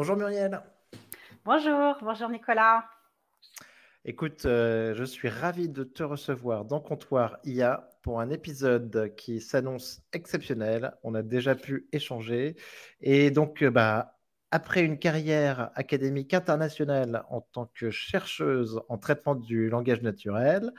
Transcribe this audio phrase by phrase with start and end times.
[0.00, 0.62] Bonjour Muriel.
[1.44, 2.86] Bonjour, bonjour Nicolas.
[4.06, 9.42] Écoute, euh, je suis ravi de te recevoir dans Comptoir IA pour un épisode qui
[9.42, 10.94] s'annonce exceptionnel.
[11.02, 12.56] On a déjà pu échanger.
[13.02, 14.16] Et donc, euh, bah,
[14.50, 20.72] après une carrière académique internationale en tant que chercheuse en traitement du langage naturel,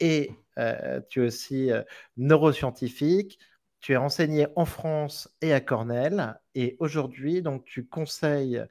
[0.00, 1.70] et euh, tu es aussi
[2.16, 3.38] neuroscientifique,
[3.78, 8.64] tu es enseigné en France et à Cornell, et aujourd'hui, donc, tu conseilles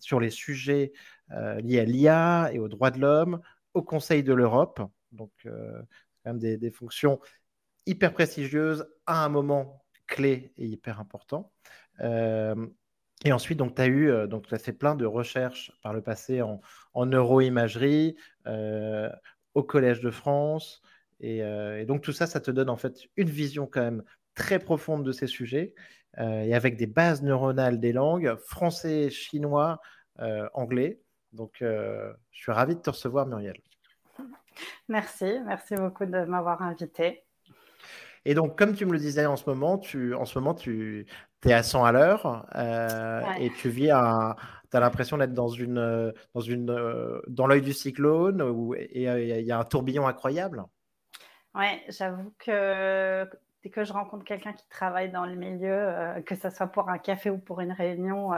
[0.00, 0.92] sur les sujets
[1.32, 3.40] euh, liées à l'IA et aux droits de l'homme,
[3.74, 4.80] au Conseil de l'Europe.
[5.10, 5.82] Donc, euh,
[6.22, 7.18] quand même des, fonctions
[7.84, 11.52] hyper prestigieuses à un moment clé et hyper important.
[12.00, 12.54] Euh,
[13.24, 16.42] et ensuite, donc, tu as eu, donc, as fait plein de recherches par le passé
[16.42, 16.60] en,
[17.06, 18.16] neuroimagerie,
[19.54, 20.80] au Collège de France.
[21.18, 21.42] Et,
[21.86, 24.04] donc, tout ça, ça te donne en fait une vision quand même
[24.34, 25.74] très profonde de ces sujets
[26.18, 29.80] et avec des bases neuronales des langues, français, chinois,
[30.54, 31.00] anglais.
[31.36, 33.60] Donc, euh, je suis ravi de te recevoir, Muriel.
[34.88, 37.24] Merci, merci beaucoup de m'avoir invité.
[38.24, 41.06] Et donc, comme tu me le disais en ce moment, tu, en ce moment, tu
[41.44, 44.34] es à 100 à l'heure euh, et tu vis à.
[44.68, 48.90] Tu as l'impression d'être dans, une, dans, une, euh, dans l'œil du cyclone où, et
[48.92, 50.64] il y a un tourbillon incroyable.
[51.54, 53.28] Oui, j'avoue que
[53.66, 56.98] dès que je rencontre quelqu'un qui travaille dans le milieu, que ce soit pour un
[56.98, 58.30] café ou pour une réunion,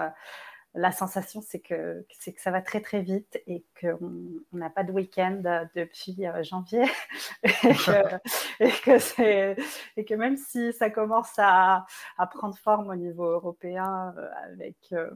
[0.75, 4.85] la sensation, c'est que, c'est que ça va très très vite et qu'on n'a pas
[4.85, 5.43] de week-end
[5.75, 6.85] depuis euh, janvier.
[7.43, 8.21] et, que,
[9.97, 11.87] et, que même si ça commence à,
[12.31, 15.11] prendre forme au niveau européen euh, avec, euh,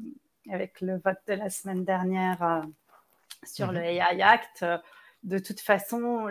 [0.50, 2.62] avec le vote de la semaine dernière
[3.44, 3.84] sur le mhm.
[3.84, 4.64] AI Act,
[5.22, 6.28] de toute façon,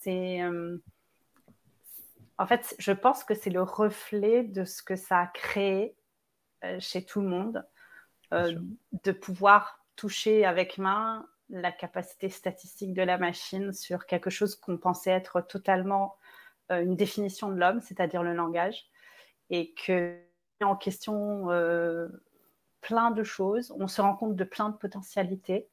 [0.00, 0.40] c'est.
[2.38, 5.96] En fait, je pense que c'est le reflet de ce que ça a créé
[6.78, 7.64] chez tout le monde
[8.34, 8.58] euh,
[9.04, 14.78] de pouvoir toucher avec main la capacité statistique de la machine sur quelque chose qu'on
[14.78, 16.16] pensait être totalement
[16.72, 18.86] euh, une définition de l'homme, c'est-à-dire le langage,
[19.50, 20.18] et que
[20.62, 22.08] en question euh,
[22.80, 25.68] plein de choses, on se rend compte de plein de potentialités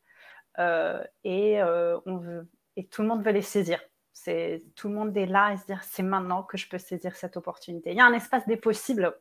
[1.23, 3.79] et, on veut, et tout le monde veut les saisir.
[4.13, 7.15] C'est tout le monde est là et se dire c'est maintenant que je peux saisir
[7.15, 7.91] cette opportunité.
[7.91, 9.15] Il y a un espace des possibles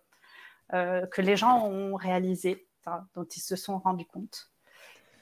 [0.71, 2.69] que les gens ont réalisé
[3.15, 4.51] dont ils se sont rendus compte.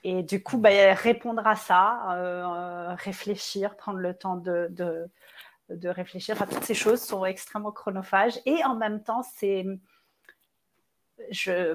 [0.05, 6.37] Et du coup, bah, répondre à ça, euh, réfléchir, prendre le temps de, de, réfléchir
[6.49, 8.41] toutes ces choses sont extrêmement chronophages.
[8.47, 9.67] Et en même temps, c'est,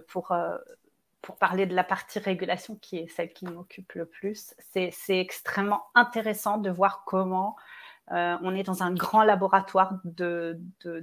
[0.07, 0.57] pour, euh,
[1.21, 5.87] pour parler de la partie régulation, qui est celle qui m'occupe le plus, c'est, extrêmement
[5.93, 7.55] intéressant de voir comment
[8.11, 10.59] euh, on est dans un grand laboratoire de,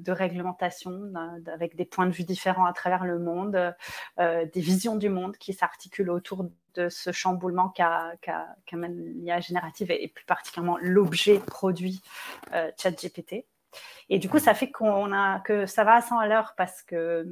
[0.09, 1.12] réglementation
[1.47, 3.75] avec des points de vue différents à travers le monde,
[4.19, 10.09] euh, des visions du monde qui s'articulent autour de ce chamboulement qu'amène l'IA générative et,
[10.09, 12.03] plus particulièrement l'objet produit
[12.53, 13.47] euh, ChatGPT.
[14.09, 16.83] Et du coup, ça fait qu'on a que ça va à 100 à l'heure parce
[16.83, 17.27] que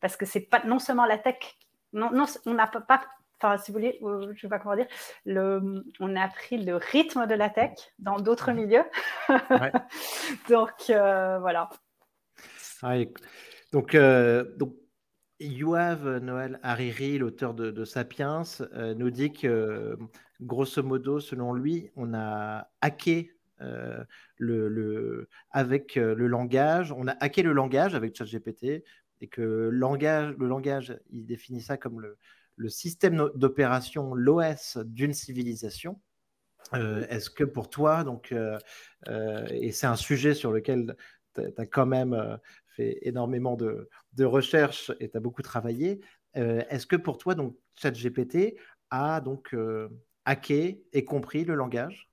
[0.00, 1.56] parce que c'est pas non seulement la tech,
[1.92, 2.10] non
[2.46, 3.04] on n'a pas
[3.40, 4.86] enfin, si vous voulez, je ne sais pas comment dire,
[5.24, 8.84] le, on a pris le rythme de la tech dans d'autres milieux.
[10.48, 11.70] donc, euh, voilà.
[12.82, 12.96] Ah,
[13.72, 14.74] donc, euh, donc,
[15.40, 19.98] Youav Noël Hariri, l'auteur de, Sapiens, euh, nous dit que,
[20.40, 23.30] grosso modo, selon lui, on a hacké
[24.36, 28.84] le, le, avec le langage, on a hacké le langage avec ChatGPT
[29.22, 32.18] et que langage, le langage, il définit ça comme le,
[32.56, 36.00] le système d'opération, l'OS d'une civilisation.
[36.72, 38.58] Euh, est-ce que pour toi, donc, euh,
[39.08, 40.96] euh, et c'est un sujet sur lequel
[41.34, 42.38] tu as quand même
[42.68, 43.88] fait énormément de,
[44.20, 46.00] recherches et tu as beaucoup travaillé,
[46.34, 48.56] est-ce que pour toi, donc, ChatGPT
[48.90, 49.54] a donc
[50.24, 52.08] hacké et compris le langage?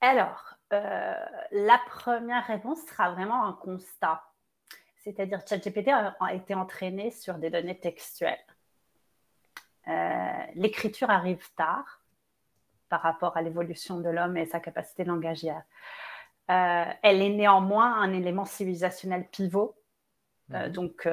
[0.00, 4.22] Alors, la première réponse sera vraiment un constat.
[5.08, 8.36] C'est-à-dire ChatGPT a, été entraîné sur des données textuelles.
[9.88, 9.92] Euh,
[10.54, 12.02] l'écriture arrive tard
[12.90, 15.62] par rapport à l'évolution de l'homme et sa capacité langagière.
[16.50, 19.76] Euh, elle est néanmoins un élément civilisationnel pivot.
[20.52, 20.72] Euh, mhm.
[20.72, 21.08] donc,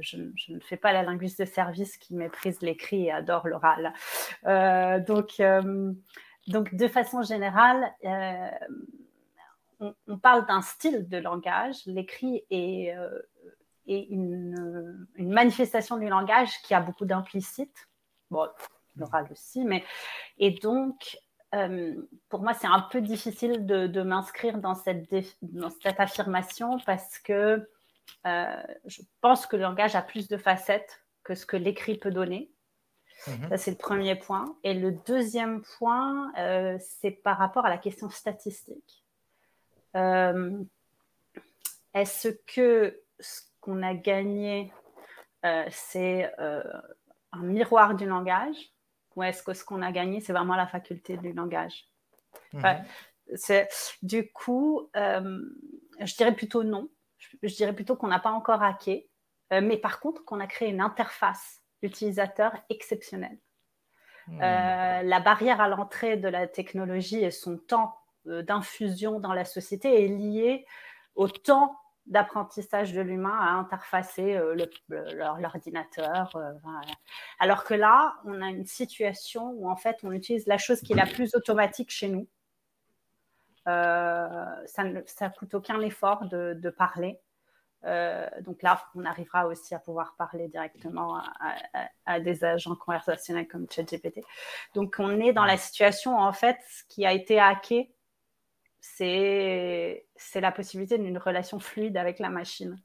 [0.00, 3.92] je, ne fais pas la linguiste de service qui méprise l'écrit et adore l'oral.
[5.06, 5.40] donc,
[6.48, 7.92] donc, de façon générale,
[9.80, 11.84] on, parle d'un style de langage.
[11.86, 13.18] L'écrit est, euh,
[13.86, 17.88] une, manifestation du langage qui a beaucoup d'implicite.
[18.30, 18.48] Bon,
[18.96, 19.84] l'oral aussi, mais.
[20.38, 21.18] Et donc,
[21.54, 21.94] euh,
[22.28, 27.68] pour moi, c'est un peu difficile de, m'inscrire dans cette, dans cette affirmation parce que
[28.24, 32.54] je pense que le langage a plus de facettes que ce que l'écrit peut donner.
[33.26, 33.48] Mhm.
[33.48, 34.56] Ça, c'est le premier point.
[34.62, 39.03] Et le deuxième point, euh, c'est par rapport à la question statistique.
[39.96, 40.62] Euh,
[41.92, 44.72] est-ce que ce qu'on a gagné,
[45.44, 48.56] euh, c'est un miroir du langage?
[49.16, 51.86] Ou est-ce que ce qu'on a gagné, c'est vraiment la faculté du langage?
[52.52, 52.84] Mhm.
[54.02, 56.88] Du coup, je dirais plutôt non.
[57.42, 59.08] Je, dirais plutôt qu'on n'a pas encore hacké,
[59.50, 63.38] mais par contre qu'on a créé une interface utilisateur exceptionnel.
[64.26, 64.40] Hmm.
[64.42, 69.44] Euh, la barrière à l'entrée de la technologie et son temps euh, d'infusion dans la
[69.44, 70.66] société est liée
[71.14, 74.54] au temps d'apprentissage de l'humain à interfacer euh,
[75.38, 76.36] l'ordinateur.
[77.38, 80.92] Alors que là, on a une situation où en fait, on utilise la chose qui
[80.92, 82.28] est la plus automatique chez nous.
[83.64, 87.18] ça ne coûte aucun effort de parler.
[87.86, 91.20] Euh, donc là, on arrivera aussi à pouvoir parler directement
[92.06, 94.20] à, des agents conversationnels comme ChatGPT.
[94.74, 97.92] Donc on est dans la situation, en fait, qui a été hacké,
[98.96, 100.04] c'est
[100.34, 102.76] la possibilité d'une relation fluide avec la machine.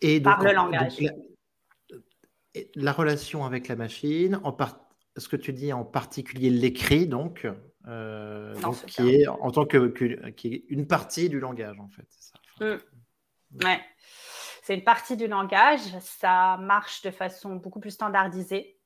[0.00, 0.98] Et par le langage.
[2.74, 4.56] la, relation avec la machine, en
[5.16, 7.48] ce que tu dis en particulier l'écrit, donc,
[7.86, 8.54] euh,
[8.86, 9.86] qui est en tant que,
[10.30, 12.06] qui est une partie du langage, en fait.
[12.10, 12.38] Ça.
[12.60, 13.64] Mm.
[13.64, 13.80] Ouais.
[14.62, 15.80] C'est une partie du langage.
[16.00, 18.77] Ça marche de façon beaucoup plus standardisée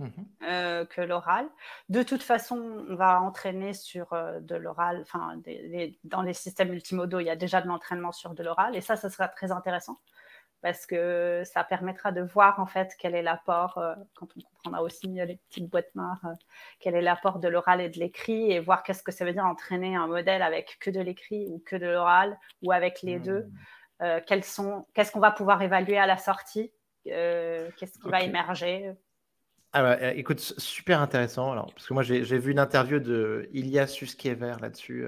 [0.00, 0.48] mm-hmm.
[0.48, 1.48] euh, que l'oral.
[1.88, 5.00] De toute façon, on va entraîner sur euh, de l'oral.
[5.02, 5.40] Enfin,
[6.04, 8.76] dans les systèmes multimodaux, il y a déjà de l'entraînement sur de l'oral.
[8.76, 9.98] Et ça, ça sera très intéressant
[10.62, 14.82] parce que ça permettra de voir en fait quel est l'apport, euh, quand on comprendra
[14.82, 16.20] aussi mieux les petites boîtes noires,
[16.80, 19.44] quel est l'apport de l'oral et de l'écrit et voir qu'est-ce que ça veut dire
[19.44, 23.48] entraîner un modèle avec que de l'écrit ou que de l'oral ou avec les deux.
[24.00, 24.20] Hmm.
[24.26, 26.72] Qu'est-ce qu'on va pouvoir évaluer à la sortie
[27.04, 28.92] Qu'est-ce qui va émerger
[29.78, 31.52] ah bah, écoute, super intéressant.
[31.52, 35.06] Alors, parce que moi, j'ai vu une interview de Ilya Suskever là-dessus,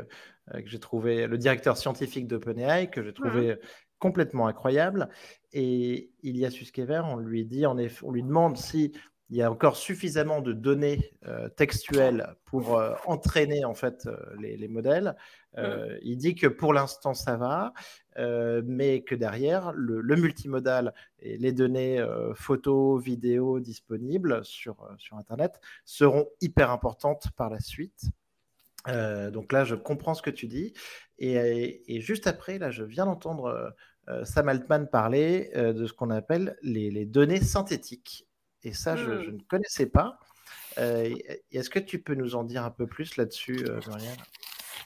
[0.52, 3.58] que j'ai trouvé, le directeur scientifique d'OpenAI, que j'ai trouvé mmh
[3.98, 5.08] complètement incroyable.
[5.52, 8.92] Et Ilya Suskever, on lui dit, on lui demande si
[9.30, 14.16] il y a encore suffisamment de données euh, textuelles pour euh, entraîner en fait euh,
[14.40, 15.14] les, modèles.
[16.02, 17.72] Il dit que pour l'instant ça va,
[18.64, 22.04] mais que derrière le, le, multimodal et les données
[22.34, 28.10] photos, vidéos disponibles sur, sur Internet seront hyper importantes par la suite.
[28.86, 30.72] donc là, je comprends ce que tu dis.
[31.18, 33.70] Et, juste après, là, je viens d'entendre euh,
[34.08, 38.26] euh, Sam Altman parler euh, de ce qu'on appelle les, données synthétiques.
[38.62, 39.36] Et ça, je, hmm.
[39.36, 40.18] ne connaissais pas.
[40.76, 44.16] Est-ce que tu peux nous en dire un peu plus là-dessus, Marianne?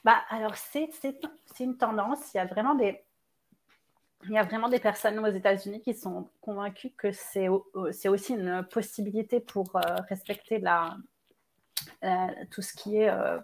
[0.05, 0.89] Bah, Alors, c'est
[1.61, 2.33] une tendance.
[2.33, 2.99] Il y a vraiment des,
[4.25, 8.67] il y a vraiment des personnes aux États-Unis qui sont convaincues que c'est aussi une
[8.71, 9.73] possibilité pour
[10.09, 10.97] respecter la,
[12.05, 13.39] euh, tout ce qui est euh,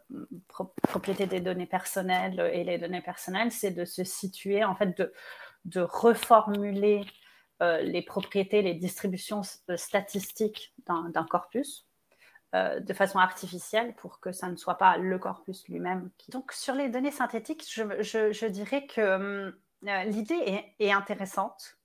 [0.82, 5.12] propriété des données personnelles et les données personnelles, c'est de se situer, en fait, de,
[5.64, 7.04] de reformuler
[7.62, 9.42] euh, les propriétés, les distributions
[9.76, 11.84] statistiques d'un corpus
[12.54, 16.10] de façon artificielle pour que ça ne soit pas le corpus lui-même.
[16.30, 21.78] Donc, sur les données synthétiques, je, je, je dirais que l'idée est, est intéressante.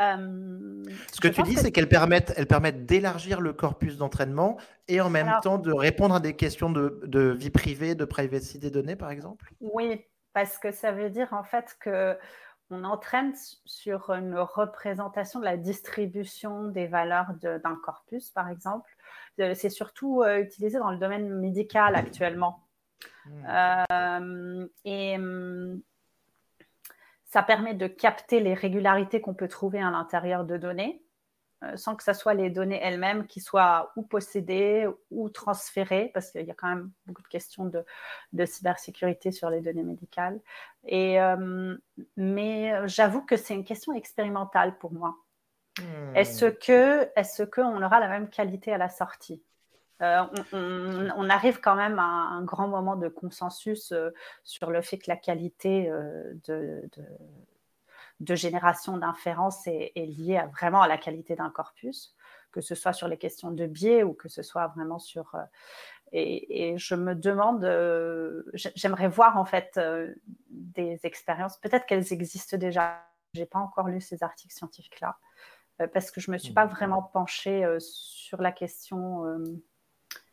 [0.00, 0.82] Euh,
[1.12, 4.56] Ce que tu dis, c'est qu'elles permettent, elles permettent d'élargir le corpus d'entraînement
[4.88, 8.70] et en même temps de répondre à des questions de, vie privée, de privacy des
[8.70, 9.52] données, par exemple?
[9.60, 12.16] Oui, parce que ça veut dire en fait que
[12.70, 13.34] on entraîne
[13.66, 18.90] sur une représentation de la distribution des valeurs d'un corpus, par exemple.
[19.40, 22.66] Euh, c'est surtout euh, utilisé dans le domaine médical actuellement.
[23.26, 24.66] Hmm.
[24.84, 25.82] et hum,
[27.32, 31.02] ça permet de capter les régularités qu'on peut trouver à l'intérieur de données,
[31.64, 36.30] euh, sans que ce soit les données elles-mêmes qui soient ou possédées ou transférées, parce
[36.30, 40.40] qu'il y a quand même beaucoup de questions de, cybersécurité sur les données médicales.
[40.84, 41.74] Et, euh,
[42.18, 45.16] mais j'avoue que c'est une question expérimentale pour moi.
[45.78, 46.14] Hmm.
[46.14, 49.42] Est-ce que, est-ce qu'on aura la même qualité à la sortie?
[50.02, 54.10] Euh, on, arrive quand même à un grand moment de consensus euh,
[54.42, 60.98] sur le fait que la qualité euh, de, génération d'inférences est, liée vraiment à la
[60.98, 62.16] qualité d'un corpus,
[62.50, 65.36] que ce soit sur les questions de biais ou que ce soit vraiment sur...
[66.14, 67.64] Et, je me demande,
[68.54, 69.80] j'aimerais voir en fait
[70.50, 73.02] des expériences, peut-être qu'elles existent déjà.
[73.34, 75.16] Je n'ai pas encore lu ces articles scientifiques-là,
[75.94, 76.70] parce que je ne me suis pas mmh.
[76.70, 79.24] vraiment penchée sur la question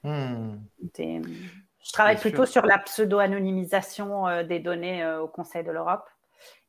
[0.03, 0.57] Hmm.
[0.81, 6.07] je travaille plutôt sur la pseudo-anonymisation euh, des données euh, au Conseil de l'Europe.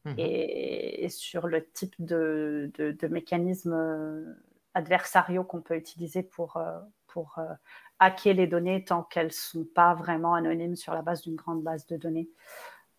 [0.05, 0.15] mhm.
[0.19, 4.35] et, sur le type de, de, mécanismes
[4.75, 6.61] adversariaux qu'on peut utiliser pour,
[7.07, 7.39] pour
[7.99, 11.63] hacker les données tant qu'elles ne sont pas vraiment anonymes sur la base d'une grande
[11.63, 12.29] base de données.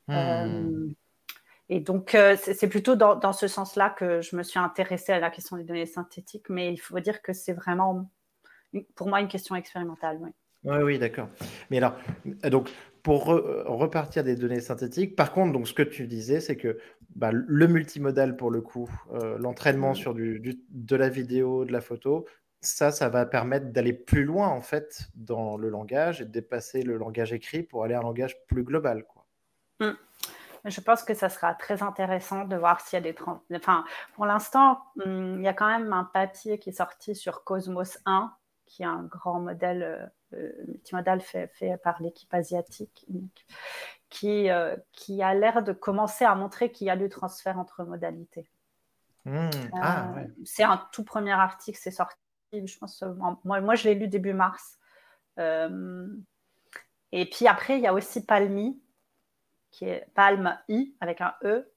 [0.08, 0.94] Hmm.
[1.72, 5.30] Et donc, euh, c'est plutôt dans, ce sens-là que je me suis intéressée à la
[5.30, 8.12] question des données synthétiques, mais il faut dire que c'est vraiment,
[8.96, 10.18] pour moi, une question expérimentale.
[10.22, 10.30] Oui,
[10.64, 11.28] oui, oui d'accord.
[11.70, 11.96] Mais alors,
[12.44, 12.70] donc,
[13.04, 16.78] pour repartir des données synthétiques, par contre, donc, ce que tu disais, c'est que
[17.16, 21.82] bah, le multimodal, pour le coup, euh, l'entraînement sur du, de la vidéo, de la
[21.82, 22.26] photo,
[22.62, 26.84] ça, ça va permettre d'aller plus loin, en fait, dans le langage et de dépasser
[26.84, 29.04] le langage écrit pour aller à un langage plus global.
[29.04, 29.26] Quoi.
[29.80, 29.94] Mmh.
[30.66, 33.16] Je pense que ça sera très intéressant de voir s'il y a des...
[33.56, 37.44] Enfin, pour l'instant, hmm, il y a quand même un papier qui est sorti sur
[37.44, 38.32] Cosmos 1,
[38.72, 40.06] qui est un grand modèle euh,
[40.38, 43.06] euh, multimodal fait, fait par l'équipe asiatique,
[44.10, 47.84] qui, euh, qui a l'air de commencer à montrer qu'il y a du transfert entre
[47.84, 48.50] modalités.
[49.26, 49.50] Mmh.
[49.74, 52.16] Ah, c'est un tout premier article, c'est sorti,
[52.54, 53.04] je pense,
[53.44, 54.80] moi, moi je l'ai lu début mars.
[55.38, 58.82] et puis après, il y a aussi Palmi,
[59.70, 61.70] qui est Palm I avec un E,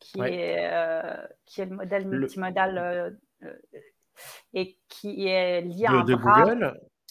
[0.00, 2.78] qui, est, euh, qui est le modèle multimodal
[3.42, 3.52] euh,
[4.54, 6.44] et qui est lié à un bras.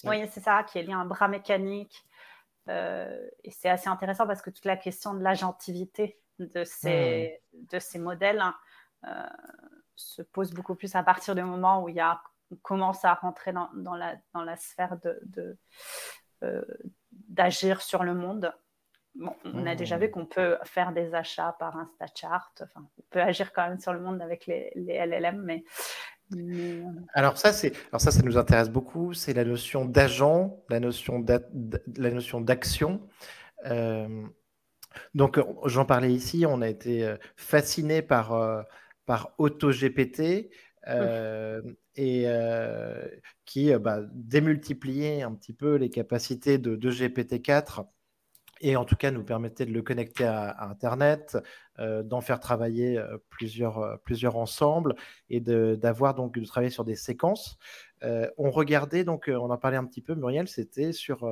[0.04, 1.96] Oui, c'est ça, qui est lié à un bras mécanique.
[2.68, 7.66] et c'est assez intéressant parce que toute la question de l'agentivité de ces, hmm.
[7.72, 8.42] de ces modèles
[9.04, 9.30] hein,
[9.96, 13.14] se pose beaucoup plus à partir du moment où il y a, on commence à
[13.14, 15.58] rentrer dans, dans, la, dans la sphère de,
[17.12, 18.54] d'agir sur le monde
[19.20, 20.12] on a déjà vu mmh.
[20.12, 22.54] qu'on peut faire des achats par InstaChart.
[22.62, 25.64] Enfin, on peut agir quand même sur le monde avec les, LLM, mais,
[27.14, 29.14] Alors ça, c'est alors ça, ça nous intéresse beaucoup.
[29.14, 31.26] C'est la notion d'agent, la notion
[31.98, 33.02] la notion d'action.
[33.66, 34.26] Euh,
[35.14, 36.46] donc, j'en parlais ici.
[36.48, 38.62] On a été euh, fasciné par euh,
[39.06, 40.50] par AutoGPT.
[41.96, 42.26] et
[43.46, 47.86] qui bah, démultipliait un petit peu les capacités de, de GPT-4
[48.62, 51.38] et en tout cas nous permettait de le connecter à, Internet,
[51.80, 54.96] euh, d'en faire travailler euh, plusieurs, euh, plusieurs ensemble
[55.30, 57.58] et d'avoir donc de travailler sur des séquences.
[58.38, 61.30] on regardait donc, on en parlait un petit peu, Muriel, c'était sur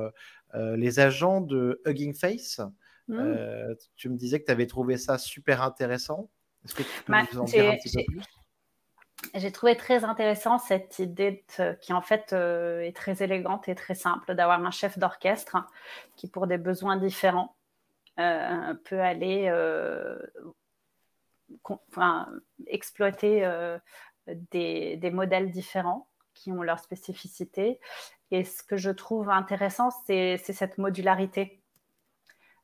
[0.54, 2.60] les agents de Hugging Face.
[3.08, 3.74] Mmh.
[3.96, 6.30] tu me disais que tu avais trouvé ça super intéressant.
[6.64, 8.22] Est-ce que tu peux bah, nous en dire un petit peu plus?
[9.34, 11.44] J'ai trouvé très intéressant cette idée
[11.80, 15.56] qui en fait euh, est très élégante et très simple d'avoir un chef d'orchestre
[16.16, 17.54] qui pour des besoins différents
[18.18, 20.18] euh, peut aller euh,
[22.66, 23.48] exploiter
[24.26, 27.80] des, des, modèles différents qui ont leur spécificité.
[28.30, 31.56] Et ce que je trouve intéressant, c'est cette modularité.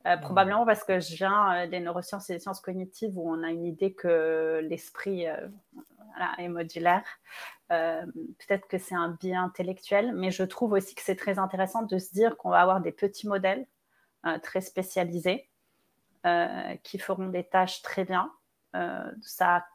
[0.04, 0.20] Mmh.
[0.20, 3.66] probablement parce que je viens des neurosciences et des sciences cognitives où on a une
[3.66, 5.26] idée que l'esprit
[6.38, 7.04] et modulaire.
[7.72, 8.06] Euh,
[8.38, 11.98] peut-être que c'est un biais intellectuel, mais je trouve aussi que c'est très intéressant de
[11.98, 13.66] se dire qu'on va avoir des petits modèles
[14.24, 15.48] euh, très spécialisés
[16.26, 18.32] euh, qui feront des tâches très bien.
[19.22, 19.66] ça,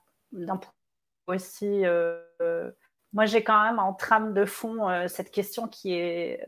[1.27, 1.83] aussi,
[3.13, 6.45] moi j'ai quand même en trame de fond cette question qui est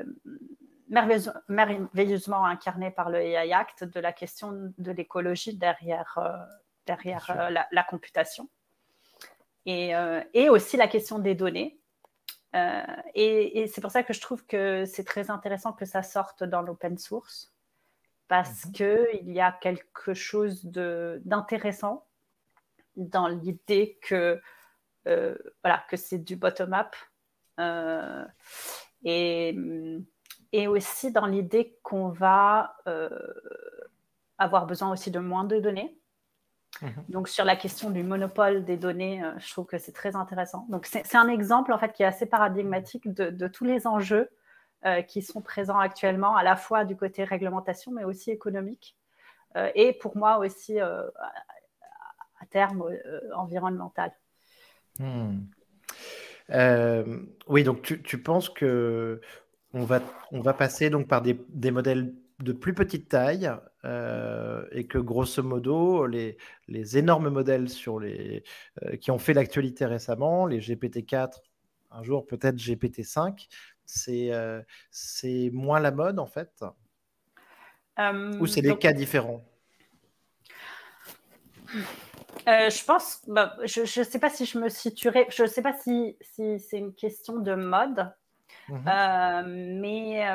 [0.90, 6.20] merveilleusement incarnée par le AI Act de la question de l'écologie derrière,
[6.86, 8.50] derrière la, computation.
[9.68, 11.80] Euh, et, aussi la question des données.
[12.56, 12.84] Euh,
[13.16, 16.62] et, c'est pour ça que je trouve que c'est très intéressant que ça sorte dans
[16.62, 17.54] l'open source,
[18.28, 18.72] parce mhm.
[18.74, 22.06] qu'il y a quelque chose d'intéressant
[22.96, 24.40] dans l'idée que,
[25.08, 26.96] euh, voilà, que c'est du bottom-up.
[29.06, 29.58] et,
[30.52, 32.78] et aussi dans l'idée qu'on va
[34.38, 35.98] avoir besoin aussi de moins de données.
[36.82, 37.06] Mhm.
[37.10, 40.66] Donc sur la question du monopole des données, euh, je trouve que c'est très intéressant.
[40.70, 44.30] Donc c'est un exemple en fait qui est assez paradigmatique de, tous les enjeux
[44.86, 48.98] euh, qui sont présents actuellement, à la fois du côté réglementation, mais aussi économique,
[49.56, 51.12] euh, et pour moi aussi à
[52.50, 52.84] terme
[53.36, 54.12] environnemental.
[55.00, 55.40] Hmm.
[57.48, 59.22] oui, donc tu, penses que
[59.74, 60.02] on va,
[60.32, 62.14] on va passer donc par des, des modèles
[62.44, 63.52] de plus petite taille
[63.86, 68.44] euh, et que grosso modo, les, les énormes modèles sur les,
[68.84, 71.42] euh, qui ont fait l'actualité récemment, les GPT-4,
[71.92, 73.48] un jour peut-être GPT-5,
[74.10, 76.64] euh, c'est moins la mode en fait?
[78.40, 79.44] Ou c'est des cas différents?
[82.46, 85.74] Je pense, bah, je ne sais pas si je me situerai, je ne sais pas
[85.74, 88.12] si, si c'est une question de mode,
[88.68, 90.26] mmh mais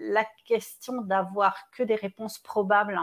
[0.00, 2.98] la question d'avoir que des réponses probables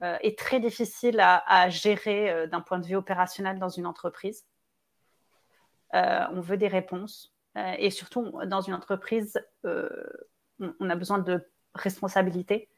[0.00, 4.46] est très difficile à, gérer d'un point de vue opérationnel dans une entreprise.
[5.92, 7.34] on veut des réponses.
[7.78, 12.68] et surtout, dans une entreprise, on, a besoin de responsabilité.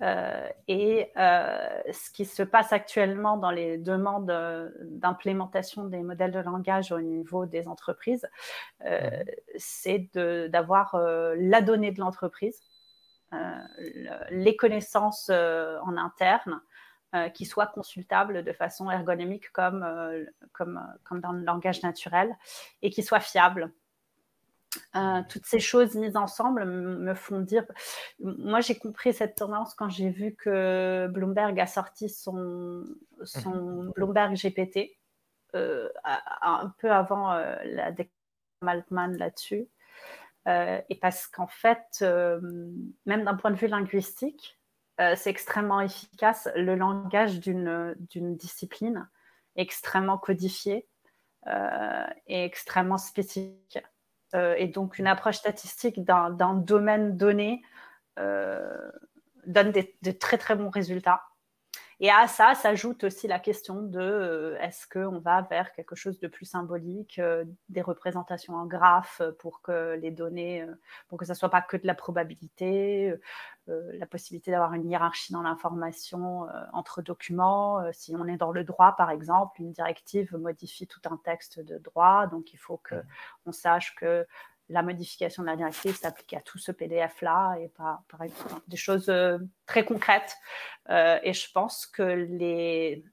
[0.00, 6.30] Euh, et euh, ce qui se passe actuellement dans les demandes euh, d'implémentation des modèles
[6.30, 8.26] de langage au niveau des entreprises,
[9.56, 10.96] c'est d'avoir
[11.36, 12.60] la donnée de l'entreprise,
[14.30, 16.60] les connaissances en interne,
[17.34, 19.86] qui soient consultables de façon ergonomique comme,
[20.52, 22.36] comme, comme dans le langage naturel
[22.82, 23.72] et qui soient fiables.
[24.96, 27.64] Euh, toutes ces choses mises ensemble me font dire.
[28.20, 32.84] Moi, j'ai compris cette tendance quand j'ai vu que Bloomberg a sorti son,
[33.24, 33.92] son mhm.
[33.92, 34.96] Bloomberg GPT
[35.54, 35.88] euh,
[36.42, 38.14] un peu avant euh, la déclaration
[38.60, 39.68] Maltman là-dessus.
[40.46, 42.02] et parce qu'en fait,
[43.06, 44.58] même d'un point de vue linguistique,
[44.98, 46.48] c'est extrêmement efficace.
[46.56, 49.08] Le langage d'une discipline
[49.54, 50.88] extrêmement codifié
[51.46, 53.78] et extrêmement spécifique.
[54.34, 57.62] Euh, et donc une approche statistique d'un domaine donné
[58.18, 58.90] euh,
[59.46, 61.22] donne de très très bons résultats.
[62.00, 66.20] Et à ça s'ajoute aussi la question de euh, est-ce qu'on va vers quelque chose
[66.20, 70.74] de plus symbolique, euh, des représentations en graphe pour que les données, euh,
[71.08, 73.14] pour que ça soit pas que de la probabilité,
[73.66, 77.82] la possibilité d'avoir une hiérarchie dans l'information entre documents.
[77.92, 81.76] si on est dans le droit, par exemple, une directive modifie tout un texte de
[81.76, 82.94] droit, donc il faut que
[83.44, 84.26] on sache que
[84.68, 88.76] la modification de la directive s'applique à tout ce PDF-là et pas, par exemple, des
[88.76, 90.36] choses euh, très concrètes.
[90.90, 93.04] Euh, et je pense que, les,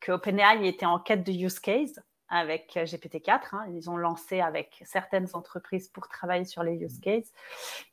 [0.00, 3.40] que OpenAI était en quête de use case avec GPT-4.
[3.52, 3.66] Hein.
[3.74, 7.30] Ils ont lancé avec certaines entreprises pour travailler sur les use cases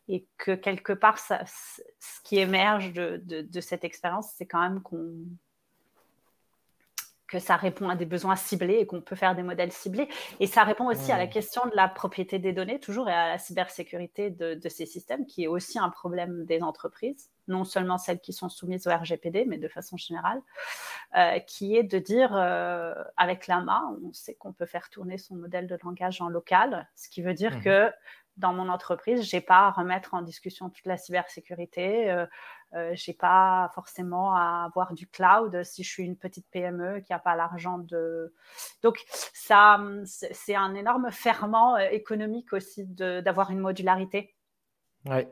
[0.08, 4.82] et que quelque part, ça, ce qui émerge de, de cette expérience, c'est quand même
[4.82, 5.14] qu'on
[7.30, 10.10] que ça répond à des besoins ciblés et qu'on peut faire des modèles ciblés.
[10.40, 13.30] Et ça répond aussi à la question de la propriété des données, toujours, et à
[13.30, 18.20] la cybersécurité de, ces systèmes, qui est aussi un problème des entreprises, non seulement celles
[18.20, 20.42] qui sont soumises au RGPD, mais de façon générale,
[21.16, 25.36] euh, qui est de dire, euh, avec l'AMA, on sait qu'on peut faire tourner son
[25.36, 27.62] modèle de langage en local, ce qui veut dire mmh.
[27.62, 27.92] que
[28.40, 32.10] dans mon entreprise, je n'ai pas à remettre en discussion toute la cybersécurité.
[32.10, 32.26] Euh,
[32.74, 37.02] euh, je n'ai pas forcément à avoir du cloud si je suis une petite PME
[37.02, 38.34] qui n'a pas l'argent de.
[38.82, 44.34] Donc, ça, c'est un énorme ferment euh, économique aussi d'avoir une modularité.
[45.06, 45.28] Ouais.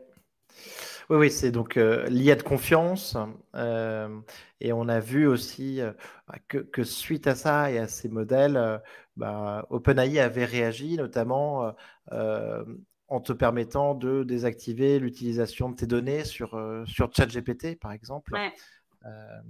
[1.09, 3.15] Oui, oui, c'est donc lié de confiance.
[3.53, 5.79] et on a vu aussi
[6.27, 8.81] bah, que, suite à ça et à ces modèles,
[9.15, 11.73] bah, OpenAI avait réagi notamment
[13.07, 18.33] en te permettant de désactiver l'utilisation de tes données sur, euh, sur ChatGPT, par exemple.
[19.05, 19.41] Euh,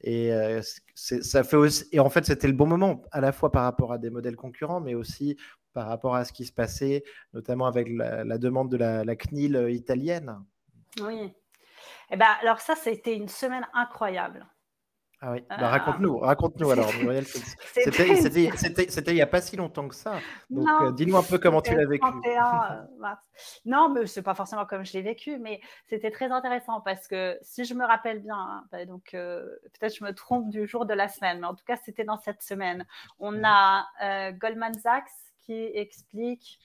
[0.00, 0.60] et euh,
[0.94, 3.92] ça fait aussi, et en fait, c'était le bon moment, à la fois par rapport
[3.92, 5.36] à des modèles concurrents, mais aussi
[5.72, 9.68] par rapport à ce qui se passait, notamment avec la, demande de la, la, CNIL
[9.70, 10.42] italienne.
[11.00, 11.32] Oui.
[12.10, 14.46] Eh ben, alors ça, c'était une semaine incroyable.
[15.22, 16.90] Ah oui, bah, raconte-nous, raconte-nous alors,
[17.72, 20.18] C'était il n'y a pas si longtemps que ça.
[20.50, 22.06] Donc, euh, dis-nous un peu comment tu l'as vécu.
[22.06, 23.10] Euh,
[23.64, 27.38] non, mais c'est pas forcément comme je l'ai vécu, mais c'était très intéressant parce que
[27.40, 29.46] si je me rappelle bien, hein, bah, donc euh,
[29.78, 32.18] peut-être je me trompe du jour de la semaine, mais en tout cas, c'était dans
[32.18, 32.86] cette semaine.
[33.18, 33.86] On a
[34.32, 35.08] Goldman Sachs
[35.40, 36.58] qui explique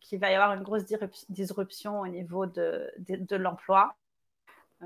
[0.00, 0.84] qu'il va y avoir une grosse
[1.28, 4.03] disruption au niveau de, de l'emploi euh,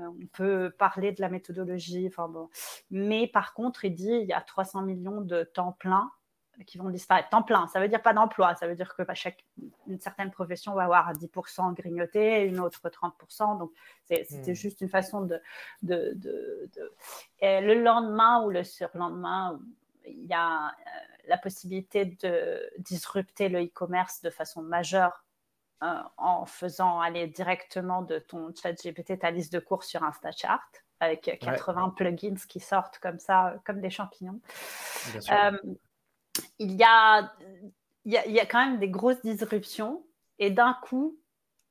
[0.07, 2.49] on peut parler de la méthodologie, enfin bon.
[2.91, 6.11] mais par contre, il dit il y a 300 millions de temps plein
[6.65, 7.29] qui vont disparaître.
[7.29, 9.45] Temps plein, ça veut dire pas d'emploi, ça veut dire que bah, chaque,
[9.87, 13.57] une certaine profession va avoir 10% grignoté, une autre 30%.
[13.57, 13.71] Donc,
[14.05, 14.55] c'était hmm.
[14.55, 15.41] juste une façon de.
[15.83, 16.69] de, de,
[17.39, 19.59] Et le lendemain ou le surlendemain,
[20.05, 20.71] il y a euh,
[21.27, 25.23] la possibilité de disrupter le e-commerce de façon majeure
[25.81, 30.69] euh, en faisant aller directement de ton chat GPT ta liste de cours sur InstaChart
[30.99, 34.41] avec 80 plugins qui sortent comme ça, comme des champignons.
[35.31, 35.57] Euh,
[36.57, 37.31] il, y a,
[38.03, 40.05] il, y a, quand même des grosses disruptions
[40.37, 41.17] et d'un coup,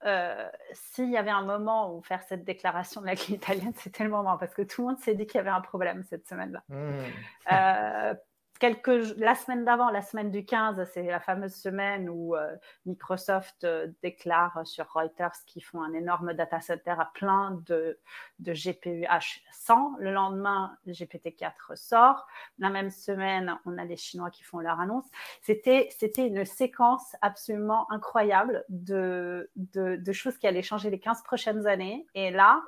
[0.07, 4.05] euh, s'il y avait un moment où faire cette déclaration de la clé italienne, c'était
[4.05, 6.27] le moment parce que tout le monde s'est dit qu'il y avait un problème cette
[6.27, 6.63] semaine-là.
[6.69, 8.15] Mmh
[8.59, 13.65] quelques, la semaine d'avant, la semaine du 15, c'est la fameuse semaine où euh, Microsoft
[13.65, 17.99] euh, déclare sur Reuters qu'ils font un énorme data center à plein de,
[18.39, 19.97] de GPU H100.
[19.99, 22.27] Le lendemain, le GPT-4 sort.
[22.59, 25.07] La même semaine, on a les Chinois qui font leur annonce.
[25.43, 31.67] C'était, une séquence absolument incroyable de, de, de, choses qui allaient changer les 15 prochaines
[31.67, 32.07] années.
[32.15, 32.63] Et là,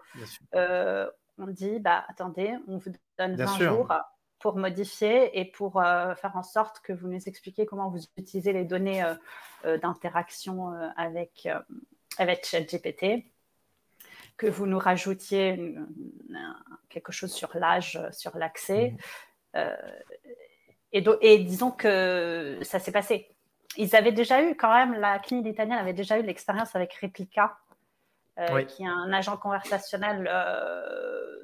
[1.39, 3.93] on dit bah, attendez, on vous donne 20 jours
[4.41, 8.53] pour modifier et pour euh, faire en sorte que vous nous expliquiez comment vous utilisez
[8.53, 9.15] les données euh,
[9.67, 11.47] euh, d'interaction avec,
[12.19, 13.27] avec ChatGPT,
[14.39, 15.77] que vous nous rajoutiez
[16.89, 18.97] quelque chose sur l'âge, sur l'accès.
[19.55, 19.61] Mmh.
[20.93, 23.29] Et, et, disons que ça s'est passé.
[23.77, 27.59] Ils avaient déjà eu quand même, la clinique italienne avait déjà eu l'expérience avec Replica,
[28.69, 30.29] qui est un agent conversationnel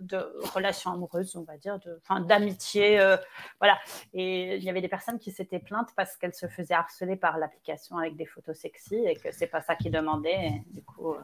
[0.00, 0.18] de
[0.54, 1.78] relations amoureuses, on va dire,
[2.20, 3.16] d'amitié, euh,
[3.60, 3.78] voilà.
[4.12, 7.38] Et il y avait des personnes qui s'étaient plaintes parce qu'elles se faisaient harceler par
[7.38, 10.62] l'application avec des photos sexy et que c'est pas ça qu'ils demandaient.
[10.68, 11.20] du coup, euh,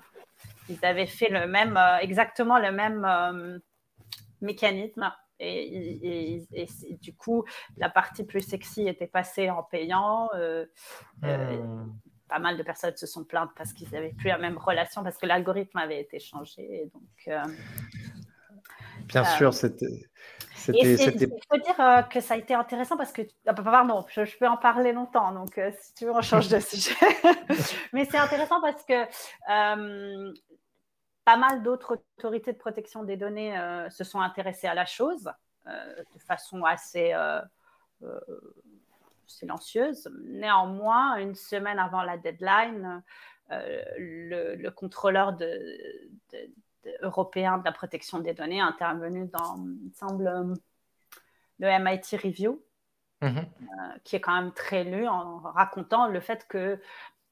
[0.68, 3.60] ils avaient fait le même, euh, exactement le même
[4.40, 5.12] mécanisme.
[5.44, 6.44] Et,
[7.00, 7.44] du coup,
[7.76, 10.30] la partie plus sexy était passée en payant.
[11.20, 11.90] Hmm.
[12.32, 15.18] Pas mal de personnes se sont plaintes parce qu'ils n'avaient plus la même relation, parce
[15.18, 16.90] que l'algorithme avait été changé.
[16.92, 17.36] donc,
[19.06, 20.08] Bien sûr, euh, c'était.
[20.68, 24.38] Il faut dire euh, que ça a été intéressant parce que, ah, bah, pardon, je,
[24.38, 26.94] peux en parler longtemps, donc euh, si tu veux, on change de sujet.
[27.92, 29.04] Mais c'est intéressant parce que
[31.24, 33.56] pas mal d'autres autorités de protection des données
[33.90, 35.30] se sont intéressées à la chose
[35.66, 37.14] de façon assez
[39.32, 40.10] silencieuse.
[40.24, 43.02] Néanmoins, une semaine avant la deadline,
[43.50, 45.58] le, contrôleur de,
[47.02, 50.56] européen de la protection des données intervenu dans, il semble,
[51.58, 52.62] le MIT Review,
[53.22, 53.38] mhm.
[53.38, 56.80] euh, qui est quand même très lu en racontant le fait que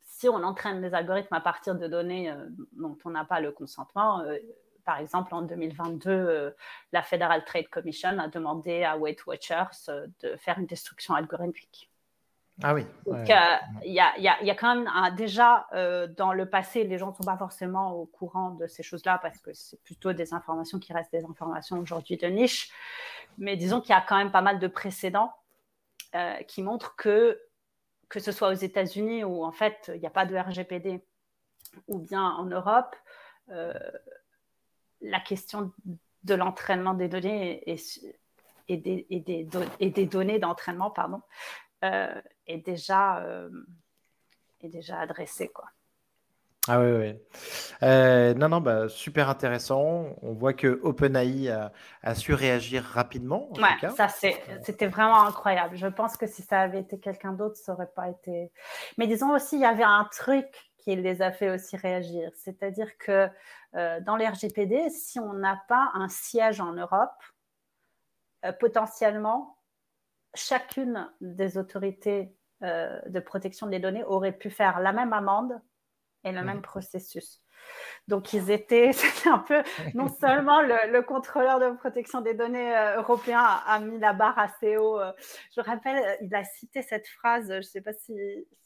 [0.03, 3.53] si on entraîne des algorithmes à partir de données euh, dont on n'a pas le
[3.53, 4.39] consentement, euh,
[4.85, 6.55] par exemple, en 2022,
[6.93, 11.90] la Federal Trade Commission a demandé à Weight Watchers de faire une destruction algorithmique.
[12.63, 12.85] Ah oui.
[13.07, 13.29] Donc,
[13.85, 17.15] il y, a, y, a, quand même déjà euh, dans le passé, les gens ne
[17.15, 20.93] sont pas forcément au courant de ces choses-là parce que c'est plutôt des informations qui
[20.93, 22.71] restent des informations aujourd'hui de niche.
[23.39, 25.33] Mais disons qu'il y a quand même pas mal de précédents
[26.15, 27.41] euh, qui montrent que,
[28.09, 31.05] que ce soit aux États-Unis où en fait il n'y a pas de RGPD
[31.87, 32.97] ou bien en Europe,
[33.51, 33.73] euh,
[35.01, 35.73] la question
[36.25, 39.49] de l'entraînement des données des, et, des,
[39.81, 41.23] et des données d'entraînement, pardon,
[41.83, 43.49] euh, est, déjà, euh,
[44.61, 45.49] est déjà adressé.
[45.49, 45.65] Quoi.
[46.69, 47.19] Ah oui, oui.
[47.83, 50.15] Euh, non, non, bah, super intéressant.
[50.21, 53.51] On voit que OpenAI a, a su réagir rapidement.
[53.55, 55.77] ouais, ça c'était vraiment incroyable.
[55.77, 58.53] Je pense que si ça avait été quelqu'un d'autre, ça aurait pas été.
[58.99, 62.31] Mais disons aussi, il y avait un truc qui les a fait aussi réagir.
[62.35, 63.29] C'est-à-dire que
[63.73, 67.23] dans les RGPD, si on n'a pas un siège en Europe,
[68.59, 69.57] potentiellement,
[70.35, 75.61] chacune des autorités euh, de protection des données aurait pu faire la même amende
[76.25, 77.41] et le même processus.
[78.07, 79.63] Donc, ils étaient, c'était un peu,
[79.95, 84.77] non seulement le, contrôleur de protection des données euh, européen a, mis la barre assez
[84.77, 85.01] haut.
[85.01, 85.13] Euh,
[85.57, 88.15] je rappelle, il a cité cette phrase, je ne sais pas si,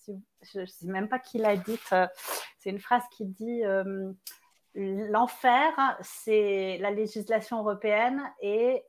[0.08, 1.94] je ne sais même pas qui l'a dite.
[2.58, 3.62] c'est une phrase qui dit
[4.74, 8.84] l'enfer, c'est la législation européenne et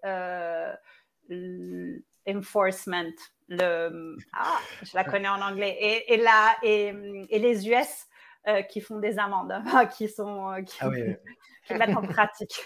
[2.28, 3.12] enforcement.
[3.48, 5.78] Le, ah, je la connais en anglais.
[5.80, 6.94] Et, et, la, et,
[7.30, 8.08] et les US
[8.48, 9.54] euh, qui font des amendes,
[9.98, 10.90] qui, sont, euh, qui, ah
[11.66, 12.62] qui mettent en pratique.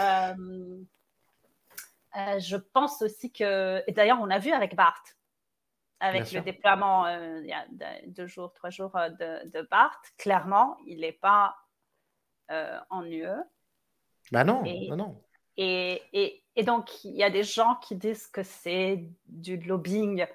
[0.00, 0.34] Euh,
[2.38, 5.04] je pense aussi que, et d'ailleurs, on a vu avec BART,
[6.00, 7.64] avec le déploiement il y a
[8.06, 11.54] deux jours, trois jours de, de BART, clairement, il n'est pas
[12.48, 13.28] en UE.
[14.32, 15.25] Bah non, non, non.
[15.56, 20.26] Et, et, et donc, il y a des gens qui disent que c'est du lobbying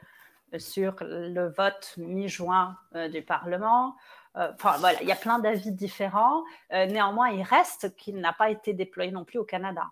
[0.58, 3.96] sur le vote mi-juin euh, du Parlement.
[4.36, 6.44] Euh, enfin, voilà, il y a plein d'avis différents.
[6.74, 9.90] Euh, néanmoins, il reste qu'il n'a pas été déployé non plus au Canada.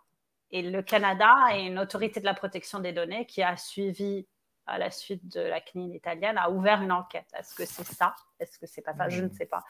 [0.52, 4.28] Et le Canada est une autorité de la protection des données qui a suivi
[4.66, 7.28] à la suite de la CNIL italienne, a ouvert une enquête.
[7.38, 8.16] Est-ce que c'est ça?
[8.40, 9.10] Est-ce que c'est pas ça?
[9.10, 9.64] Je ne sais pas.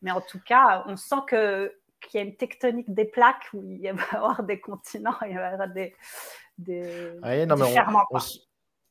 [0.00, 1.74] Mais en tout cas, on sent que
[2.06, 5.36] qu'il y a une tectonique des plaques où il va y avoir des continents, il
[5.36, 5.94] va y avoir des,
[6.58, 7.14] des
[7.46, 7.76] non, mais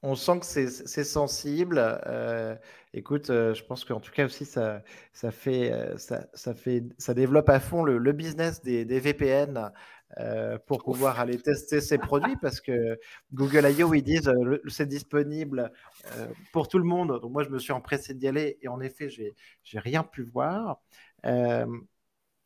[0.02, 1.80] on, sent que c'est sensible.
[1.80, 2.56] Euh,
[2.94, 6.84] écoute, euh, je pense qu'en tout cas aussi, ça, ça, fait, euh, ça, ça, fait,
[6.98, 9.72] ça développe à fond le, business des, des VPN.
[10.68, 13.00] pour pouvoir aller tester ces produits parce que
[13.34, 13.94] Google I.O.
[13.96, 14.32] ils disent
[14.68, 15.72] c'est disponible
[16.52, 17.20] pour tout le monde.
[17.22, 20.22] Donc moi je me suis empressé d'y aller et en effet j'ai j'ai rien pu
[20.22, 20.82] voir.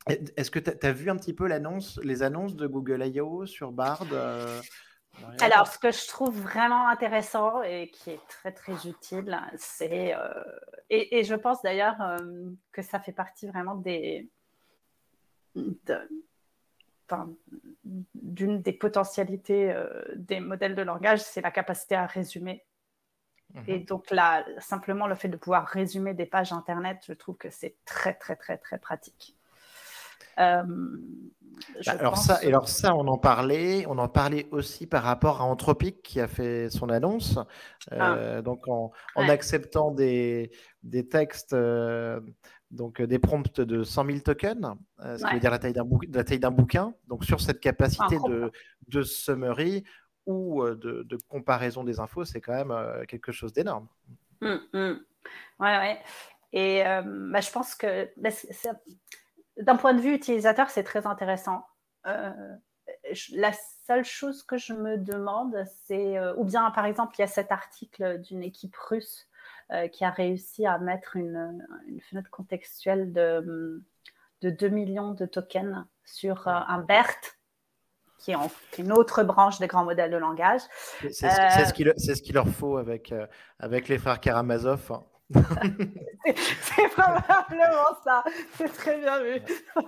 [0.09, 3.45] Est-ce que tu as, vu un petit peu l'annonce, les annonces de Google I.O.
[3.45, 4.61] sur Bard euh,
[5.41, 10.29] Alors, ce que je trouve vraiment intéressant et qui est très très utile, c'est euh,
[10.89, 12.17] et, je pense d'ailleurs euh,
[12.71, 14.29] que ça fait partie vraiment des
[18.15, 19.73] d'une des potentialités
[20.15, 22.65] des modèles de langage, c'est la capacité à résumer.
[23.65, 23.85] Et mhm.
[23.85, 27.77] donc là, simplement le fait de pouvoir résumer des pages Internet, je trouve que c'est
[27.85, 29.36] très, très, très, très pratique.
[30.39, 30.63] Euh,
[31.85, 35.41] bah, alors, ça, et alors ça, on en parlait, on en parlait aussi par rapport
[35.41, 37.37] à Anthropic qui a fait son annonce.
[37.91, 38.41] Euh, ah.
[38.41, 40.51] Donc en, acceptant des,
[40.83, 42.19] des textes, euh,
[42.69, 45.59] donc des prompts de 100 000 tokens, ce qui veut dire la
[46.23, 46.93] taille d'un bouquin.
[47.07, 48.51] Donc sur cette capacité de,
[48.87, 49.83] de summary
[50.25, 53.87] ou de, de, comparaison des infos, c'est quand même quelque chose d'énorme.
[54.41, 54.79] Oui, oui.
[54.79, 54.99] Mmh.
[55.59, 55.99] Ouais, ouais.
[56.53, 58.29] Et bah, je pense que bah,
[59.59, 61.65] d'un point de vue utilisateur, c'est très intéressant.
[62.05, 62.31] Euh,
[63.33, 63.51] la
[63.85, 67.27] seule chose que je me demande, c'est, euh, ou bien par exemple, il y a
[67.27, 69.27] cet article d'une équipe russe
[69.71, 71.65] euh, qui a réussi à mettre une,
[72.09, 73.83] fenêtre contextuelle de,
[74.41, 77.37] de, 2 millions de tokens sur un BERT,
[78.19, 78.35] qui est,
[78.77, 80.61] une autre branche des grands modèles de langage.
[81.01, 83.13] C'est ce qu'il leur faut avec,
[83.59, 84.91] avec les frères Karamazov.
[84.91, 88.23] Hein c'est probablement ça.
[88.53, 89.41] C'est très bien vu.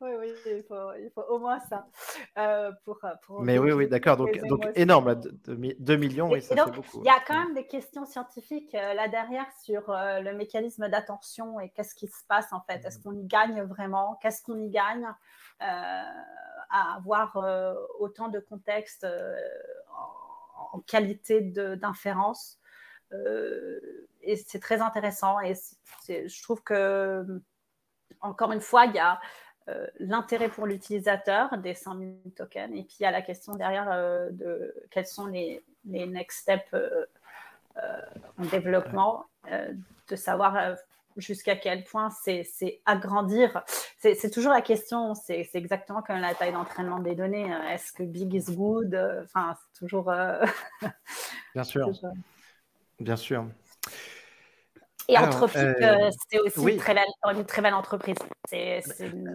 [0.00, 1.86] oui, oui, il faut, il faut, au moins ça.
[2.36, 4.18] Euh, pour, pour, Mais oui, oui, d'accord.
[4.18, 7.00] Donc, donc énorme, 2 millions, oui, ça fait beaucoup.
[7.02, 10.86] Il y a quand même des questions scientifiques euh, là derrière sur euh, le mécanisme
[10.88, 12.84] d'attention et qu'est-ce qui se passe en fait.
[12.84, 14.18] Est-ce qu'on y gagne vraiment?
[14.20, 15.06] Qu'est-ce qu'on y gagne
[15.58, 17.38] à avoir
[17.98, 22.60] autant de contexte en, en qualité d'inférence
[24.26, 25.40] et c'est très intéressant.
[25.40, 25.54] Et
[26.08, 27.24] je trouve que,
[28.20, 29.20] encore une fois, il y a
[29.68, 33.54] euh, l'intérêt pour l'utilisateur des 100 000 tokens, et puis il y a la question
[33.54, 37.04] derrière euh, de quels sont les, les next steps euh,
[38.38, 39.26] en développement,
[40.08, 40.76] de savoir
[41.16, 43.62] jusqu'à quel point c'est agrandir.
[43.98, 47.52] C'est toujours la question, c'est exactement comme la taille d'entraînement des données.
[47.70, 48.94] Est-ce que big is good?
[49.24, 50.10] Enfin, c'est toujours.
[51.54, 51.90] Bien sûr.
[52.98, 53.46] Bien sûr.
[55.08, 56.94] Et Anthropic, euh, euh, c'est aussi une, très
[57.62, 58.16] belle, entreprise.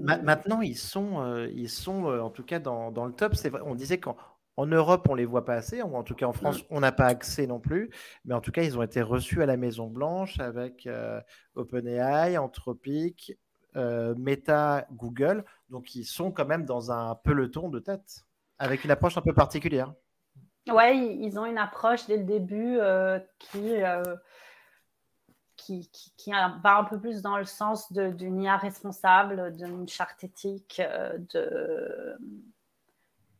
[0.01, 3.35] Maintenant, ils sont, euh, ils sont en tout cas dans, dans le top.
[3.35, 4.17] Vrai, on disait qu'en
[4.57, 6.91] en Europe, on ne les voit pas assez, en tout cas en France, on n'a
[6.91, 7.89] pas accès non plus.
[8.25, 10.87] Mais en tout cas, ils ont été reçus à la Maison Blanche avec
[11.55, 13.37] OpenAI, Anthropic,
[13.75, 15.45] Meta, Google.
[15.69, 18.25] Donc, ils sont quand même dans un peloton de tête,
[18.59, 19.93] avec une approche un peu particulière.
[20.69, 22.77] Oui, ils ont une approche dès le début
[23.39, 23.81] qui
[25.61, 30.81] qui, qui, va un peu plus dans le sens d'une IA responsable, d'une charte éthique,
[30.83, 32.17] euh, de...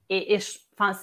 [0.09, 0.37] et,
[0.77, 0.97] enfin,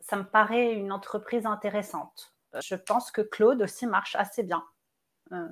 [0.00, 2.32] ça me paraît une entreprise intéressante.
[2.62, 4.62] Je pense que Claude aussi marche assez bien.
[5.32, 5.48] Euh,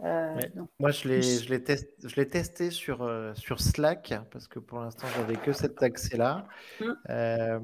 [0.00, 0.40] euh,
[0.78, 5.82] Moi, je l'ai testé, testé sur, sur Slack parce que pour l'instant, j'avais que cet
[5.82, 6.46] accès-là.
[6.80, 7.60] Mmh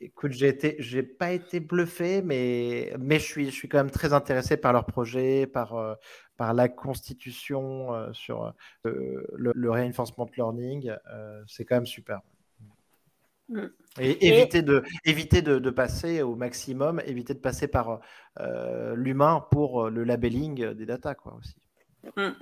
[0.00, 3.90] écoute, j'ai été, j'ai pas été bluffé, mais, mais je suis, je suis quand même
[3.90, 5.94] très intéressé par leur projet, par, euh,
[6.36, 8.52] par la constitution euh, sur
[8.86, 10.92] euh, le, reinforcement learning.
[11.46, 12.20] c'est quand même super.
[13.48, 13.66] Mm.
[13.98, 18.00] Et, éviter, de, éviter de, de, passer au maximum, éviter de passer par
[18.94, 21.56] l'humain pour le labelling des data, quoi, aussi.
[22.16, 22.34] Mm.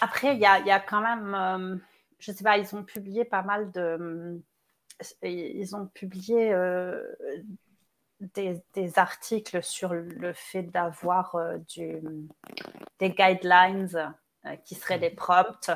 [0.00, 1.80] Après, il y a, y a, quand même,
[2.18, 4.40] je sais pas, ils ont publié pas mal de
[5.22, 7.02] ils ont publié euh,
[8.20, 11.58] des, articles sur le fait d'avoir euh,
[12.98, 14.14] des guidelines
[14.46, 15.70] euh, qui seraient des prompts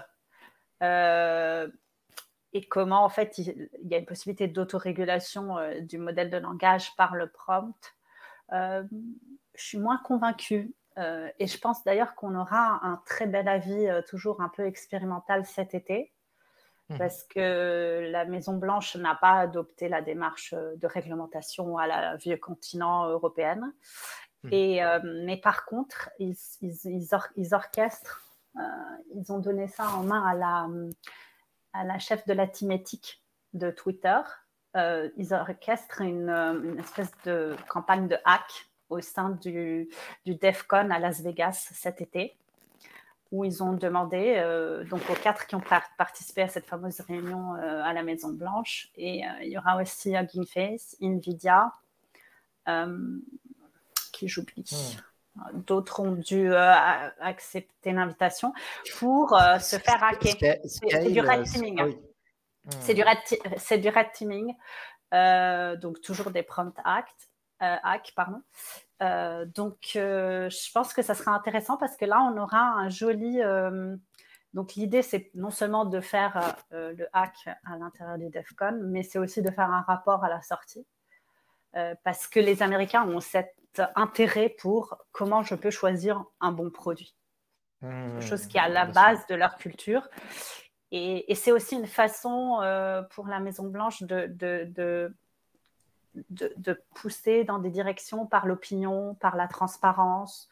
[2.52, 7.14] et comment en fait il, y a une possibilité d'autorégulation du modèle de langage par
[7.14, 7.94] le prompt.
[8.50, 8.86] je
[9.54, 14.50] suis moins convaincue et je pense d'ailleurs qu'on aura un très bel avis toujours un
[14.50, 16.12] peu expérimental cet été
[16.88, 16.98] Mmh.
[16.98, 22.36] parce que la Maison-Blanche n'a pas adopté la démarche euh, de réglementation à la vieux
[22.36, 23.72] continent européenne.
[24.44, 24.52] Mmh.
[24.52, 27.08] Et, euh, mais par contre, ils, ils,
[27.52, 28.22] orchestrent,
[28.56, 28.60] euh,
[29.16, 30.68] ils ont donné ça en main à la,
[31.72, 33.20] à la chef de la team éthique
[33.52, 34.20] de Twitter.
[34.76, 39.88] ils orchestrent une, une, espèce de campagne de hack au sein du,
[40.24, 42.36] du DEF CON à Las Vegas cet été
[43.32, 45.62] où ils ont demandé, euh, donc aux quatre qui ont
[45.98, 49.80] participé à cette fameuse réunion euh, à la Maison Blanche, et euh, il y aura
[49.80, 51.72] aussi Hugging Face, Nvidia,
[54.12, 54.64] qui j'oublie.
[55.36, 55.60] Hmm.
[55.66, 58.54] D'autres ont dû accepter l'invitation
[58.98, 60.56] pour se faire hacker.
[60.64, 61.96] C'est du red teaming.
[62.80, 64.54] C'est du, red, du red teaming.
[65.78, 67.28] donc toujours des prompt acts,
[67.60, 68.40] hack, pardon.
[69.02, 72.88] Euh, donc, euh, je pense que ça sera intéressant parce que là, on aura un
[72.88, 73.94] joli euh,
[74.54, 79.18] Donc l'idée, c'est non seulement de faire le hack à l'intérieur du DEFCON, mais c'est
[79.18, 80.86] aussi de faire un rapport à la sortie.
[82.04, 83.54] parce que les Américains ont cet
[83.94, 87.14] intérêt pour comment je peux choisir un bon produit.
[87.82, 90.08] Mmh, chose qui est à la base de leur culture.
[90.90, 92.60] Et, c'est aussi une façon
[93.10, 95.14] pour la Maison Blanche de, de,
[96.30, 100.48] de, pousser dans des directions par l'opinion, par la transparence.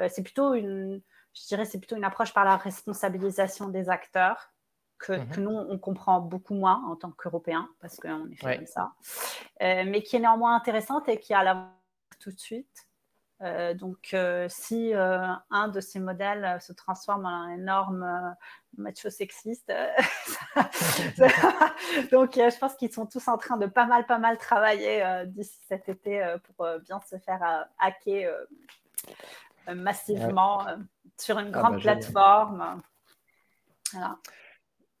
[0.00, 1.00] Euh, c'est plutôt une,
[1.34, 4.52] je dirais, c'est plutôt une approche par la responsabilisation des acteurs
[4.98, 5.44] que, mhm.
[5.44, 8.92] nous, on comprend beaucoup moins en tant qu'Européens, parce qu'on est fait comme ça,
[9.62, 11.70] euh, mais qui est néanmoins intéressante et qui a la
[12.20, 12.88] tout de suite.
[13.42, 18.36] Euh, donc, euh, si euh, un de ces modèles se transforme en un énorme
[18.76, 19.72] macho sexiste,
[22.12, 25.58] donc je pense qu'ils sont tous en train de pas mal, pas mal travailler d'ici
[25.68, 28.32] cet été pour bien se faire hacker
[29.74, 30.66] massivement
[31.18, 32.82] sur une ah, grande bah, plateforme.
[33.92, 34.18] Voilà.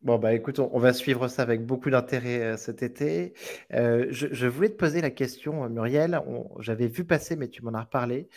[0.04, 3.32] Bon, bah écoute, on, va suivre ça avec beaucoup d'intérêt euh, cet été.
[3.72, 6.20] Euh, je, voulais te poser la question, euh, Muriel.
[6.58, 8.28] J'avais vu passer, mais tu m'en as reparlé,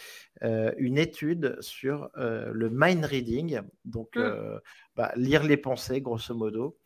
[0.77, 4.59] une étude sur le mind reading, donc mmh.
[4.95, 6.77] bah, lire les pensées, grosso modo.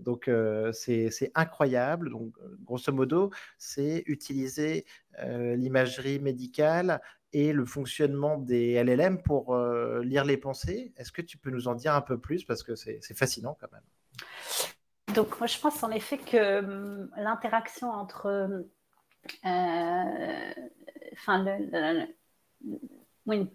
[0.00, 0.30] donc,
[0.72, 2.10] c'est incroyable.
[2.10, 4.84] Donc, grosso modo, c'est utiliser
[5.18, 7.00] l'imagerie médicale
[7.32, 10.92] et le fonctionnement des LLM pour euh, lire les pensées.
[10.96, 12.44] Est-ce que tu peux nous en dire un peu plus?
[12.44, 17.90] Parce que c'est fascinant quand même Donc moi je pense en effet que hum, l'interaction
[17.90, 18.64] entre
[19.44, 20.52] euh,
[21.12, 21.44] enfin,
[23.26, 23.50] oui,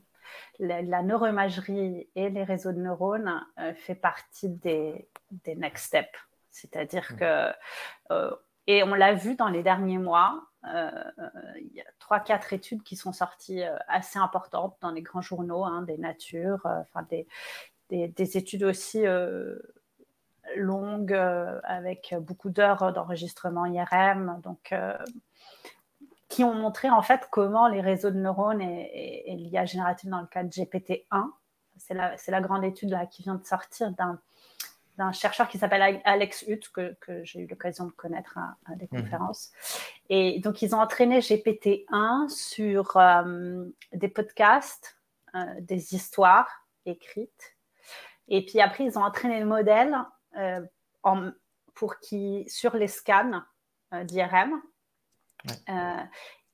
[0.60, 5.10] la, neuroimagerie et les réseaux de neurones euh, fait partie des,
[5.44, 6.18] des next steps.
[6.52, 7.18] C'est-à-dire mmh.
[7.18, 7.52] que,
[8.68, 12.84] et on l'a vu dans les derniers mois, euh, il y a trois, quatre études
[12.84, 17.06] qui sont sorties euh, assez importantes dans les grands journaux, hein, des natures, euh, enfin
[17.10, 17.28] des,
[17.90, 19.04] des, études aussi
[20.56, 21.14] longues
[21.64, 24.74] avec beaucoup d'heures d'enregistrement IRM, donc
[26.30, 30.22] qui ont montré en fait comment les réseaux de neurones et, et, l'IA générative dans
[30.22, 31.30] le cas de GPT-1,
[31.78, 33.92] c'est la, la, grande étude là, qui vient de sortir
[34.98, 39.02] d'un chercheur qui s'appelle Alex Hutt, que, j'ai eu l'occasion de connaître à, des mhm.
[39.02, 39.52] conférences.
[40.10, 45.00] Et donc, ils ont entraîné GPT-1 sur euh, des podcasts,
[45.36, 46.50] euh, des histoires
[46.86, 47.56] écrites.
[48.28, 49.98] Et puis après, ils ont entraîné le modèle
[50.38, 50.62] euh,
[51.04, 51.32] en,
[51.74, 53.42] pour qui, sur les scans
[54.04, 54.62] d'IRM.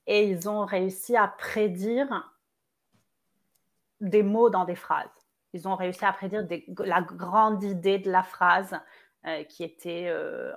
[0.06, 2.32] et ils ont réussi à prédire
[4.00, 5.10] des mots dans des phrases
[5.54, 6.48] ils ont réussi à prédire
[6.80, 8.80] la grande idée de la phrase
[9.28, 10.52] euh, qui était euh,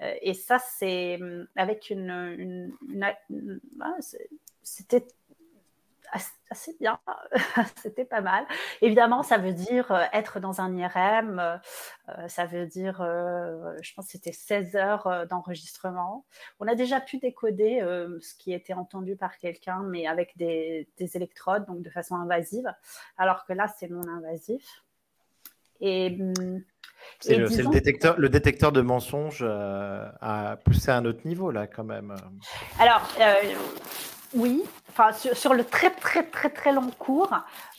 [0.00, 1.20] euh, et ça, c'est
[1.54, 2.72] avec une.
[4.62, 5.06] C'était
[6.50, 6.98] assez bien,
[7.76, 8.46] c'était pas mal.
[8.80, 11.60] Évidemment, ça veut dire euh, être dans un IRM,
[12.26, 16.24] ça veut dire, je pense que c'était 16 heures d'enregistrement.
[16.58, 17.80] On a déjà pu décoder
[18.20, 22.72] ce qui était entendu par quelqu'un, mais avec des, électrodes, donc de façon invasive,
[23.18, 24.82] alors que là, c'est non invasif.
[25.80, 26.18] Et.
[27.20, 31.66] C'est le, le, détecteur, le détecteur de mensonges a poussé à un autre niveau, là,
[31.66, 32.14] quand même.
[32.78, 33.02] Alors,
[34.34, 37.32] oui, enfin, sur, le très très très très long cours,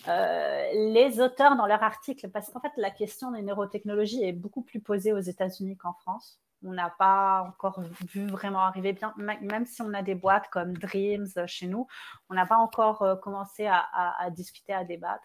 [0.08, 4.63] euh, les auteurs dans leur article, parce qu'en fait la question des neurotechnologies est beaucoup
[4.63, 6.39] plus posée aux États-Unis qu'en France.
[6.63, 7.81] On n'a pas encore
[8.13, 11.87] vu vraiment arriver bien, même si on a des boîtes comme Dreams chez nous,
[12.29, 15.23] on n'a pas encore euh, commencé à, discuter, à débattre.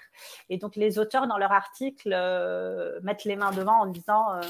[0.48, 4.40] Et donc les auteurs dans leur article euh, mettent les mains devant en disant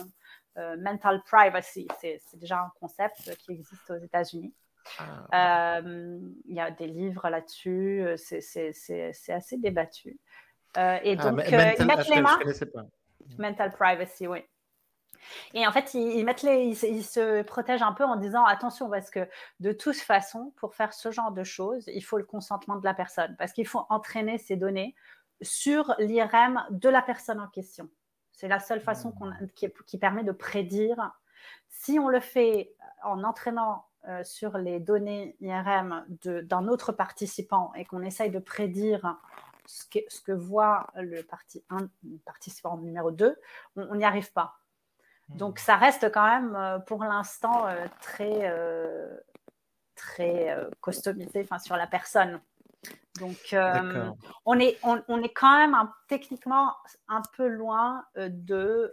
[0.79, 4.55] mental privacy, c'est déjà un concept qui existe aux États-Unis.
[4.99, 5.79] Ah.
[5.79, 10.19] Euh, il y a des livres là-dessus, euh, c'est assez débattu.
[10.77, 12.39] Euh, et ah, donc, ils mettent les mains.
[13.39, 14.41] Mental privacy, oui.
[15.55, 19.29] Et en fait, ils, se protègent un peu en disant attention, parce que
[19.61, 22.95] de toute façon, pour faire ce genre de choses, il faut le consentement de la
[22.95, 24.95] personne, parce qu'il faut entraîner ces données
[25.43, 27.89] sur l'IRM de la personne en question.
[28.33, 29.15] C'est la seule façon
[29.55, 31.13] qui, permet de prédire.
[31.69, 37.85] Si on le fait en entraînant euh, sur les données IRM d'un autre participant et
[37.85, 39.19] qu'on essaye de prédire
[39.67, 41.25] ce que, voit le
[41.71, 41.89] un,
[42.25, 43.37] participant numéro 2,
[43.77, 44.59] on n'y arrive pas.
[45.35, 45.39] Hmm.
[45.39, 48.53] Donc ça reste quand même euh, pour l'instant euh, très,
[49.95, 52.41] très customisé sur la personne.
[53.21, 53.55] Donc
[54.45, 55.77] on, est, on, est quand même
[56.09, 56.73] techniquement
[57.09, 58.93] un peu loin de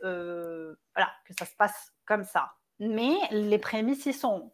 [0.95, 2.53] voilà, que ça se passe comme ça.
[2.79, 4.51] Mais les prémices y sont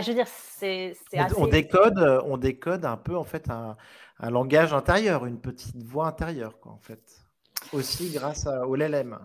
[0.00, 1.34] je veux dire, c'est assez...
[1.36, 3.76] on, décode, on décode un peu en fait un,
[4.22, 7.02] langage intérieur, une petite voix intérieure, quoi, en fait.
[7.72, 9.18] aussi grâce au LLM.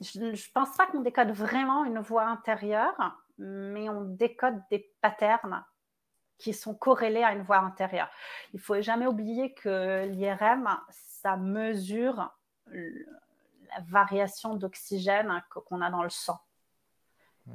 [0.00, 5.64] Je ne pense pas qu'on décode vraiment une voix intérieure, mais on décode des patterns
[6.38, 8.10] qui sont corrélés à une voix intérieure.
[8.52, 12.34] Il faut jamais oublier que l'IRM, ça mesure
[12.66, 16.40] la variation d'oxygène qu'on a dans le sang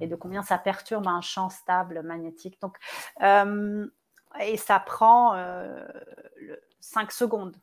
[0.02, 2.62] et de combien ça perturbe un champ stable magnétique.
[2.62, 2.78] Donc,
[3.22, 3.88] euh,
[4.40, 7.56] et ça prend 5 euh, secondes.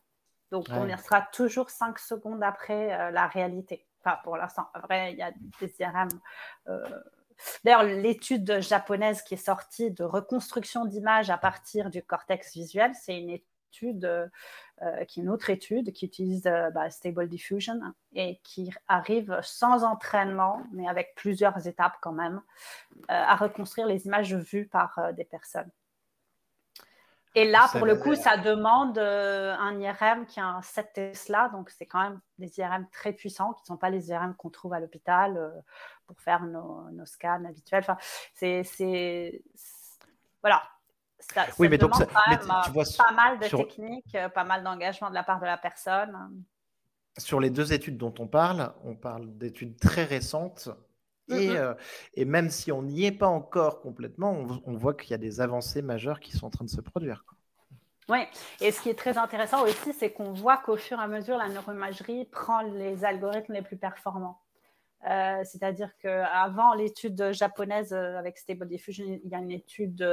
[0.51, 3.86] Donc, on sera toujours 5 secondes après euh, la réalité.
[4.23, 4.67] Pour l'instant.
[4.73, 6.09] Après, il y a des IRM.
[7.63, 13.19] D'ailleurs, l'étude japonaise qui est sortie de reconstruction d'images à partir du cortex visuel, c'est
[13.19, 14.29] une étude
[14.83, 17.79] euh, qui est une autre étude qui utilise euh, bah, Stable Diffusion
[18.13, 22.41] et qui arrive sans entraînement, mais avec plusieurs étapes quand même,
[22.95, 25.69] euh, à reconstruire les images vues par des personnes.
[27.37, 31.69] Et là, pour le coup, ça demande un IRM qui a un 7 Tesla, donc
[31.69, 34.73] c'est quand même des IRM très puissants, qui ne sont pas les IRM qu'on trouve
[34.73, 35.63] à l'hôpital
[36.05, 37.83] pour faire nos, nos scans habituels.
[37.83, 37.97] Enfin,
[38.33, 39.41] c'est,
[40.41, 40.63] voilà,
[41.19, 44.63] ça, oui, mais donc, quand même, tu vois, pas mal de techniques, euh, pas mal
[44.63, 46.43] d'engagement de la part de la personne.
[47.17, 50.69] Sur les deux études dont on parle, on parle d'études très récentes.
[51.29, 51.73] Et, euh,
[52.13, 54.31] et, même si on n'y est pas encore complètement,
[54.65, 57.25] on, voit qu'il y a des avancées majeures qui sont en train de se produire.
[58.07, 58.19] Oui,
[58.61, 61.37] et ce qui est très intéressant aussi, c'est qu'on voit qu'au fur et à mesure,
[61.37, 64.39] la neuroimagerie prend les algorithmes les plus performants.
[65.09, 70.05] Euh, c'est-à-dire qu'avant l'étude japonaise avec Stable Diffusion, il y a une étude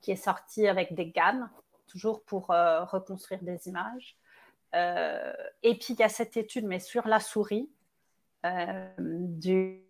[0.00, 1.48] qui est sorti avec des GAN,
[1.88, 4.16] toujours pour euh, reconstruire des images.
[4.74, 7.77] Euh, et puis il y a cette étude, mais sur la souris, euh,
[8.98, 9.82] du,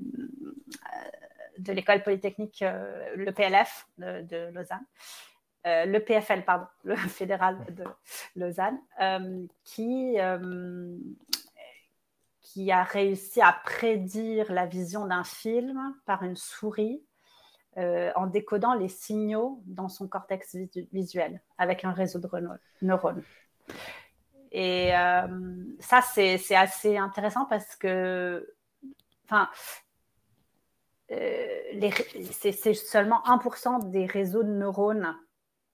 [1.59, 4.84] de l'école polytechnique, le PLF de, Lausanne,
[5.64, 7.84] le PFL, pardon, le fédéral de
[8.36, 8.78] Lausanne,
[9.64, 10.16] qui,
[12.42, 17.03] qui a réussi à prédire la vision d'un film par une souris
[17.78, 20.57] euh, en décodant les signaux dans son cortex
[20.92, 22.28] visuel avec un réseau de
[22.82, 23.22] neurones.
[24.59, 25.28] Et euh,
[25.78, 28.54] ça, c'est assez intéressant parce que,
[29.24, 29.48] enfin,
[31.12, 31.90] euh,
[32.32, 35.16] c'est seulement 1% des réseaux de neurones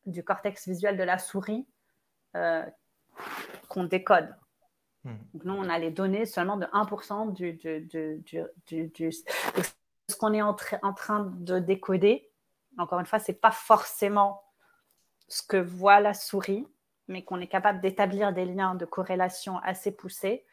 [0.05, 1.67] du cortex visuel de la souris
[3.69, 4.37] qu'on décode.
[5.05, 5.17] Hmm.
[5.33, 7.81] Donc, nous, on a les données seulement de 1% du, du,
[8.67, 12.31] du, du ce qu'on est en, train de décoder,
[12.77, 14.45] encore une fois, ce n'est pas forcément
[15.27, 16.69] ce que voit la souris,
[17.09, 20.45] mais qu'on est capable d'établir des liens de corrélation assez poussés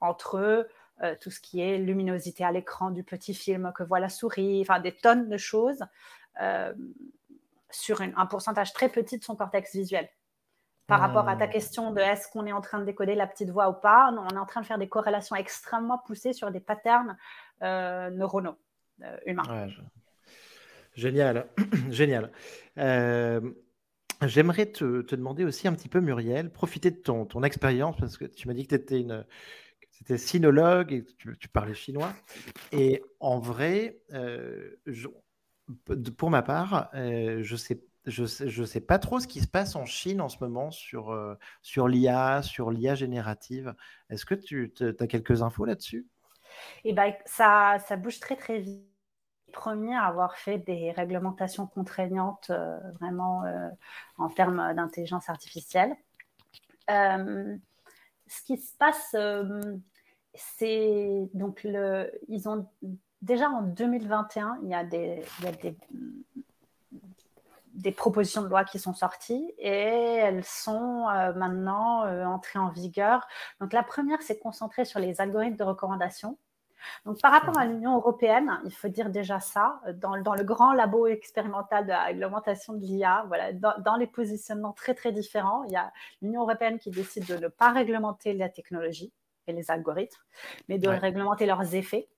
[0.00, 0.68] entre
[1.02, 4.60] euh, tout ce qui est luminosité à l'écran du petit film que voit la souris,
[4.62, 5.84] enfin des tonnes de choses
[6.40, 6.72] euh,
[7.70, 10.08] sur un pourcentage très petit de son cortex visuel.
[10.86, 11.50] Par rapport à ta hmm.
[11.50, 14.22] question de est-ce qu'on est en train de décoder la petite voix ou pas, non,
[14.30, 17.16] on est en train de faire des corrélations extrêmement poussées sur des patterns
[17.62, 18.56] euh, neuronaux.
[19.02, 19.68] Euh, humain.
[20.94, 21.48] Génial,
[21.90, 22.30] génial.
[24.22, 28.16] Euh, j'aimerais te, demander aussi un petit peu, Muriel, profiter de ton, ton expérience, parce
[28.16, 29.24] que tu m'as dit que tu étais une,
[29.90, 32.12] c'était sinologue et tu, tu, parlais chinois.
[32.72, 34.76] Et en vrai, euh,
[36.16, 39.74] pour ma part, je sais je sais, je sais pas trop ce qui se passe
[39.74, 43.74] en Chine en ce moment sur, sur l'IA, sur l'IA générative.
[44.10, 46.06] Est-ce que tu as quelques infos là-dessus?
[46.84, 48.95] Et ben, ça, ça bouge très très vite.
[49.52, 53.68] Premier à avoir fait des réglementations contraignantes euh, vraiment euh,
[54.18, 55.96] en termes d'intelligence artificielle.
[56.90, 57.56] Euh,
[58.26, 59.14] ce qui se passe,
[60.34, 61.66] c'est donc
[62.28, 62.68] ils ont
[63.22, 65.24] déjà en 2021, il y a des,
[67.74, 73.26] des propositions de loi qui sont sorties et elles sont maintenant entrées en vigueur.
[73.60, 76.36] Donc la première, c'est concentrée sur les algorithmes de recommandation.
[77.04, 80.72] Donc, par rapport à l'Union européenne, il faut dire déjà ça, dans, dans, le grand
[80.72, 85.72] labo expérimental de la réglementation de l'IA, voilà, dans, les positionnements très, très différents, il
[85.72, 89.12] y a l'Union européenne qui décide de ne pas réglementer la technologie
[89.46, 90.22] et les algorithmes,
[90.68, 92.08] mais de réglementer leurs effets,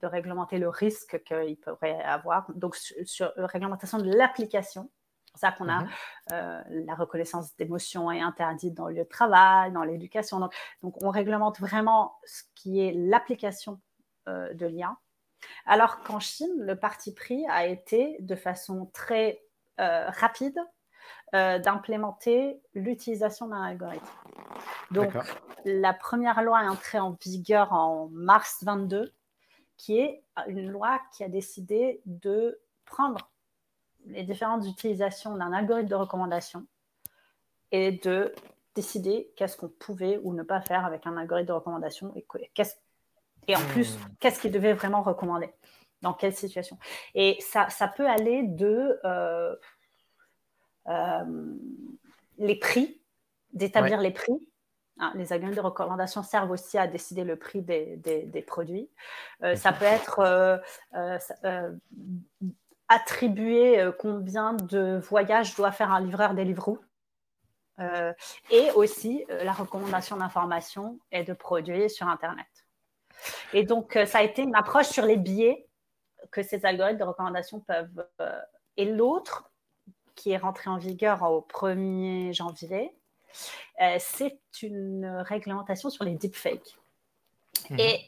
[0.00, 2.50] de réglementer le risque qu'ils pourraient avoir.
[2.52, 4.90] Donc, sur, la réglementation de l'application,
[5.34, 5.88] c'est ça qu'on a mhm.
[6.32, 10.40] euh, la reconnaissance d'émotions est interdite dans le lieu de travail, dans l'éducation.
[10.40, 10.52] Donc,
[10.82, 13.80] donc, on réglemente vraiment ce qui est l'application
[14.28, 14.96] euh, de l'IA.
[15.66, 19.42] Alors qu'en Chine, le parti pris a été de façon très
[19.80, 20.58] euh, rapide
[21.34, 24.06] euh, d'implémenter l'utilisation d'un algorithme.
[24.90, 25.12] Donc,
[25.64, 29.12] la première loi est entrée en vigueur en mars 22,
[29.76, 33.30] qui est une loi qui a décidé de prendre
[34.04, 36.66] les différentes utilisations d'un algorithme de recommandation
[37.70, 38.34] et de
[38.74, 42.26] décider qu'est-ce qu'on pouvait ou ne pas faire avec un algorithme de recommandation et,
[43.48, 44.00] et en plus, hmm.
[44.20, 45.50] qu'est-ce qu'il devait vraiment recommander,
[46.00, 46.78] dans quelle situation?
[47.14, 49.54] Et ça, ça peut aller de euh,
[50.88, 51.54] euh,
[52.38, 53.00] les prix,
[53.52, 54.48] d'établir les prix.
[54.98, 58.90] Hein, les algorithmes de recommandation servent aussi à décider le prix des, des, produits.
[59.42, 60.60] Euh, ça peut être
[62.88, 66.78] attribuer combien de voyages doit faire un livreur des livres
[67.78, 68.12] euh,
[68.50, 72.46] et aussi euh, la recommandation d'informations et de produits sur Internet.
[73.52, 75.66] Et donc, euh, ça a été une approche sur les biais
[76.30, 78.06] que ces algorithmes de recommandation peuvent.
[78.76, 79.50] et l'autre,
[80.14, 82.96] qui est rentré en vigueur au 1er janvier,
[83.98, 86.78] c'est une réglementation sur les deepfakes.
[87.70, 87.78] Mhm.
[87.80, 88.00] Et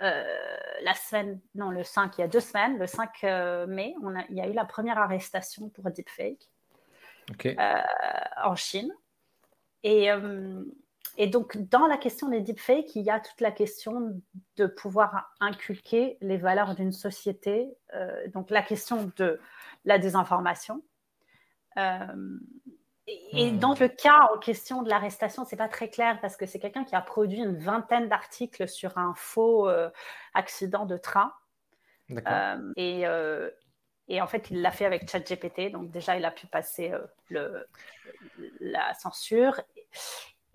[0.00, 3.22] la semaine, non, le 5, il y a deux semaines, le 5
[3.68, 6.48] mai, on a, il y a eu la première arrestation pour deepfake
[8.44, 8.92] en Chine.
[9.86, 10.64] Euh,
[11.16, 14.20] et, donc, dans la question des deepfakes, il y a toute la question
[14.56, 19.40] de pouvoir inculquer les valeurs d'une société, euh, donc la question de
[19.84, 20.82] la désinformation.
[21.78, 22.38] Euh,
[23.06, 23.58] et, hmm.
[23.58, 26.84] dans le cas en question de l'arrestation, c'est pas très clair parce que c'est quelqu'un
[26.84, 29.68] qui a produit une vingtaine d'articles sur un faux
[30.34, 31.32] accident de train.
[32.76, 33.04] et,
[34.08, 35.70] et en fait, il l'a fait avec ChatGPT.
[35.70, 36.92] Donc déjà, il a pu passer
[37.28, 37.66] le,
[38.60, 39.60] la censure.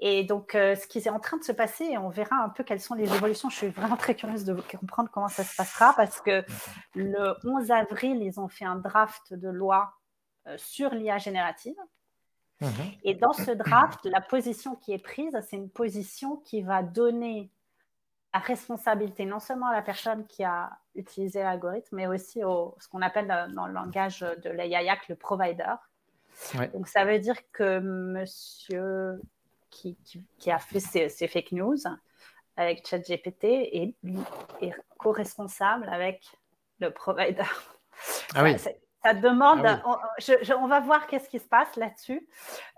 [0.03, 2.49] Et donc, euh, ce qui est en train de se passer, et on verra un
[2.49, 3.51] peu quelles sont les évolutions.
[3.51, 6.43] Je suis vraiment très curieuse de comprendre comment ça se passera parce que
[6.95, 9.93] le 11 avril, ils ont fait un draft de loi
[10.47, 11.75] euh, sur l'IA générative.
[12.61, 12.69] Mhm.
[13.03, 17.51] Et dans ce draft, la position qui est prise, c'est une position qui va donner
[18.33, 22.87] la responsabilité non seulement à la personne qui a utilisé l'algorithme, mais aussi au ce
[22.87, 25.75] qu'on appelle dans le langage de l'AIAC le provider.
[26.73, 29.21] Donc, ça veut dire que monsieur
[29.71, 29.97] qui,
[30.37, 31.77] qui, a fait ces, fake news
[32.57, 33.95] avec ChatGPT est,
[34.61, 36.23] est co-responsable avec
[36.79, 37.43] le provider.
[38.35, 38.57] Ah oui.
[39.03, 39.81] Ça, demande, ah
[40.59, 42.27] on, va voir qu'est-ce qui se passe là-dessus.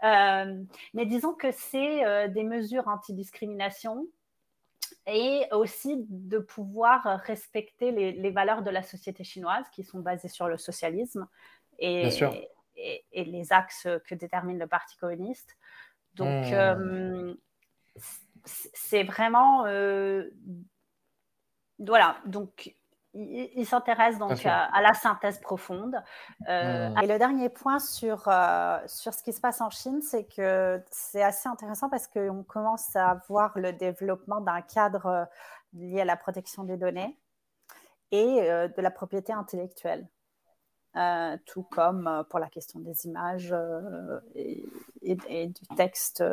[0.03, 0.63] Euh,
[0.93, 4.07] mais disons que c'est euh, des mesures anti-discrimination
[5.05, 10.29] et aussi de pouvoir respecter les, les, valeurs de la société chinoise qui sont basées
[10.29, 11.27] sur le socialisme.
[11.79, 12.09] Et,
[13.13, 15.57] les axes que détermine le Parti communiste.
[16.15, 16.53] Donc, hmm.
[16.53, 17.33] euh,
[18.45, 19.65] c'est vraiment.
[19.65, 20.29] Euh,
[21.79, 22.75] voilà, donc
[23.13, 26.01] il, s'intéresse donc à, la synthèse profonde.
[26.47, 26.97] Euh, hmm.
[26.99, 28.29] Et le dernier point sur,
[28.85, 32.95] sur ce qui se passe en Chine, c'est que c'est assez intéressant parce qu'on commence
[32.95, 35.27] à voir le développement d'un cadre
[35.73, 37.17] lié à la protection des données
[38.11, 40.07] et de la propriété intellectuelle.
[40.95, 46.23] Euh, tout comme euh, pour la question des images euh, et, du texte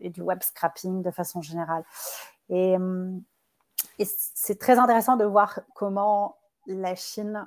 [0.00, 1.82] et du web scrapping de façon générale.
[2.50, 2.76] Et,
[3.98, 6.36] c'est très intéressant de voir comment
[6.66, 7.46] la Chine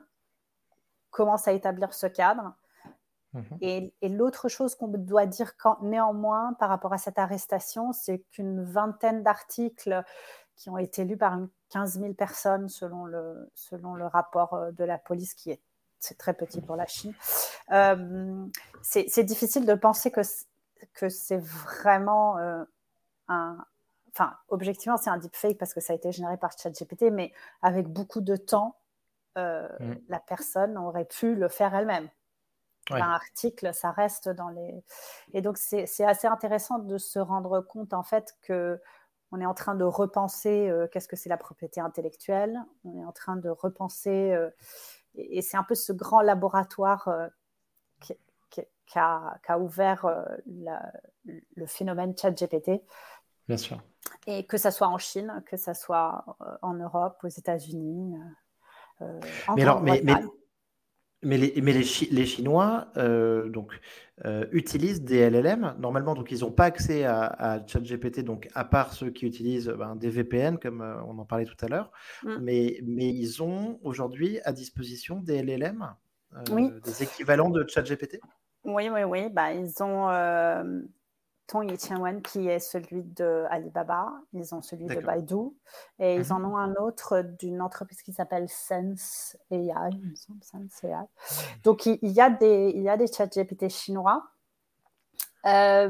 [1.11, 2.55] commence à établir ce cadre.
[3.33, 3.57] Mhm.
[3.61, 8.63] Et, l'autre chose qu'on doit dire quand, néanmoins par rapport à cette arrestation, c'est qu'une
[8.63, 10.03] vingtaine d'articles
[10.55, 11.37] qui ont été lus par
[11.69, 15.61] 15 000 personnes selon le, selon le rapport de la police qui est
[15.99, 17.13] c'est très petit pour la Chine.
[17.71, 18.45] Euh,
[18.81, 20.21] c'est difficile de penser que,
[20.93, 22.63] que c'est vraiment euh,
[23.27, 23.57] un.
[24.11, 27.31] Enfin, objectivement, c'est un deepfake parce que ça a été généré par ChatGPT, mais
[27.61, 28.75] avec beaucoup de temps,
[29.37, 29.95] euh, mm.
[30.09, 32.09] la personne aurait pu le faire elle-même.
[32.91, 34.83] Un article, ça reste dans les.
[35.33, 38.81] Et donc, c'est assez intéressant de se rendre compte, en fait, que
[39.31, 42.59] on est en train de repenser qu'est-ce que c'est la propriété intellectuelle.
[42.85, 44.35] On est en train de repenser
[45.31, 47.27] et, c'est un peu ce grand laboratoire euh,
[47.99, 52.81] qui, a, ouvert euh, le phénomène ChatGPT.
[53.47, 53.81] Bien sûr.
[54.25, 58.15] Et que ce soit en Chine, que ce soit euh, en Europe, aux États-Unis.
[58.99, 60.15] en mais alors, mais, mais
[61.21, 63.79] les, mais les, les Chinois euh, donc,
[64.25, 65.75] euh, utilisent des LLM.
[65.79, 69.67] Normalement, donc, ils n'ont pas accès à, à, ChatGPT, donc, à part ceux qui utilisent
[69.67, 71.91] ben, des VPN, comme euh, on en parlait tout à l'heure.
[72.23, 72.37] Mm.
[72.41, 75.93] Mais, mais ils ont aujourd'hui à disposition des LLM,
[76.47, 78.19] des équivalents de ChatGPT
[78.63, 79.29] Oui, oui, oui.
[79.29, 80.07] Bah, ils ont
[81.49, 85.49] Tong Yiqianwen qui est celui de Alibaba, ils ont celui de Baidu
[85.97, 86.45] et ils en mhm.
[86.45, 89.73] ont un autre d'une entreprise qui s'appelle Sense AI,
[90.41, 90.93] Sense AI.
[91.63, 94.23] Donc il, y a des il y a des chat GPT chinois.
[95.45, 95.89] Euh,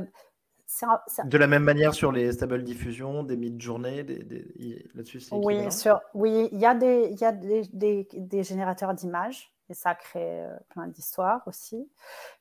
[1.25, 6.47] de la même manière sur les stable diffusion, des mid-journées, des, là-dessus Oui, sur, oui,
[6.51, 10.43] il y a des, il y a des, des, des générateurs d'images et ça crée
[10.43, 11.89] euh, plein d'histoires aussi.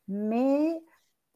[0.09, 0.79] Mais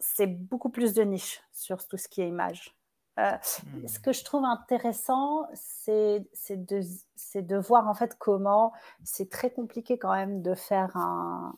[0.03, 2.75] c'est beaucoup plus de niche sur tout ce qui est image.
[3.19, 3.89] Euh, hmm.
[3.89, 6.83] Ce que je trouve intéressant, c'est de,
[7.35, 8.73] de, voir en fait comment
[9.05, 11.55] c'est très compliqué quand même de faire un,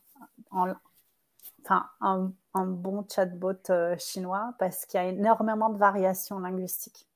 [1.62, 7.08] enfin, un, un bon chatbot euh, chinois parce qu'il y a énormément de variations linguistiques.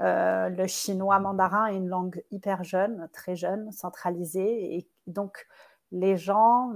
[0.00, 5.46] Euh, le chinois mandarin est une langue hyper jeune, très jeune, centralisée, et donc
[5.92, 6.72] les gens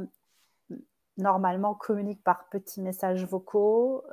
[1.18, 4.04] normalement communiquent par petits messages vocaux,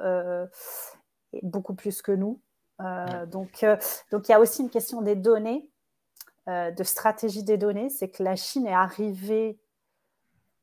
[1.44, 2.40] beaucoup plus que nous.
[2.82, 3.78] Euh, donc, euh,
[4.12, 5.70] donc, il y a aussi une question des données,
[6.48, 7.90] euh, de stratégie des données.
[7.90, 9.60] C'est que la Chine est arrivée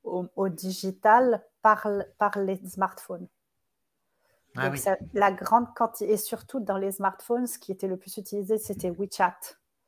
[0.05, 1.86] au, digital par,
[2.18, 3.28] par les smartphones.
[4.57, 4.78] Ah donc,
[5.14, 8.90] la grande quantité, et surtout dans les smartphones, ce qui était le plus utilisé, c'était
[8.90, 9.38] WeChat.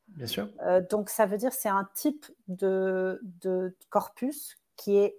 [0.08, 0.48] Bien sûr.
[0.90, 5.18] donc, ça veut dire c'est un type de, de corpus qui est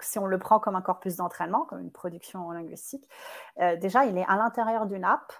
[0.00, 3.08] si on le prend comme un corpus d'entraînement, comme une production linguistique,
[3.80, 5.32] déjà, il est à l'intérieur d'une app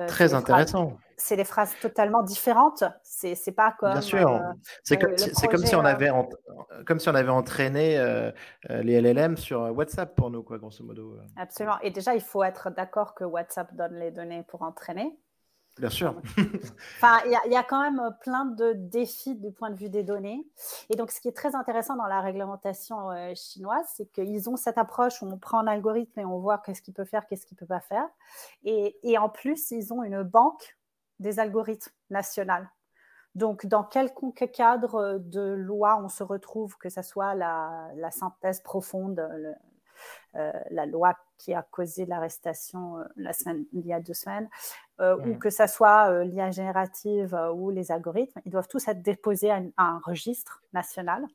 [0.00, 0.98] euh, Très intéressant.
[1.16, 2.84] C'est des phrases totalement différentes.
[3.02, 3.92] C'est pas comme.
[3.92, 4.28] Bien sûr.
[4.28, 4.40] Euh,
[4.84, 5.14] c'est comme,
[5.50, 6.10] comme, si on avait
[6.84, 8.30] comme si on avait entraîné euh,
[8.68, 11.16] les LLM sur WhatsApp pour nous, quoi, grosso modo.
[11.36, 11.78] Absolument.
[11.80, 15.18] Et déjà, il faut être d'accord que WhatsApp donne les données pour entraîner.
[15.78, 16.14] Bien sûr.
[16.96, 20.42] enfin, il y, a quand même plein de défis du point de vue des données.
[20.88, 24.56] Et donc, ce qui est très intéressant dans la réglementation euh, chinoise, c'est qu'ils ont
[24.56, 27.44] cette approche où on prend un algorithme et on voit qu'est-ce qu'il peut faire, qu'est-ce
[27.44, 28.08] qu'il ne peut pas faire.
[28.64, 30.78] Et, en plus, ils ont une banque
[31.18, 32.70] des algorithmes nationales.
[33.34, 39.20] Donc, dans quelconque cadre de loi on se retrouve, que ce soit la, synthèse profonde,
[40.36, 44.48] euh, la loi qui a causé l'arrestation euh, la semaine, il y a deux semaines,
[45.00, 49.50] euh, ou que ce soit l'IA générative ou les algorithmes, ils doivent tous être déposés
[49.50, 51.26] à, un registre national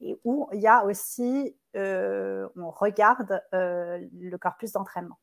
[0.00, 5.18] et où il y a aussi, on regarde le corpus d'entraînement.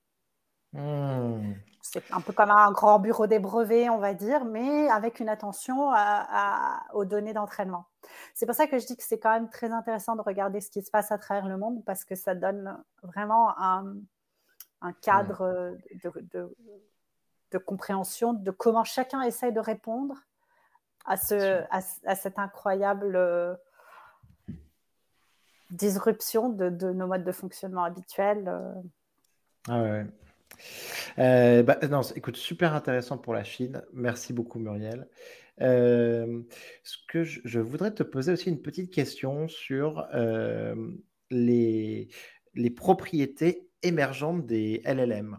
[0.74, 1.54] Hmm.
[1.82, 5.30] C'est un peu comme un grand bureau des brevets, on va dire, mais avec une
[5.30, 5.92] attention
[6.94, 7.86] aux données d'entraînement.
[8.34, 10.70] C'est pour ça que je dis que c'est quand même très intéressant de regarder ce
[10.72, 13.96] qui se passe à travers le monde parce que ça donne vraiment un,
[15.02, 16.56] cadre de,
[17.58, 20.16] compréhension de comment chacun essaye de répondre
[21.06, 23.54] à, ce, à, cette incroyable euh,
[25.72, 28.48] disruption de, nos modes de fonctionnement habituels.
[28.48, 28.74] Euh.
[29.68, 30.06] Ah ouais.
[31.20, 33.84] Euh, bah, non, écoute, super intéressant pour la Chine.
[33.94, 35.08] Merci beaucoup, Muriel.
[35.62, 36.42] Euh,
[36.84, 40.76] ce que je, voudrais te poser aussi une petite question sur euh,
[41.30, 42.10] les,
[42.56, 45.38] les propriétés émergentes des LLM.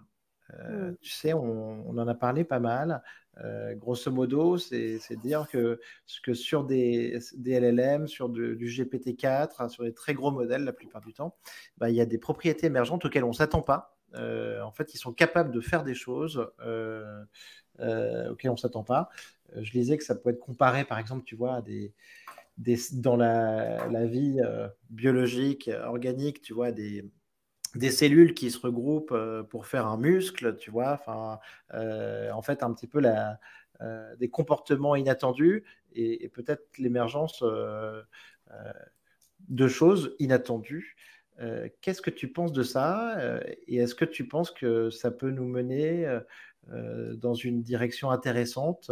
[0.68, 0.96] Mmh.
[1.00, 3.02] Tu sais, on, en a parlé pas mal.
[3.76, 5.80] grosso modo, c'est dire que,
[6.22, 10.72] que sur des, des LLM, sur du GPT-4, hein, sur des très gros modèles la
[10.72, 11.36] plupart du temps,
[11.78, 14.94] bah, il y a des propriétés émergentes auxquelles on ne s'attend pas euh, en fait,
[14.94, 17.24] ils sont capables de faire des choses euh,
[17.80, 19.08] euh, auxquelles on ne s'attend pas.
[19.56, 21.92] je lisais que ça peut être comparé, par exemple, tu vois, des,
[22.92, 24.40] dans la, vie
[24.90, 27.10] biologique, organique, tu vois, des,
[27.74, 29.16] des cellules qui se regroupent
[29.48, 31.38] pour faire un muscle, tu vois, enfin,
[31.72, 33.38] en fait, un petit peu la,
[34.18, 35.64] des comportements inattendus
[35.94, 37.42] et, peut-être l'émergence
[39.48, 40.96] de choses inattendues.
[41.40, 45.10] Euh, qu'est-ce que tu penses de ça euh, Et est-ce que tu penses que ça
[45.10, 46.06] peut nous mener
[46.70, 48.90] euh, dans une direction intéressante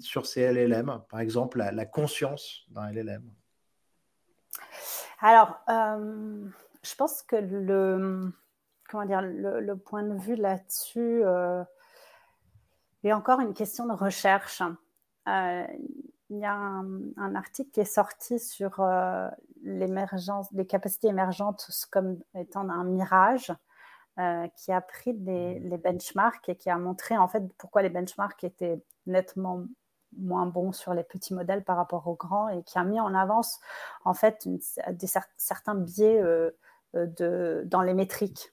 [0.00, 3.22] sur ces LLM Par exemple, la, conscience d'un LLM
[5.20, 5.60] Alors,
[6.82, 8.32] je pense que le,
[8.88, 11.22] comment dire, le, point de vue là-dessus
[13.04, 14.62] est encore une question de recherche.
[16.30, 19.28] Il y a un, article qui est sorti sur euh,
[19.62, 23.52] l'émergence, les capacités émergentes comme étant un mirage,
[24.20, 28.44] euh, qui a pris les, benchmarks et qui a montré en fait pourquoi les benchmarks
[28.44, 29.64] étaient nettement
[30.16, 33.14] moins bons sur les petits modèles par rapport aux grands et qui a mis en
[33.14, 33.60] avance
[34.04, 35.06] en fait des,
[35.36, 36.50] certains biais euh,
[36.94, 38.52] de, dans les métriques.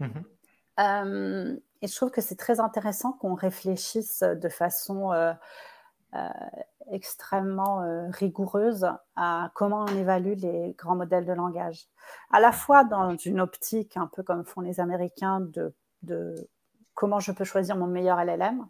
[0.00, 1.58] Mm-hmm.
[1.82, 5.12] et je trouve que c'est très intéressant qu'on réfléchisse de façon
[6.14, 6.28] euh,
[6.90, 11.84] extrêmement euh, rigoureuse à comment on évalue les grands modèles de langage.
[12.30, 15.46] À la fois dans une optique, un peu comme font les Américains,
[16.02, 16.48] de,
[16.94, 18.66] comment je peux choisir mon meilleur LLM,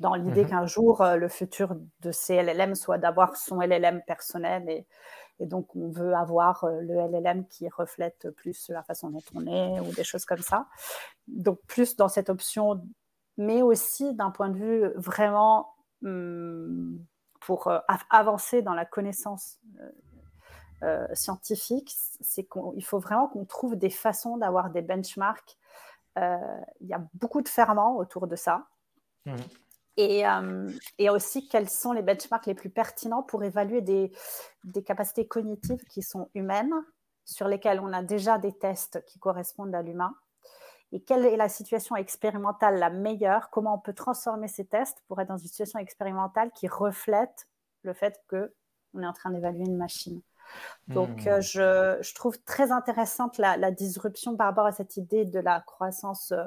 [0.00, 0.50] dans l'idée mhm.
[0.50, 4.86] qu'un jour, euh, le futur de ces LLM soit d'avoir son LLM personnel et,
[5.40, 9.80] et, donc on veut avoir le LLM qui reflète plus la façon dont on est
[9.80, 10.66] ou des choses comme ça.
[11.28, 12.82] Donc plus dans cette option,
[13.36, 15.74] mais aussi d'un point de vue vraiment
[16.04, 16.98] Hum,
[17.40, 17.78] pour euh,
[18.10, 19.58] avancer dans la connaissance
[20.82, 25.58] euh, scientifique, c'est qu'il faut vraiment qu'on trouve des façons d'avoir des benchmarks.
[26.16, 28.66] il y a beaucoup de ferments autour de ça.
[29.26, 29.36] Mmh.
[29.96, 30.24] Et,
[30.98, 34.10] et, aussi, quels sont les benchmarks les plus pertinents pour évaluer des,
[34.64, 36.74] des, capacités cognitives qui sont humaines,
[37.24, 40.14] sur lesquelles on a déjà des tests qui correspondent à l'humain?
[40.92, 43.50] Et quelle est la situation expérimentale la meilleure?
[43.50, 47.48] Comment on peut transformer ces tests pour être dans une situation expérimentale qui reflète
[47.82, 50.22] le fait qu'on est en train d'évaluer une machine?
[50.86, 51.40] Donc, mmh.
[51.40, 55.60] je, je, trouve très intéressante la, la, disruption par rapport à cette idée de la
[55.62, 56.44] croissance euh,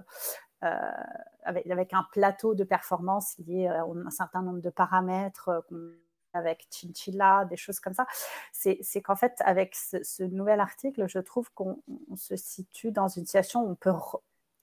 [0.61, 5.97] avec, avec, un plateau de performance lié à un certain nombre de paramètres euh,
[6.33, 8.05] avec Chinchilla, des choses comme ça,
[8.51, 11.81] c'est qu'en fait, avec ce, nouvel article, je trouve qu'on
[12.15, 13.93] se situe dans une situation où on peut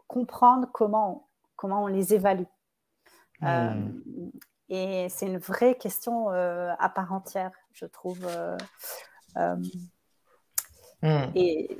[0.06, 2.44] comprendre comment, comment on les évalue.
[3.42, 4.30] Euh, hmm.
[4.68, 8.24] et c'est une vraie question à part entière, je trouve.
[9.34, 9.62] Hmm.
[11.34, 11.76] Et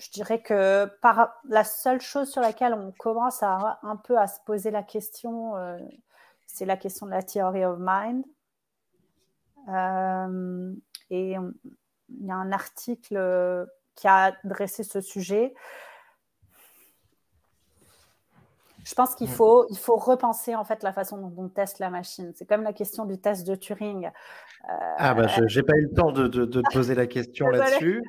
[0.00, 4.26] je dirais que par, la seule chose sur laquelle on commence à, un peu à
[4.26, 5.78] se poser la question, euh,
[6.46, 8.24] c'est la question de la theory of mind.
[9.68, 10.74] Euh,
[11.10, 15.54] et il y a un article qui a adressé ce sujet
[18.90, 21.90] je pense qu'il faut, il faut repenser en fait la façon dont on teste la
[21.90, 22.32] machine.
[22.34, 24.06] C'est comme la question du test de Turing.
[24.06, 27.46] Euh, ah bah je n'ai pas eu le temps de, de, de poser la question
[27.50, 28.02] là-dessus.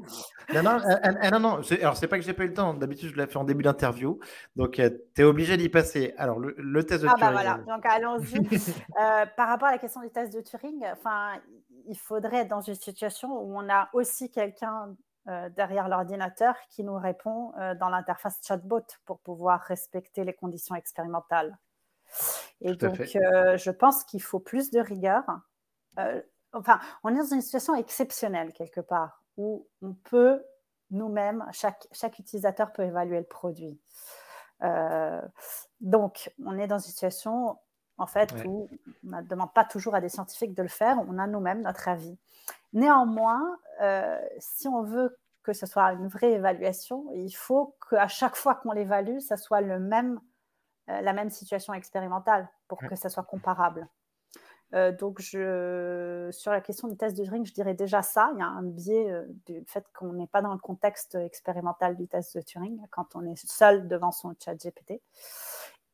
[0.56, 2.74] Non non, euh, euh, non, non, alors c'est pas que j'ai pas eu le temps.
[2.74, 4.20] D'habitude je l'ai fait en début d'interview,
[4.56, 6.16] donc tu es obligé d'y passer.
[6.18, 7.28] Alors le, le test de ah Turing.
[7.28, 8.60] Ah bah voilà, donc allons-y.
[9.38, 11.40] par rapport à la question du test de Turing, enfin
[11.86, 14.96] il faudrait être dans une situation où on a aussi quelqu'un
[15.28, 20.74] euh, derrière l'ordinateur qui nous répond euh, dans l'interface chatbot pour pouvoir respecter les conditions
[20.74, 21.60] expérimentales.
[22.60, 25.24] Et donc, euh, je pense qu'il faut plus de rigueur.
[26.54, 30.44] enfin, on est dans une situation exceptionnelle quelque part où on peut
[30.90, 33.80] nous-mêmes, chaque, chaque utilisateur peut évaluer le produit.
[35.82, 37.60] donc, on est dans une situation
[38.02, 38.68] en fait, où
[39.06, 41.88] on ne demande pas toujours à des scientifiques de le faire, on a nous-mêmes notre
[41.88, 42.18] avis.
[42.74, 48.36] Néanmoins, euh, si on veut que ce soit une vraie évaluation, il faut qu'à chaque
[48.36, 50.20] fois qu'on l'évalue, ça soit le même,
[50.90, 53.88] euh, la même situation expérimentale pour que ça soit comparable.
[54.74, 58.32] Euh, donc, je, sur la question du test de Turing, je dirais déjà ça.
[58.34, 62.08] Il y a un biais du fait qu'on n'est pas dans le contexte expérimental du
[62.08, 65.02] test de Turing quand on est seul devant son chat GPT.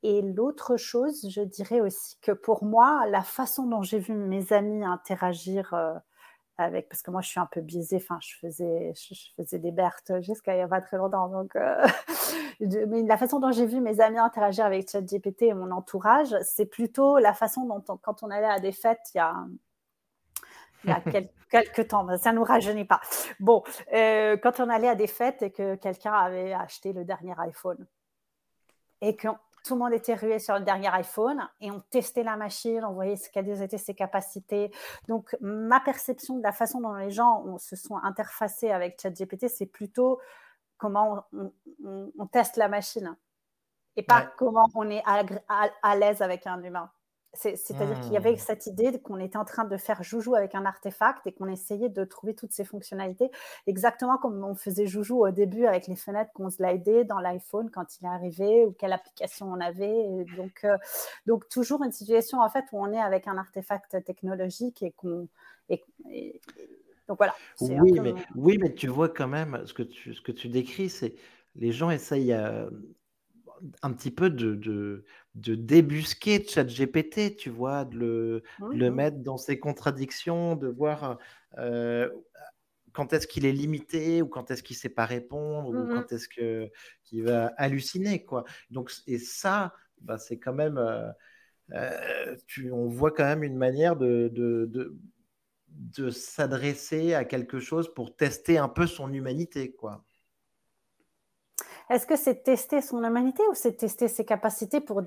[0.04, 4.54] Et l'autre chose, je dirais aussi que pour moi, la façon dont j'ai vu mes
[4.54, 5.74] amis interagir
[6.58, 9.72] avec, parce que moi je suis un peu biaisée, enfin je faisais, je, faisais des
[9.72, 11.86] Berthes jusqu'à il n'y a pas très longtemps, donc euh,
[12.88, 16.66] mais la façon dont j'ai vu mes amis interagir avec ChatGPT et mon entourage, c'est
[16.66, 19.36] plutôt la façon dont quand on allait à des fêtes il y a,
[20.84, 21.02] il y a
[21.52, 23.02] quelques temps, ça ne nous rajeunit pas.
[23.40, 27.36] Bon, euh, quand on allait à des fêtes et que quelqu'un avait acheté le dernier
[27.38, 27.86] iPhone
[29.02, 29.38] et qu'on
[29.68, 32.94] tout le monde était rué sur le dernier iPhone et on testait la machine, on
[32.94, 34.72] voyait ce quelles étaient ses capacités.
[35.08, 39.66] Donc, ma perception de la façon dont les gens se sont interfacés avec ChatGPT, c'est
[39.66, 40.20] plutôt
[40.78, 41.26] comment
[41.84, 43.18] on, teste la machine
[43.98, 46.90] et pas comment on est à l'aise avec un humain.
[47.38, 48.38] C'est-à-dire qu'il y avait mmh.
[48.38, 51.90] cette idée qu'on était en train de faire joujou avec un artefact et qu'on essayait
[51.90, 53.30] de trouver toutes ces fonctionnalités,
[53.68, 58.00] exactement comme on faisait joujou au début avec les fenêtres qu'on slidait dans l'iPhone quand
[58.00, 60.26] il est arrivé ou quelle application on avait.
[60.36, 60.78] donc, euh,
[61.26, 65.28] donc toujours une situation en fait où on est avec un artefact technologique et qu'on
[67.08, 67.36] donc voilà.
[67.62, 70.90] Oui, mais, oui, mais tu vois quand même ce que tu, ce que tu décris,
[70.90, 71.16] c'est
[71.56, 72.70] les gens essayent euh,
[73.82, 75.06] un petit peu de, de,
[75.36, 81.18] de débusquer ChatGPT, tu vois, de le, le, mettre dans ses contradictions, de voir
[81.58, 82.10] euh,
[82.94, 85.90] quand est-ce qu'il est limité ou quand est-ce qu'il ne sait pas répondre ou mmh
[85.90, 88.44] quand est-ce qu'il va halluciner, quoi.
[88.72, 91.10] Donc, et ça, bah, c'est quand même, euh,
[91.74, 94.98] euh, tu, on voit quand même une manière de, de, de,
[95.70, 100.04] de s'adresser à quelque chose pour tester un peu son humanité, quoi.
[101.90, 105.04] Est-ce que c'est tester son humanité ou c'est tester ses capacités pour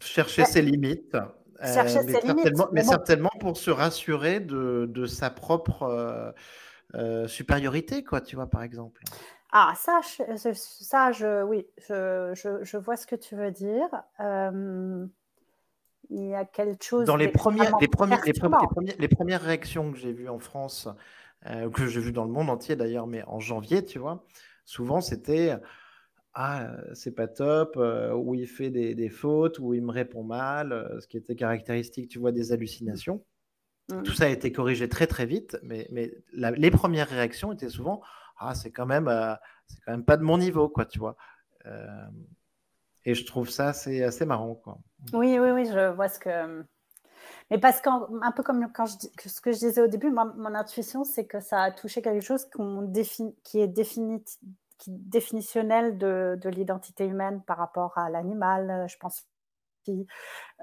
[0.00, 1.16] chercher ses limites
[1.62, 2.72] Chercher euh, mais, ses certainement, limites.
[2.72, 6.30] mais, certainement, pour se rassurer de, de sa propre euh,
[6.94, 9.02] euh, supériorité, quoi, tu vois, par exemple.
[9.52, 13.88] Ah, ça, je, ça je, oui, je, je, je, vois ce que tu veux dire.
[16.10, 17.06] il y a quelque chose.
[17.06, 18.60] Dans les premières, les, premières, les, premières,
[18.98, 20.88] les, premières, réactions que j'ai vues en France,
[21.42, 24.26] que j'ai vues dans le monde entier d'ailleurs, mais en janvier, tu vois,
[24.66, 25.56] souvent c'était
[26.38, 30.70] ah, c'est pas top, euh, ou il fait des, fautes, ou il me répond mal,
[30.70, 33.24] euh, ce qui était caractéristique, tu vois, des hallucinations.
[33.90, 34.02] Mmh.
[34.02, 38.02] Tout ça a été corrigé très très vite, mais, mais les premières réactions étaient souvent
[38.38, 39.10] ah c'est quand même
[39.66, 41.16] c'est quand même pas de mon niveau quoi, tu vois.
[43.04, 44.78] et je trouve ça c'est assez marrant quoi.
[45.12, 46.64] Oui oui oui, je vois ce que
[47.50, 51.04] mais parce qu'un peu comme quand je, ce que je disais au début, mon intuition,
[51.04, 52.48] c'est que ça a touché quelque chose
[53.44, 54.24] qui est défini,
[54.78, 58.86] qui, définitionnel de, de l'identité humaine par rapport à l'animal.
[58.88, 59.26] Je pense
[59.88, 59.94] euh,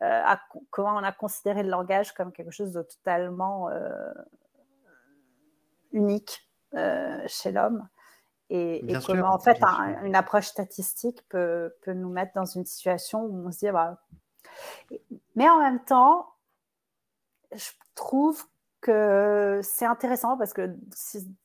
[0.01, 4.11] à comment on a considéré le langage comme quelque chose de totalement euh,
[5.91, 7.87] unique euh, chez l'homme.
[8.49, 9.59] Et, comment, en fait,
[10.03, 13.97] une approche statistique peut, peut, nous mettre dans une situation où on se dit, bah...
[15.35, 16.32] mais en même temps,
[17.55, 18.43] je trouve
[18.81, 20.75] que c'est intéressant parce que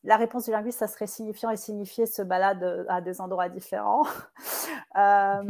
[0.03, 4.05] la réponse du linguiste, ça serait signifiant et signifié se balade à des endroits différents.
[4.97, 5.43] Euh,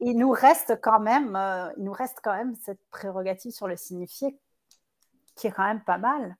[0.00, 3.76] il nous reste quand même, euh, il nous reste quand même cette prérogative sur le
[3.76, 4.36] signifié
[5.36, 6.36] qui est quand même pas mal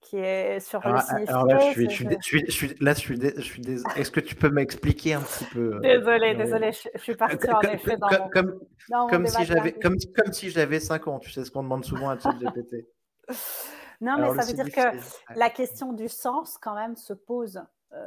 [0.00, 1.28] qui est sur le signifié.
[1.28, 3.62] Alors là, je suis, je suis, là, je suis, je suis
[3.96, 7.60] Est-ce que tu peux m'expliquer un petit peu euh, Désolée, désolée, je, suis partie en
[7.60, 11.44] effet dans comme, mon, comme, si j'avais, comme, comme si j'avais 5 ans, tu sais
[11.44, 12.86] ce qu'on demande souvent à ChatGPT.
[14.00, 14.98] non, mais ça veut dire que
[15.36, 18.06] la question du sens, quand même, se pose euh,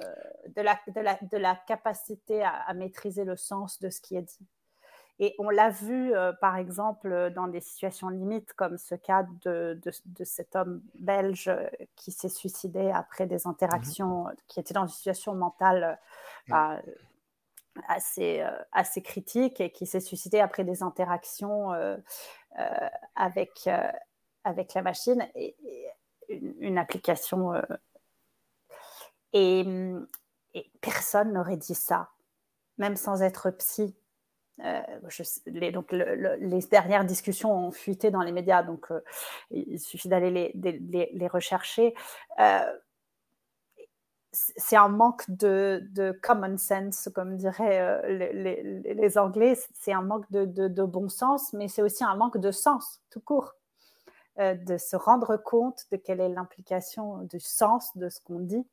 [0.56, 4.16] de, la, de, la, de, la, capacité à, à, maîtriser le sens de ce qui
[4.16, 4.48] est dit.
[5.20, 9.80] Et on l'a vu, euh, par exemple, dans des situations limites, comme ce cas de,
[9.84, 14.84] de, cet homme belge euh, qui s'est suicidé après des interactions, mmh qui était dans
[14.84, 16.00] une situation mentale
[16.52, 16.78] euh,
[17.88, 21.72] assez, assez critique et qui s'est suicidé après des interactions
[23.16, 23.70] avec,
[24.44, 25.56] avec la machine et,
[26.30, 27.54] une, application.
[29.34, 29.66] et,
[30.54, 32.12] et personne n'aurait dit ça,
[32.78, 33.96] même sans être psy
[34.60, 34.82] euh,
[35.48, 39.02] les, donc les dernières discussions ont fuité dans les médias, donc euh,
[39.50, 41.96] il suffit d'aller les, rechercher.
[42.40, 42.60] Euh,
[44.32, 49.58] c'est un manque de, common sense, comme diraient les, Anglais.
[49.74, 53.54] C'est un manque de, bon sens, mais c'est aussi un manque de sens, tout court.
[54.38, 58.66] de se rendre compte de quelle est l'implication du sens de ce qu'on dit.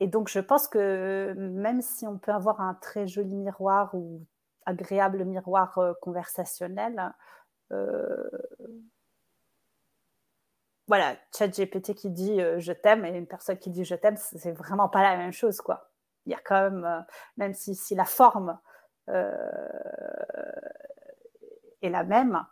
[0.00, 4.26] Et donc, je pense que même si on peut avoir un très joli miroir ou
[4.66, 7.12] agréable miroir euh, conversationnel,
[7.72, 8.28] euh,
[10.86, 14.52] voilà, ChatGPT qui dit euh, je t'aime et une personne qui dit je t'aime, c'est
[14.52, 15.90] vraiment pas la même chose, quoi.
[16.26, 17.04] Il y a quand même,
[17.36, 18.58] même si, si, la forme
[19.08, 19.12] est
[21.90, 22.42] la même,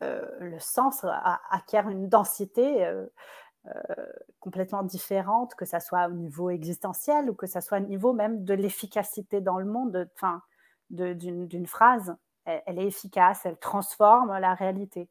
[0.00, 1.04] le sens
[1.50, 3.06] acquiert une densité euh,
[4.38, 8.44] complètement différente, que ça soit au niveau existentiel ou que ça soit au niveau même
[8.44, 10.42] de l'efficacité dans le monde, enfin,
[10.90, 12.16] d'une phrase.
[12.44, 15.08] Elle, est efficace, elle transforme la réalité.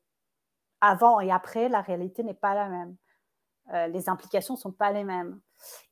[0.81, 2.95] Avant et après, la réalité n'est pas la même.
[3.73, 5.39] Euh, les implications ne sont pas les mêmes.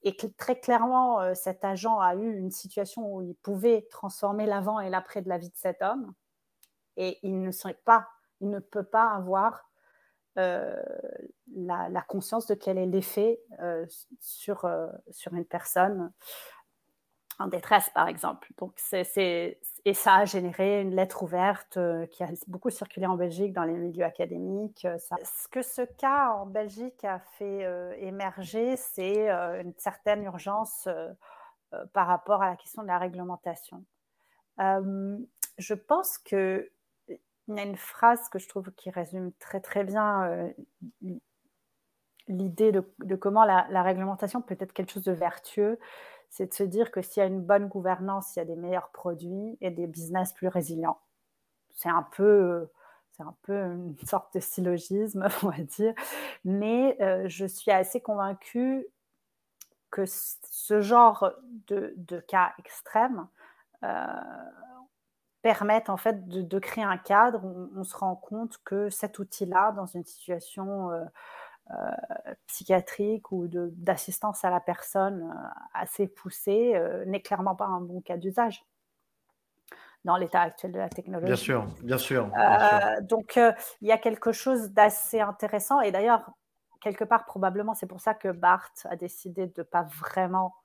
[0.01, 4.80] Et très clairement, euh, cet agent a eu une situation où il pouvait transformer l'avant
[4.80, 6.14] et l'après de la vie de cet homme.
[6.95, 7.51] Et il ne,
[7.86, 8.08] pas,
[8.41, 9.70] il ne peut pas avoir
[10.38, 10.75] euh,
[11.55, 13.85] la, conscience de quel est l'effet euh,
[14.19, 16.11] sur, euh, sur une personne
[17.39, 18.47] en détresse, par exemple.
[18.57, 21.79] Donc, c'est, et ça a généré une lettre ouverte
[22.11, 24.88] qui a beaucoup circulé en Belgique dans les milieux académiques.
[24.99, 30.88] Ce que ce cas en Belgique a fait émerger, c'est une certaine urgence
[31.93, 33.83] par rapport à la question de la réglementation.
[34.57, 36.71] je pense que
[37.47, 40.49] il y a une phrase que je trouve qui résume très très bien euh,
[42.27, 45.79] l'idée de, comment la, réglementation peut être quelque chose de vertueux.
[46.29, 48.57] C'est de se dire que s'il y a une bonne gouvernance, il y a des
[48.57, 50.99] meilleurs produits et des business plus résilients.
[51.71, 52.67] C'est un peu,
[53.11, 55.93] c'est un peu une sorte de syllogisme, on va dire.
[56.43, 58.85] Mais euh, je suis assez convaincue
[59.89, 61.31] que ce genre
[61.67, 63.27] de, cas extrêmes
[63.83, 64.05] euh,
[65.47, 69.71] permettent en fait de, créer un cadre où on se rend compte que cet outil-là,
[69.71, 71.05] dans une situation euh,
[71.71, 78.01] euh, psychiatrique ou d'assistance à la personne euh, assez poussée, n'est clairement pas un bon
[78.01, 78.65] cas d'usage
[80.03, 81.27] dans l'état actuel de la technologie.
[81.27, 82.29] Bien sûr, bien sûr.
[83.03, 83.39] Donc,
[83.81, 85.79] il y a quelque chose d'assez intéressant.
[85.79, 86.29] Et d'ailleurs,
[86.81, 90.57] quelque part, probablement, c'est pour ça que Barthes a décidé de ne pas vraiment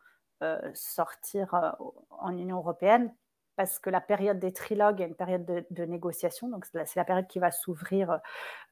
[0.75, 1.77] sortir
[2.11, 3.15] en Union européenne
[3.57, 7.27] parce que la période des trilogues est une période de, négociation, donc c'est la, période
[7.27, 8.21] qui va s'ouvrir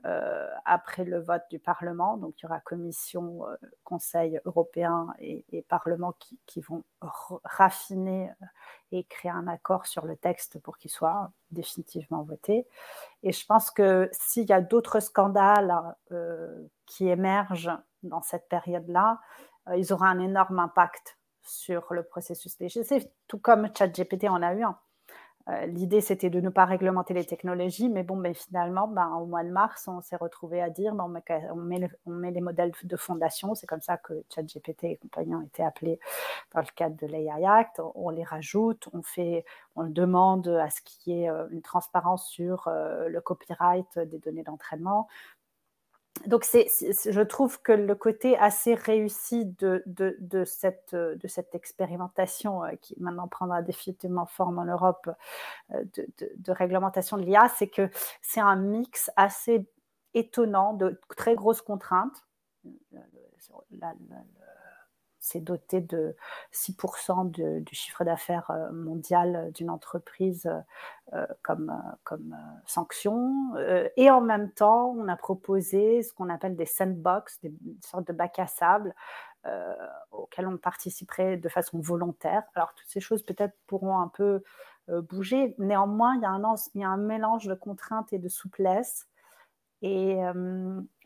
[0.06, 2.16] euh, après le vote du Parlement.
[2.16, 6.14] Donc il y aura Commission, euh, Conseil européen et, Parlement
[6.46, 6.82] qui, vont
[7.44, 8.46] raffiner euh,
[8.92, 12.66] et créer un accord sur le texte pour qu'il soit définitivement voté.
[13.22, 15.74] Et je pense que s'il y a d'autres scandales
[16.86, 17.70] qui émergent
[18.02, 19.20] dans cette période-là,
[19.76, 21.19] ils auront un énorme impact
[21.50, 24.78] sur le processus législatif, tout comme ChatGPT en a eu un.
[25.48, 29.26] Euh, l'idée, c'était de ne pas réglementer les technologies, mais bon, ben, finalement, ben, au
[29.26, 31.08] mois de mars, on s'est retrouvé à dire ben, on,
[31.56, 33.54] met, on, met, les modèles de fondation.
[33.54, 35.98] C'est comme ça que ChatGPT et compagnie ont été appelés
[36.54, 37.80] dans le cadre de l'AI Act.
[37.94, 39.44] On les rajoute, on, fait,
[39.76, 44.18] on demande à ce qu'il y ait euh, une transparence sur euh, le copyright des
[44.18, 45.08] données d'entraînement
[46.26, 49.82] donc, je trouve que le côté assez réussi de,
[50.44, 55.08] cette, de cette, expérimentation, euh, qui maintenant prendra définitivement forme en Europe,
[55.72, 55.82] euh,
[56.18, 57.88] de, réglementation de l'IA, c'est que
[58.20, 59.66] c'est un mix assez
[60.12, 62.26] étonnant de très grosses contraintes.
[65.20, 66.16] C'est doté de
[66.52, 70.50] 6% du chiffre d'affaires euh, mondial d'une entreprise
[71.12, 73.54] euh, comme, euh, comme sanction.
[73.96, 77.52] Et en même temps, on a proposé ce qu'on appelle des sandbox, des,
[77.84, 78.94] sortes de bacs à sable
[80.10, 82.42] auxquels on participerait de façon volontaire.
[82.54, 84.42] Alors, toutes ces choses peut-être pourront un peu
[84.88, 85.54] bouger.
[85.56, 89.08] Néanmoins, il y, a un, il y, a un, mélange de contraintes et de souplesse.
[89.80, 90.18] Et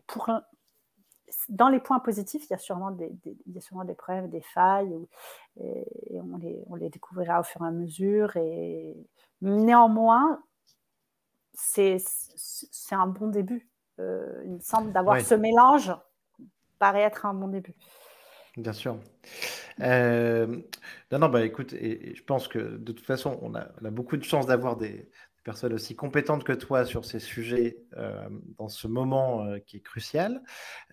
[0.09, 0.29] pour,
[1.49, 3.12] dans les points positifs, il y a sûrement des,
[3.47, 4.95] il y a sûrement des preuves, des failles,
[5.61, 5.85] et,
[6.20, 8.37] on, les, on, les, découvrira au fur et à mesure.
[8.37, 8.97] Et
[9.41, 10.43] néanmoins,
[11.53, 11.99] c'est
[12.91, 13.68] un bon début.
[14.01, 15.93] Euh, il me semble d'avoir ce mélange
[16.79, 17.75] paraît être un bon début.
[18.57, 18.99] Bien sûr.
[19.81, 20.47] Euh,
[21.11, 23.91] non, non, bah écoute, et, je pense que de toute façon, on a, on a
[23.91, 25.11] beaucoup de chance d'avoir des,
[25.45, 28.28] personne aussi compétente que toi sur ces sujets euh,
[28.59, 30.42] dans ce moment euh, qui est crucial.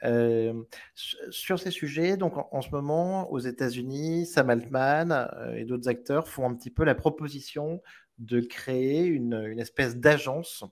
[0.03, 0.61] Euh,
[0.93, 6.47] sur ces sujets, donc en, ce moment, aux États-Unis, Sam Altman et d'autres acteurs font
[6.47, 7.81] un petit peu la proposition
[8.19, 10.63] de créer une, espèce d'agence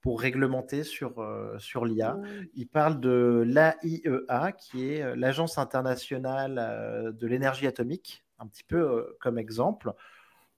[0.00, 1.26] pour réglementer sur,
[1.58, 2.14] sur l'IA.
[2.14, 2.26] Mmh.
[2.54, 9.38] Ils parlent de l'AIEA, qui est l'Agence internationale de l'énergie atomique, un petit peu comme
[9.38, 9.94] exemple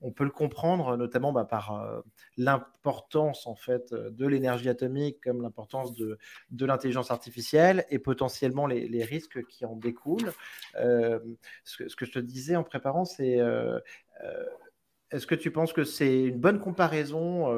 [0.03, 2.01] on peut le comprendre notamment bah, par euh,
[2.37, 6.19] l'importance en fait euh, de l'énergie atomique, comme l'importance de,
[6.61, 10.33] l'intelligence artificielle et potentiellement les, risques qui en découlent.
[10.77, 11.19] Euh,
[11.65, 13.41] ce, que, je te disais en préparant, c'est
[15.11, 17.49] est-ce que tu penses que c'est une bonne comparaison,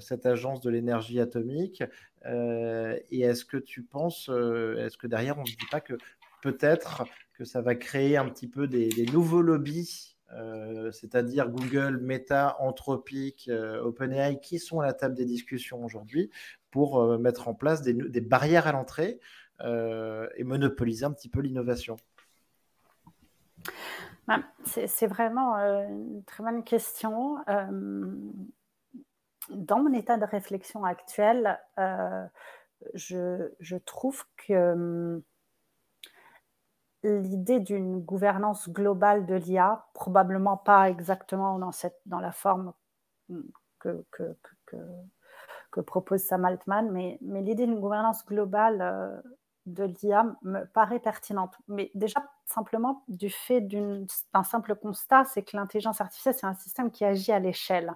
[0.00, 1.82] cette agence de l'énergie atomique
[2.24, 5.94] Et est-ce que tu penses, est-ce que derrière, on ne se dit pas que
[6.42, 7.04] peut-être
[7.34, 13.48] que ça va créer un petit peu des nouveaux lobbies euh, c'est-à-dire Google, Meta, Anthropic,
[13.48, 16.30] euh, OpenAI, qui sont à la table des discussions aujourd'hui
[16.70, 19.20] pour euh, mettre en place des, barrières à l'entrée
[19.60, 21.96] et monopoliser un petit peu l'innovation
[24.64, 27.38] C'est vraiment une très bonne question.
[29.50, 31.58] dans mon état de réflexion actuel,
[32.94, 35.20] je, je, trouve que
[37.10, 42.72] l'idée d'une gouvernance globale de l'IA, probablement pas exactement dans, cette, dans la forme
[43.78, 44.36] que, que,
[45.70, 49.20] que, propose Sam Altman, mais, mais l'idée d'une gouvernance globale euh,
[49.66, 51.54] de l'IA me paraît pertinente.
[51.68, 56.90] Mais déjà, simplement du fait d'un simple constat, c'est que l'intelligence artificielle, c'est un système
[56.90, 57.94] qui agit à l'échelle.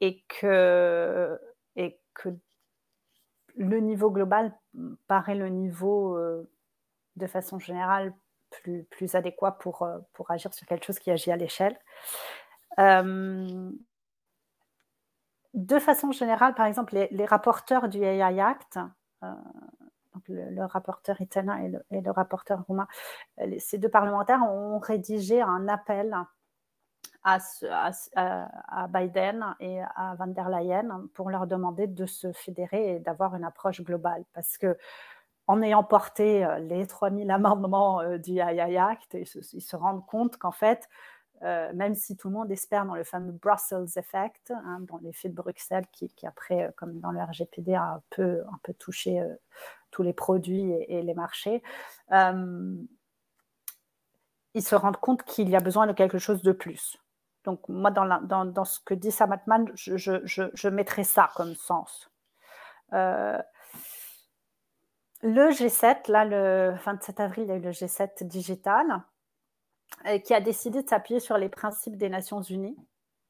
[0.00, 1.38] Et que,
[1.76, 2.30] et que
[3.56, 4.56] le niveau global
[5.06, 6.16] paraît le niveau...
[6.16, 6.48] Euh,
[7.16, 8.14] de façon générale
[8.90, 11.78] plus, adéquat pour, euh, pour agir sur quelque chose qui agit à l'échelle.
[12.78, 13.70] Euh,
[15.54, 18.78] de façon générale, par exemple, les, rapporteurs du AI Act,
[19.24, 19.32] euh,
[20.28, 22.86] le, rapporteur italien et le, et le rapporteur roumain,
[23.58, 26.16] ces deux parlementaires ont rédigé un appel
[27.24, 27.38] à,
[28.14, 33.34] à, Biden et à van der Leyen pour leur demander de se fédérer et d'avoir
[33.34, 34.24] une approche globale.
[34.32, 34.78] Parce que
[35.50, 40.36] en ayant porté euh, les 3000 amendements euh, du AI Act, ils se, rendent compte
[40.36, 40.88] qu'en fait,
[41.42, 45.28] euh, même si tout le monde espère dans le fameux Brussels Effect, hein, dans l'effet
[45.28, 48.44] de Bruxelles qui, après, comme dans le RGPD, a un peu,
[48.78, 49.20] touché
[49.90, 51.64] tous les produits et, les marchés,
[52.12, 52.86] ils
[54.62, 56.96] se rendent compte qu'il y a besoin de quelque chose de plus.
[57.42, 62.08] Donc moi, dans, ce que dit Sam Altman, je, je, je, mettrais ça comme sens
[65.22, 69.02] le G7, là, le 27 avril, il y a eu le G7 digital.
[70.24, 72.76] qui a décidé de s'appuyer sur les principes des Nations Unies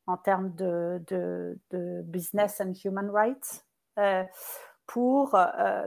[0.07, 1.59] en termes de,
[2.05, 3.65] business and human rights
[4.87, 5.39] pour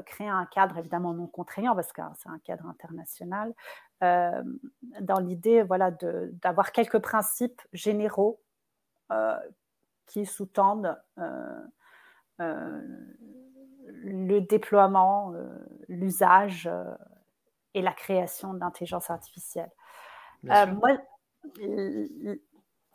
[0.05, 3.53] créer un cadre évidemment non contraignant, parce que c'est un cadre international,
[4.01, 8.41] dans l'idée voilà, d'avoir quelques principes généraux
[10.07, 10.97] qui sous-tendent
[14.01, 15.33] le déploiement,
[15.87, 16.69] l'usage
[17.73, 19.71] et la création d'intelligence artificielle.
[20.43, 20.97] moi,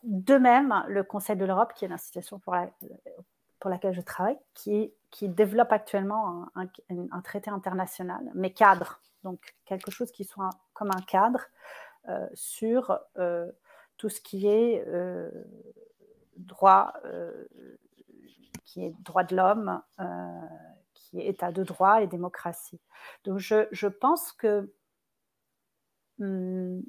[0.05, 2.55] de même, le Conseil de l'Europe, qui est l'institution pour,
[3.61, 9.90] pour laquelle je travaille, qui, qui développe actuellement un, traité international, mais cadre, donc quelque
[9.90, 11.44] chose qui soit comme un cadre
[12.09, 13.51] euh, sur euh,
[13.96, 15.30] tout ce qui est euh,
[16.36, 16.92] droit,
[18.64, 19.82] qui est droit de l'homme,
[21.09, 22.80] qui est état de droit et démocratie.
[23.24, 24.72] Donc je, je pense que
[26.20, 26.82] hum,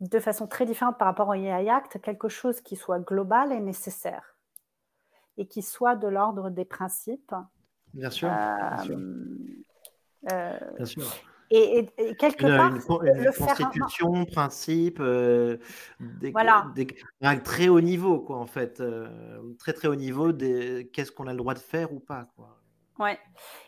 [0.00, 3.60] de façon très différente par rapport au AI Act, quelque chose qui soit global est
[3.60, 4.36] nécessaire
[5.36, 7.34] et qui soit de l'ordre des principes.
[7.94, 8.28] Bien sûr.
[8.28, 8.76] bien
[10.32, 11.04] euh, sûr.
[11.04, 11.12] Euh,
[11.50, 11.86] et,
[12.18, 15.58] quelque part, une, constitution, principe, euh,
[16.00, 16.32] des,
[17.44, 18.82] très haut niveau, quoi, en fait,
[19.58, 22.61] très très haut niveau des qu'est-ce qu'on a le droit de faire ou pas, quoi.
[22.98, 23.18] Ouais.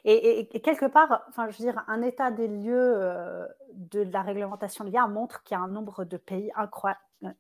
[0.05, 4.85] Et, quelque part, enfin, je veux dire, un état des lieux euh, de la réglementation
[4.85, 7.01] de l'IA montre qu'il y a un nombre de pays incroyable.
[7.25, 7.31] Euh,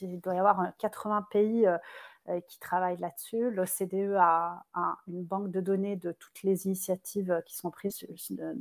[0.00, 1.68] il doit y avoir 80 euh, pays
[2.48, 3.50] qui travaillent là-dessus.
[3.50, 4.64] L'OCDE a,
[5.08, 8.06] une banque de données de toutes les initiatives qui sont prises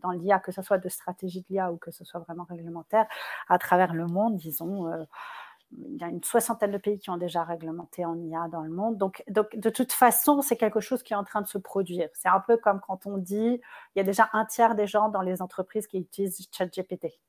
[0.01, 3.05] dans l'IA, que ce soit de stratégie de l'IA ou que ce soit vraiment réglementaire,
[3.47, 4.91] à travers le monde, disons
[5.77, 8.69] il y a une soixantaine de pays qui ont déjà réglementé en IA dans le
[8.69, 8.97] monde.
[8.97, 12.09] Donc, donc de toute façon, c'est quelque chose qui est en train de se produire.
[12.13, 13.61] C'est un peu comme quand on dit,
[13.95, 17.19] il y a déjà un tiers des gens dans les entreprises qui utilisent ChatGPT.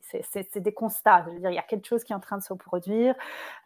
[0.00, 1.24] c'est des constats.
[1.26, 3.14] Je veux dire, il y a quelque chose qui est en train de se produire.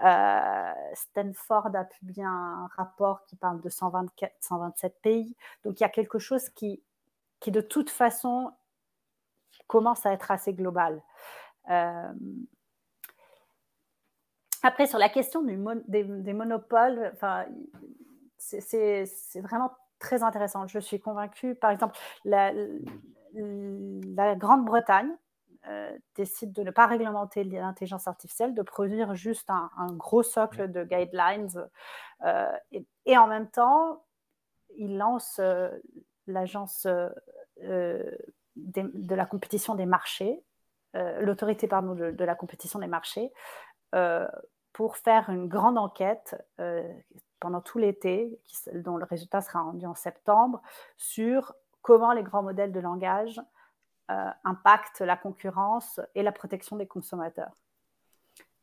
[0.04, 5.36] Euh, Stanford a publié un rapport qui parle de 124, 127 pays.
[5.64, 6.82] Donc, il y a quelque chose qui,
[7.38, 8.52] qui de toute façon,
[9.66, 11.00] commence à être assez global.
[11.70, 12.12] Euh,
[14.62, 15.56] après, sur la question des,
[16.34, 17.12] monopoles,
[18.38, 20.66] c'est vraiment très intéressant.
[20.66, 22.52] Je suis convaincue, par exemple, la,
[24.34, 25.11] Grande-Bretagne
[25.68, 30.84] euh, décide de ne pas réglementer l'intelligence artificielle, de produire juste un, gros socle de
[30.84, 31.48] guidelines.
[32.24, 32.50] Euh,
[33.04, 34.02] et, en même temps,
[34.76, 35.70] il lance euh,
[36.26, 36.86] l'agence
[37.56, 40.42] de la compétition des marchés,
[40.94, 43.30] l'autorité de, la compétition des marchés,
[44.72, 46.91] pour faire une grande enquête euh,
[47.38, 48.41] pendant tout l'été,
[48.72, 50.62] dont le résultat sera rendu en septembre,
[50.97, 53.41] sur comment les grands modèles de langage
[54.11, 57.53] euh, impactent la concurrence et la protection des consommateurs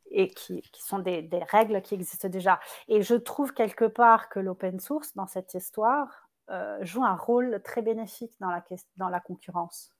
[0.09, 2.59] et qui, sont des, règles qui existent déjà.
[2.87, 6.29] Et je trouve quelque part que l'open source, dans cette histoire,
[6.79, 9.93] joue un rôle très bénéfique dans la concurrence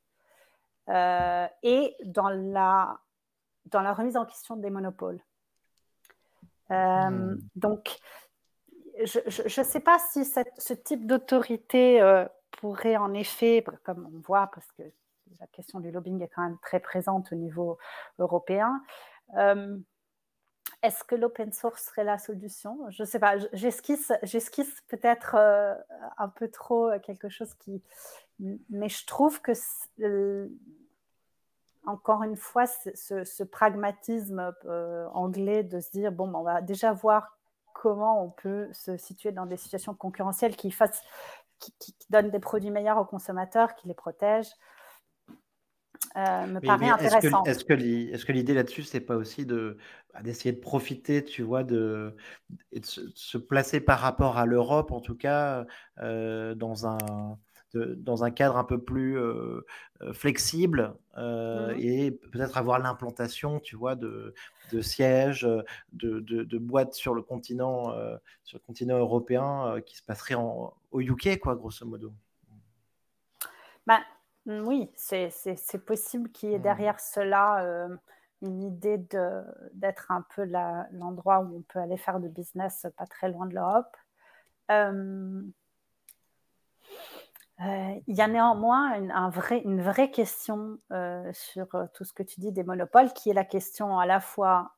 [0.87, 3.01] et dans la
[3.71, 5.19] dans la remise en question des monopoles.
[6.71, 7.39] Euh, hmm.
[7.55, 7.97] Donc,
[9.03, 14.47] je ne sais pas si ce type d'autorité euh, pourrait en effet, comme on voit,
[14.53, 14.83] parce que
[15.39, 17.77] la question du lobbying est quand même très présente au niveau
[18.17, 18.81] européen,
[19.37, 19.77] euh,
[20.83, 22.79] est-ce que l'open source serait la solution?
[22.89, 25.35] Je ne sais pas, j'esquisse, j'esquisse peut-être
[26.17, 27.81] un peu trop quelque chose qui...
[28.69, 29.53] Mais je trouve que
[31.87, 36.91] encore une fois, ce, pragmatisme euh, anglais de se dire, bon, ben, on va déjà
[36.91, 37.37] voir
[37.73, 41.01] comment on peut se situer dans des situations concurrentielles qui, fassent,
[41.59, 44.53] qui, donnent des produits meilleurs aux consommateurs, qui les protègent.
[46.15, 47.43] Euh, me paraît intéressant.
[47.43, 51.63] Est-ce que, est que l'idée là-dessus, c'est pas aussi bah, d'essayer de profiter, tu vois,
[51.63, 52.15] de,
[52.49, 55.65] de se, placer par rapport à l'Europe, en tout cas,
[55.99, 56.97] euh, dans un
[57.97, 59.65] dans un cadre un peu plus euh,
[60.01, 61.79] euh, flexible euh, mmh.
[61.79, 64.33] et peut-être avoir l'implantation, tu vois, de,
[64.71, 65.47] de sièges,
[65.93, 67.93] de, de, boîtes sur le continent,
[68.43, 72.13] sur le continent européen qui se passerait au UK, quoi, grosso modo.
[73.85, 73.99] Ben,
[74.45, 76.61] oui, c'est possible qu'il y ait mmh.
[76.61, 77.87] derrière cela
[78.41, 78.97] une idée
[79.73, 80.43] d'être un peu
[80.91, 83.95] l'endroit où on peut aller faire du business pas très loin de l'Europe.
[84.71, 85.41] Euh,
[87.59, 92.51] il y a néanmoins une vraie question euh, sur euh, tout ce que tu dis
[92.51, 94.73] des monopoles, qui est la question à la fois,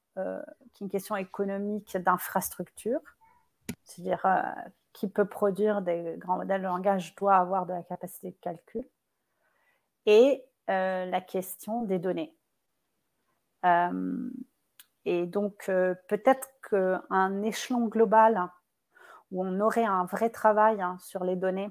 [0.73, 2.99] qui est une question économique d'infrastructure,
[3.85, 4.25] c'est-à-dire
[4.91, 8.83] qui peut produire des grands modèles de langage doit avoir de la capacité de calcul,
[10.05, 12.35] et la question des données.
[15.05, 18.49] Et donc, peut-être qu'un échelon global
[19.31, 21.69] où on aurait un vrai travail hein, sur les données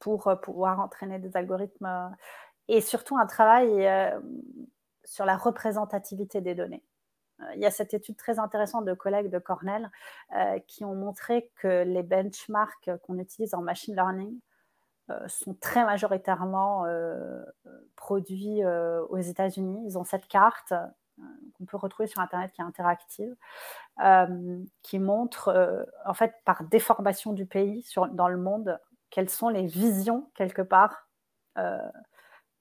[0.00, 2.16] pour pouvoir entraîner des algorithmes
[2.68, 3.88] et surtout un travail
[5.04, 6.84] sur la représentativité des données.
[7.54, 9.90] Il y a cette étude très intéressante de collègues de Cornell
[10.66, 14.40] qui ont montré que les benchmarks qu'on utilise en machine learning
[15.28, 16.86] sont très majoritairement
[17.94, 19.84] produits aux États-Unis.
[19.86, 20.72] Ils ont cette carte
[21.54, 23.36] qu'on peut retrouver sur Internet qui est interactive,
[24.82, 28.80] qui montre en fait par déformation du pays dans le monde
[29.10, 31.08] quelles sont les visions quelque part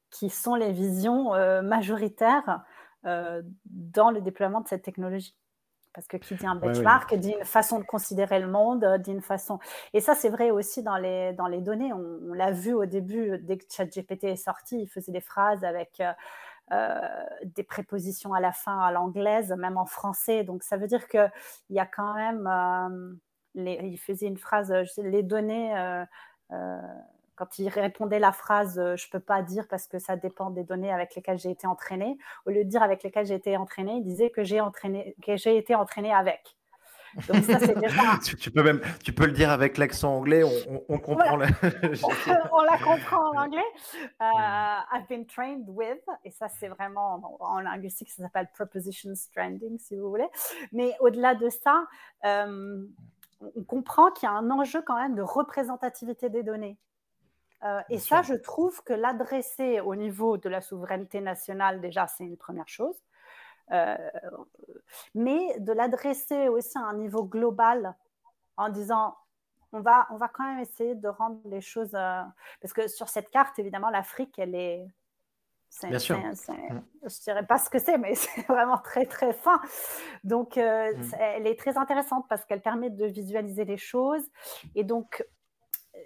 [0.10, 1.32] qui sont les visions
[1.64, 2.64] majoritaires
[3.04, 5.36] dans le déploiement de cette technologie.
[5.96, 9.22] Parce que qui dit un benchmark dit une façon de considérer le monde, dit une
[9.22, 9.60] façon.
[9.94, 11.94] Et ça, c'est vrai aussi dans les, dans les données.
[11.94, 16.02] On, l'a vu au début, dès que ChatGPT est sorti, il faisait des phrases avec
[16.72, 17.00] euh,
[17.44, 20.44] des prépositions à la fin à l'anglaise, même en français.
[20.44, 21.32] Donc, ça veut dire qu'il
[21.70, 22.46] y a quand même.
[22.46, 23.14] Euh,
[23.54, 26.04] les, il faisait une phrase, les données euh,
[27.36, 30.64] quand il répondait la phrase euh, je peux pas dire parce que ça dépend des
[30.64, 33.94] données avec lesquelles j'ai été entraîné, au lieu de dire avec lesquelles j'ai été entraîné,
[33.98, 36.56] il disait que j'ai entraîné, que j'ai été entraîné avec.
[37.28, 38.20] Donc ça, c'est déjà...
[38.38, 41.38] tu, peux même, tu peux le dire avec l'accent anglais, on, comprend.
[41.38, 41.48] La...
[42.52, 43.64] on, la comprend en anglais.
[44.20, 49.80] Uh, I've been trained with, et ça, c'est vraiment en, linguistique, ça s'appelle preposition stranding,
[49.80, 50.28] si vous voulez.
[50.74, 51.86] Mais au-delà de ça,
[52.26, 52.86] euh,
[53.42, 56.78] on comprend qu'il y a un enjeu quand même de représentativité des données.
[57.64, 62.24] Euh, et ça, je trouve que l'adresser au niveau de la souveraineté nationale, déjà, c'est
[62.24, 62.96] une première chose.
[63.72, 63.98] Euh,
[65.16, 67.96] mais de l'adresser aussi à un niveau global
[68.58, 69.18] en disant
[69.72, 71.96] on va, on va quand même essayer de rendre les choses.
[71.96, 72.22] Euh,
[72.62, 74.88] parce que sur cette carte, évidemment, l'Afrique, elle est.
[75.84, 76.18] Bien sûr.
[76.18, 76.34] Mm.
[77.04, 79.60] je ne dirais pas ce que c'est, mais c'est vraiment très, très fin.
[80.24, 81.14] Donc, mm.
[81.20, 84.24] elle est très intéressante parce qu'elle permet de visualiser les choses.
[84.76, 85.26] Et donc,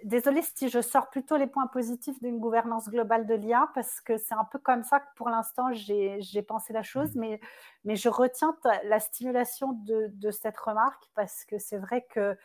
[0.04, 4.16] désolée si je sors plutôt les points positifs d'une gouvernance globale de l'IA, parce que
[4.16, 7.20] c'est un peu comme ça que pour l'instant j'ai pensé la chose, mm.
[7.20, 7.40] mais,
[7.84, 12.36] mais je retiens la stimulation de, cette remarque, parce que c'est vrai que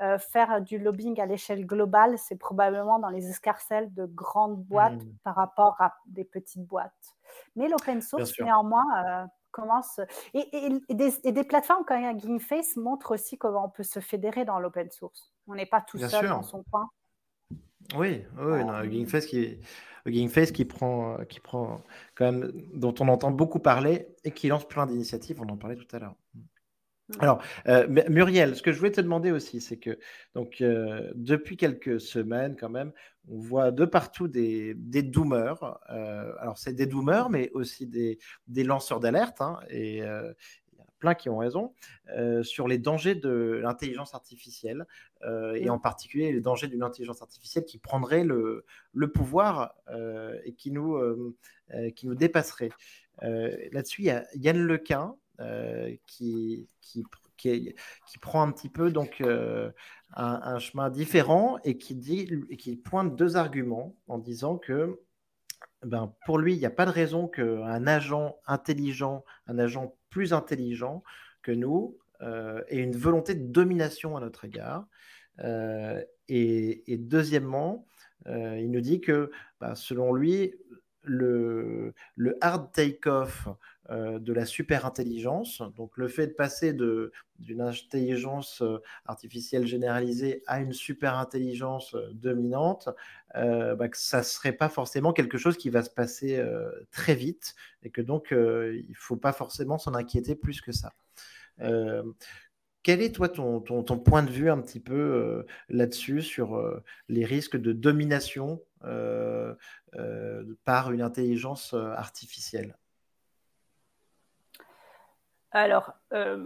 [0.00, 5.04] euh, faire du lobbying à l'échelle globale, c'est probablement dans les escarcelles de grandes boîtes
[5.04, 5.16] mm.
[5.22, 7.14] par rapport à des petites boîtes.
[7.54, 10.00] Mais l'open source, néanmoins, euh, commence.
[10.34, 15.32] Et, des, plateformes comme GameFace montrent aussi comment on peut se fédérer dans l'open source.
[15.46, 16.90] On n'est pas tout seul dans son coin.
[17.96, 21.80] Oui, oui euh, qui, qui prend, qui prend
[22.16, 25.40] quand même, dont on entend beaucoup parler et qui lance plein d'initiatives.
[25.40, 26.16] On en parlait tout à l'heure.
[27.18, 29.98] Alors, euh, Muriel, ce que je voulais te demander aussi, c'est que
[30.34, 32.92] donc euh, depuis quelques semaines, quand même,
[33.28, 35.78] on voit de partout des, des doomers.
[35.88, 38.18] alors, c'est des doomers, mais aussi des,
[38.48, 39.40] des lanceurs d'alerte.
[39.40, 40.02] Hein, et,
[41.04, 41.74] plein qui ont raison,
[42.16, 44.86] euh, sur les dangers de l'intelligence artificielle,
[45.22, 48.64] euh, et en particulier les dangers d'une intelligence artificielle qui prendrait le,
[48.94, 50.98] le pouvoir euh, et qui nous,
[51.94, 52.70] qui nous dépasserait.
[53.20, 55.14] Là-dessus, il y a Yann Lequin
[56.06, 57.04] qui, qui,
[57.36, 57.74] qui,
[58.06, 59.72] qui, prend un petit peu donc, un,
[60.14, 62.28] un, chemin différent et qui, dit,
[62.58, 65.00] qui pointe deux arguments en disant que
[65.84, 70.32] ben, pour lui, il n'y a pas de raison qu'un agent intelligent, un agent plus
[70.32, 71.02] intelligent
[71.42, 74.86] que nous euh, ait une volonté de domination à notre égard.
[75.40, 77.86] Euh, et, deuxièmement,
[78.26, 79.30] euh, il nous dit que,
[79.60, 80.54] ben, selon lui,
[81.04, 81.94] le,
[82.40, 83.48] hard take-off
[83.90, 85.62] euh, de la super intelligence.
[85.76, 92.10] Donc le fait de passer d'une intelligence euh, artificielle généralisée à une super intelligence euh,
[92.14, 92.88] dominante,
[93.34, 96.40] bah, que ça ne serait pas forcément quelque chose qui va se passer
[96.92, 98.36] très vite et que donc il
[98.88, 100.92] ne faut pas forcément s'en inquiéter plus que ça.
[102.84, 107.56] Quel est toi ton, ton, point de vue un petit peu là-dessus sur les risques
[107.56, 108.60] de domination
[110.64, 112.76] par une intelligence artificielle.
[115.54, 116.44] Alors, euh,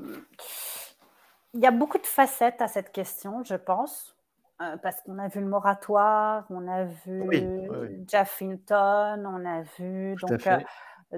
[1.54, 4.14] il y a beaucoup de facettes à cette question, je pense,
[4.60, 10.14] euh, parce qu'on a vu le moratoire, on a vu Jeff Hinton, on a vu
[10.20, 10.58] donc, euh,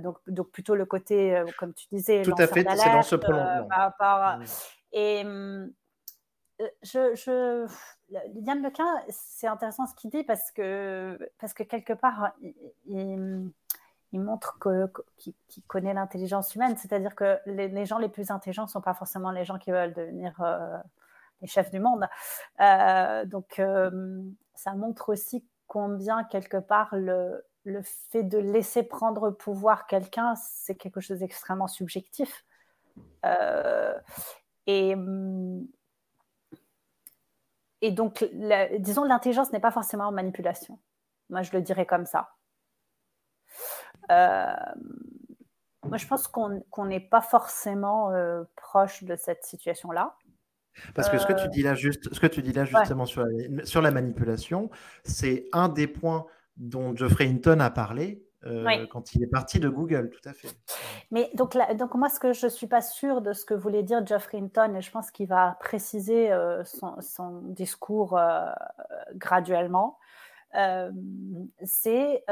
[0.00, 3.68] donc, donc, plutôt le côté, comme tu disais, tout à fait, c'est dans ce prolongement.
[4.92, 5.24] et
[6.82, 7.66] je, je,
[8.10, 12.32] Yann Lequin, c'est intéressant ce qu'il dit parce que, parce que quelque part,
[14.12, 14.58] il montre
[15.16, 19.30] qu'il connaît l'intelligence humaine, c'est-à-dire que les, gens les plus intelligents ne sont pas forcément
[19.30, 20.76] les gens qui veulent devenir euh,
[21.40, 22.06] les chefs du monde.
[22.60, 24.22] Euh, donc, euh,
[24.54, 30.74] ça montre aussi combien, quelque part, le, le fait de laisser prendre pouvoir quelqu'un, c'est
[30.74, 32.44] quelque chose d'extrêmement subjectif.
[34.66, 34.96] et,
[37.82, 38.28] et donc,
[38.78, 40.78] disons, l'intelligence n'est pas forcément en manipulation.
[41.28, 42.30] Moi, je le dirais comme ça.
[44.08, 48.12] moi, je pense qu'on n'est pas forcément
[48.56, 50.16] proche de cette situation-là.
[50.94, 53.24] Parce que ce que tu dis là, juste, ce que tu dis là justement sur,
[53.24, 54.70] la, sur la manipulation,
[55.04, 56.26] c'est un des points
[56.56, 60.48] dont Geoffrey Hinton a parlé euh, quand il est parti de Google, tout à fait.
[61.10, 63.82] Mais donc, donc moi, ce que je ne suis pas sûre de ce que voulait
[63.82, 68.50] dire Geoffrey Hinton, et je pense qu'il va préciser euh, son, discours euh,
[69.14, 69.98] graduellement,
[71.62, 72.24] c'est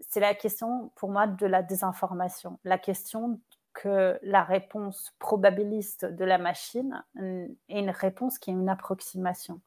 [0.00, 3.40] c'est la question pour moi de la désinformation, la question
[3.72, 9.60] que la réponse probabiliste de la machine est une réponse qui est une approximation.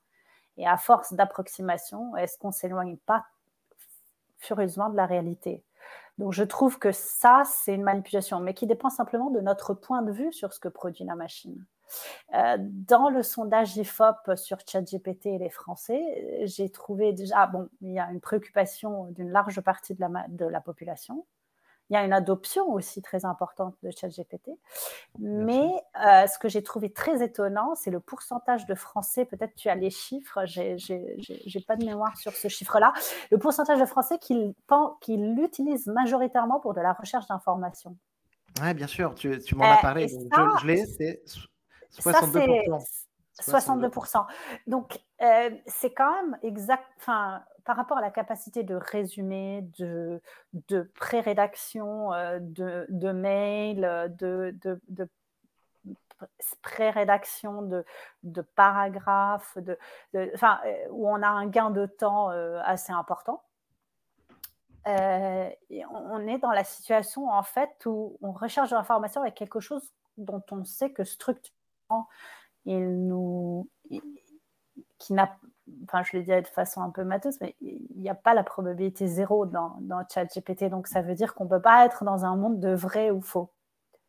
[0.58, 3.26] Et à force d'approximation, est-ce qu'on s'éloigne pas
[4.38, 5.64] furieusement de la réalité
[6.18, 10.02] Donc je trouve que ça, c'est une manipulation, mais qui dépend simplement de notre point
[10.02, 11.66] de vue sur ce que produit la machine.
[12.34, 16.02] Euh, dans le sondage IFOP sur ChatGPT et les Français,
[16.44, 21.26] j'ai trouvé déjà, bon, il y a une préoccupation d'une large partie de la population,
[21.90, 24.50] il y a une adoption aussi très importante de ChatGPT.
[25.20, 25.72] Mais
[26.06, 29.76] euh, ce que j'ai trouvé très étonnant, c'est le pourcentage de Français, peut-être tu as
[29.76, 32.94] les chiffres, j'ai n'ai pas de mémoire sur ce chiffre-là,
[33.32, 34.56] le pourcentage de Français qui,
[35.02, 37.96] qui l'utilisent majoritairement pour de la recherche d'informations.
[38.62, 40.08] Oui, bien sûr, tu, tu m'en as euh, parlé.
[40.08, 40.16] je,
[40.62, 41.22] je l'ai, c'est
[42.00, 42.80] 62%.
[43.42, 44.26] 62%.
[44.66, 46.86] Donc, euh, c'est quand même exact.
[47.00, 49.62] Enfin, par rapport à la capacité de résumé,
[50.96, 53.82] pré-rédaction, euh, de, mail,
[54.18, 55.10] de, de, de
[56.62, 57.64] pré-rédaction
[58.24, 59.58] de, paragraphes,
[60.16, 60.28] euh,
[60.92, 62.30] où on a un gain de temps
[62.64, 63.44] assez important.
[64.86, 69.92] On est dans la situation en fait où on recherche de l'information avec quelque chose
[70.16, 72.08] dont on sait que structurellement
[72.64, 73.70] il nous,
[75.00, 75.38] qui n'a,
[75.84, 78.44] enfin je l'ai dit de façon un peu mateuse, mais il n'y a pas la
[78.44, 82.26] probabilité zéro dans, dans ChatGPT, donc ça veut dire qu'on ne peut pas être dans
[82.26, 83.52] un monde de vrai ou faux.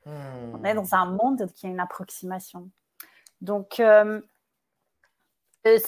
[0.07, 0.55] Hmm.
[0.55, 2.71] On est dans un monde qui a une approximation.
[3.41, 4.21] Donc, euh,
[5.67, 5.79] euh,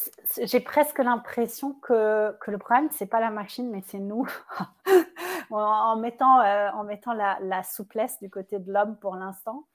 [0.43, 4.27] j'ai presque l'impression que, que, le problème, c'est pas la machine, mais c'est nous.
[5.51, 9.67] en, mettant, euh, en mettant la, la, souplesse du côté de l'homme pour l'instant,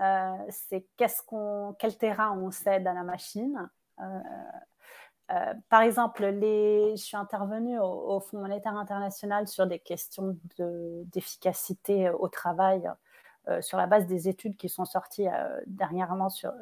[0.00, 3.68] euh, c'est qu'est-ce qu'on, quel terrain on cède à la machine.
[5.30, 12.10] Euh, euh, par exemple, je suis intervenue au, Fonds monétaire international sur des questions d'efficacité
[12.10, 12.90] au travail
[13.60, 15.26] sur la base des études qui sont sorties
[15.66, 16.52] dernièrement sur,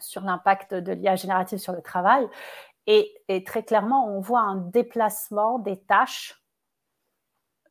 [0.00, 2.26] sur l'impact de l'IA générative sur le travail.
[2.86, 6.42] Et, et, très clairement, on voit un déplacement des tâches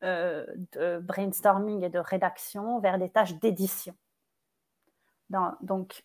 [0.02, 3.94] de brainstorming et de rédaction vers des tâches d'édition
[5.60, 6.04] donc,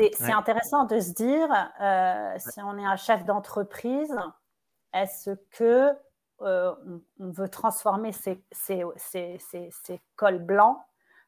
[0.00, 1.48] euh, c'est intéressant de se dire,
[1.80, 4.16] euh, si on est un chef d'entreprise,
[4.92, 5.92] est-ce que
[6.40, 6.74] euh,
[7.18, 10.78] on, veut transformer ces, ces, cols blancs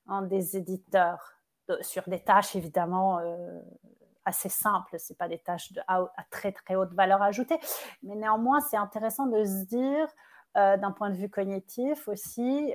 [0.07, 1.35] en des éditeurs?
[1.83, 3.21] Sur des tâches évidemment
[4.25, 7.61] assez simples, ce pas des tâches de, à, très très haute valeur ajoutée,
[8.03, 10.09] mais néanmoins c'est intéressant de se dire
[10.57, 12.75] d'un point de vue cognitif aussi,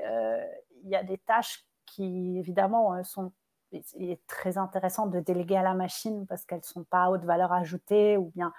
[0.85, 3.31] il y a des tâches qui évidemment euh, sont
[3.71, 7.09] il est très intéressant de déléguer à la machine parce qu'elles ne sont pas à
[7.09, 8.53] haute valeur ajoutée ou bien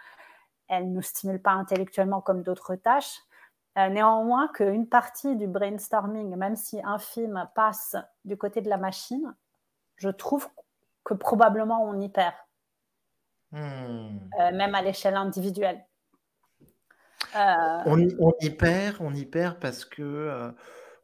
[0.69, 3.21] elles ne nous stimulent pas intellectuellement comme d'autres tâches.
[3.79, 8.79] Euh, néanmoins, qu'une partie du brainstorming, même si un film passe du côté de la
[8.79, 9.35] machine,
[9.97, 10.49] je trouve
[11.05, 12.35] que probablement on y perd,
[13.53, 14.19] hmm.
[14.41, 15.85] euh, même à l'échelle individuelle.
[17.35, 20.55] On, on, y perd, on y perd parce que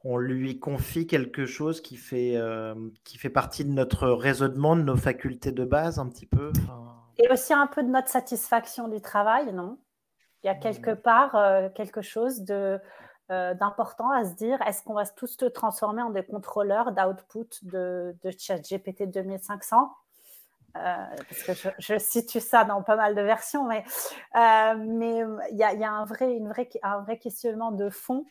[0.05, 2.75] on lui confie quelque chose qui fait, euh,
[3.05, 6.53] qui fait partie de notre raisonnement, de nos facultés de base un petit peu.
[7.19, 9.79] Et aussi un peu de notre satisfaction du travail, non?
[10.43, 10.97] Il y a quelque mmh.
[10.97, 12.81] part euh, quelque chose de,
[13.31, 17.65] euh, d'important à se dire, est-ce qu'on va tous se transformer en des contrôleurs d'output
[17.65, 19.93] de, de ChatGPT 2500
[20.75, 23.85] parce que je, situe ça dans pas mal de versions, mais
[24.35, 28.25] mais il y a, y a un, vrai, une vraie, un vrai questionnement de fond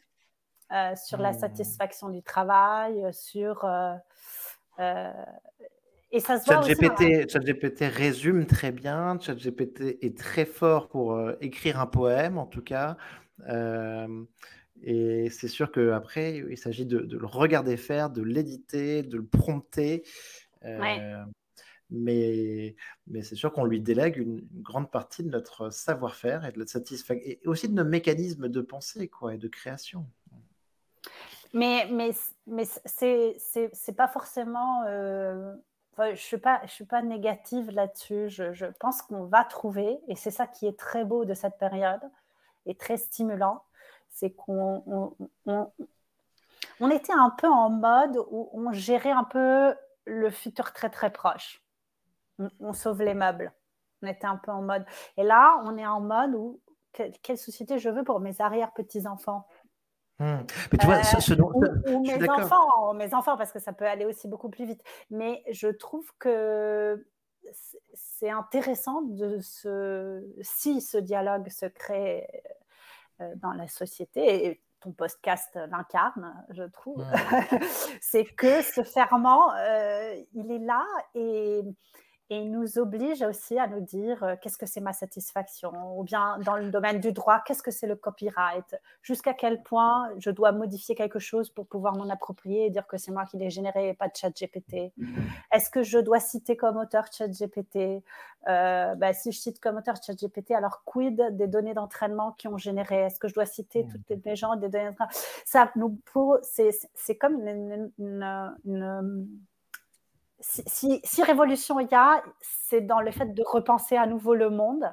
[0.73, 1.39] euh, sur la hmm.
[1.39, 3.65] satisfaction du travail, sur.
[3.65, 3.93] Euh,
[4.79, 5.11] euh,
[6.11, 9.19] et ça se voit ChatGPT, ChatGPT résume très bien.
[9.19, 12.97] ChatGPT est très fort pour écrire un poème, en tout cas.
[14.83, 20.03] et c'est sûr qu'après, il s'agit de, le regarder faire, de l'éditer, de le prompter.
[21.89, 22.75] mais,
[23.07, 26.71] mais c'est sûr qu'on lui délègue une, grande partie de notre savoir-faire et de notre
[26.71, 30.05] satisfaction, et aussi de nos mécanismes de pensée quoi, et de création.
[31.53, 32.11] Mais, mais,
[32.47, 34.83] mais c'est pas forcément.
[34.87, 35.53] Euh,
[35.99, 38.29] je suis, pas, je suis pas négative là-dessus.
[38.29, 41.57] Je, je, pense qu'on va trouver, et c'est ça qui est très beau de cette
[41.57, 42.01] période
[42.65, 43.63] et très stimulant,
[44.09, 44.83] c'est qu'on
[45.45, 45.71] on,
[46.79, 49.75] on, était un peu en mode où on gérait un peu
[50.05, 51.63] le futur très très proche.
[52.59, 53.53] On, sauve les meubles.
[54.01, 54.85] On était un peu en mode.
[55.17, 56.59] Et là, on est en mode où
[57.21, 59.47] quelle société je veux pour mes arrière-petits-enfants?
[60.21, 60.45] Hmm.
[60.71, 64.05] Mais tu vois, ce, dont, ou, mes enfants, mes enfants, parce que ça peut aller
[64.05, 64.83] aussi beaucoup plus vite.
[65.09, 67.03] Mais je trouve que
[67.95, 72.27] c'est intéressant de se, si ce dialogue se crée
[73.19, 77.57] euh, dans la société, et ton podcast l'incarne, je trouve, hmm.
[77.99, 80.85] c'est que ce ferment, euh, il est là
[81.15, 81.63] et
[82.31, 86.03] et il nous oblige aussi à nous dire euh, qu'est-ce que c'est ma satisfaction, ou
[86.05, 90.31] bien dans le domaine du droit, qu'est-ce que c'est le copyright, jusqu'à quel point je
[90.31, 93.49] dois modifier quelque chose pour pouvoir m'en approprier et dire que c'est moi qui l'ai
[93.49, 94.93] généré et pas de ChatGPT.
[95.51, 98.01] Est-ce que je dois citer comme auteur ChatGPT?
[98.47, 102.57] Euh, bah, Si je cite comme auteur ChatGPT, alors quid des données d'entraînement qui ont
[102.57, 103.01] généré?
[103.01, 105.11] Est-ce que je dois citer toutes les gens des données d'entraînement?
[105.43, 105.99] Ça, nous,
[106.43, 107.91] c'est comme une
[110.41, 114.91] si, révolution il y a, c'est dans le fait de repenser à nouveau le monde.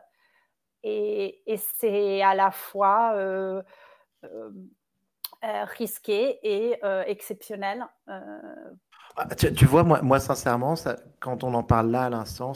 [0.85, 1.43] Et,
[1.79, 3.63] c'est à la fois euh,
[4.25, 4.51] euh,
[5.45, 6.77] euh, risqué et
[7.07, 7.87] exceptionnel.
[9.17, 10.75] Ah, tu, vois, moi, moi sincèrement,
[11.19, 12.53] quand on en parle là à l'instant,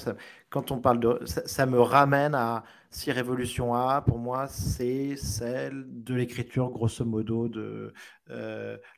[0.48, 5.84] quand on parle de, ça, me ramène à si révolution A, pour moi, c'est celle
[5.88, 7.92] de l'écriture, grosso modo, de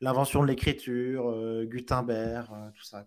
[0.00, 1.32] l'invention de l'écriture,
[1.64, 3.06] Gutenberg, tout ça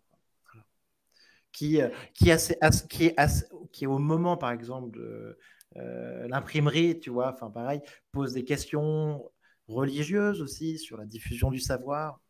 [1.57, 5.39] qui, euh, qui, qui, est qui est au moment, par exemple, de
[5.77, 7.81] euh, l'imprimerie, tu vois, enfin pareil,
[8.11, 9.27] pose des questions
[9.67, 12.21] religieuses aussi sur la diffusion du savoir.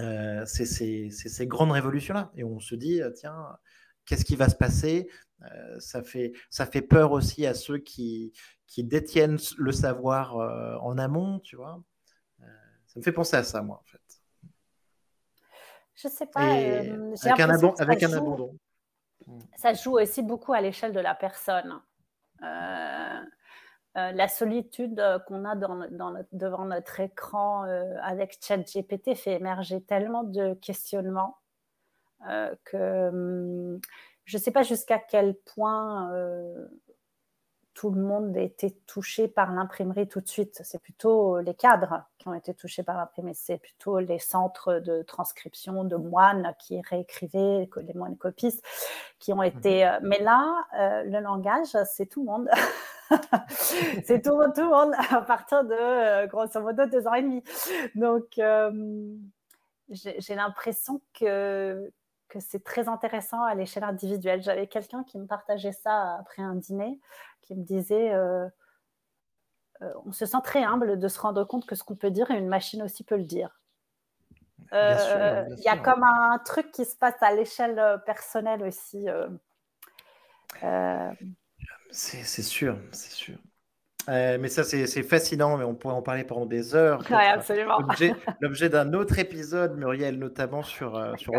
[0.00, 2.30] Euh, c'est ces grandes révolutions-là.
[2.36, 3.56] Et on se dit, tiens,
[4.04, 5.08] qu'est-ce qui va se passer?
[5.78, 8.32] Ça, fait, ça fait peur aussi à ceux qui,
[8.66, 10.36] qui détiennent le savoir
[10.82, 11.82] en amont, tu vois.
[12.86, 14.01] ça me fait penser à ça, moi, en fait.
[16.02, 16.56] Je sais pas.
[16.56, 18.58] Euh, avec un, avec un abandon.
[19.56, 21.80] Ça joue aussi beaucoup à l'échelle de la personne.
[22.42, 23.20] Euh,
[23.96, 27.62] euh, la solitude qu'on a dans, devant notre écran
[28.02, 31.36] avec ChatGPT fait émerger tellement de questionnements
[32.64, 33.80] que hum,
[34.24, 36.10] je ne sais pas jusqu'à quel point
[37.74, 40.60] tout le monde a été touché par l'imprimerie tout de suite.
[40.62, 43.34] C'est plutôt les cadres qui ont été touchés par l'imprimerie.
[43.34, 48.64] C'est plutôt les centres de transcription de moines qui réécrivaient, les moines copistes,
[49.18, 49.84] qui ont été.
[49.84, 49.90] Mhm.
[49.90, 52.50] Euh, mais là, euh, le langage, c'est tout le monde.
[54.04, 57.42] c'est tout, tout, le monde à partir de, euh, grosso modo, deux ans et demi.
[57.94, 58.38] Donc,
[59.88, 61.90] j'ai l'impression que
[62.32, 64.42] que c'est très intéressant à l'échelle individuelle.
[64.42, 66.98] J'avais quelqu'un qui me partageait ça après un dîner,
[67.42, 68.48] qui me disait euh,
[69.82, 72.30] euh, on se sent très humble de se rendre compte que ce qu'on peut dire,
[72.30, 73.60] une machine aussi peut le dire.
[74.72, 79.06] Euh, il y a comme un truc qui se passe à l'échelle personnelle aussi.
[81.90, 83.36] C'est sûr, c'est sûr.
[84.08, 87.04] Euh, mais ça, c'est fascinant, mais on pourrait en parler pendant des heures.
[87.08, 87.78] Oui, absolument.
[88.40, 91.32] L'objet d'un autre épisode, Muriel, notamment sur, euh, sur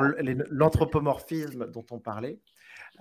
[0.49, 2.39] l'anthropomorphisme dont on parlait.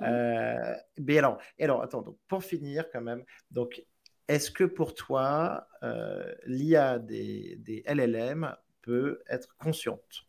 [0.02, 3.84] Euh, mais alors, alors, attends, donc, pour finir quand même, donc,
[4.28, 5.66] est-ce que pour toi,
[6.46, 10.26] l'IA des, des, LLM peut être consciente?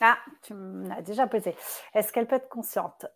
[0.00, 1.54] Ah, tu m'as déjà posé.
[1.94, 3.06] Est-ce qu'elle peut être consciente?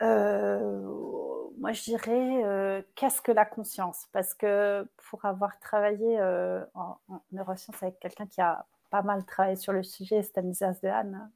[0.00, 6.98] Moi, je dirais, euh, qu'est-ce que la conscience Parce que pour avoir travaillé euh, en,
[7.32, 11.30] neurosciences avec quelqu'un qui a pas mal travaillé sur le sujet, Stanislas Dehaene,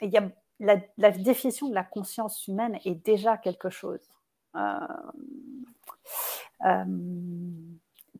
[0.00, 4.08] il la, définition de la conscience humaine est déjà quelque chose.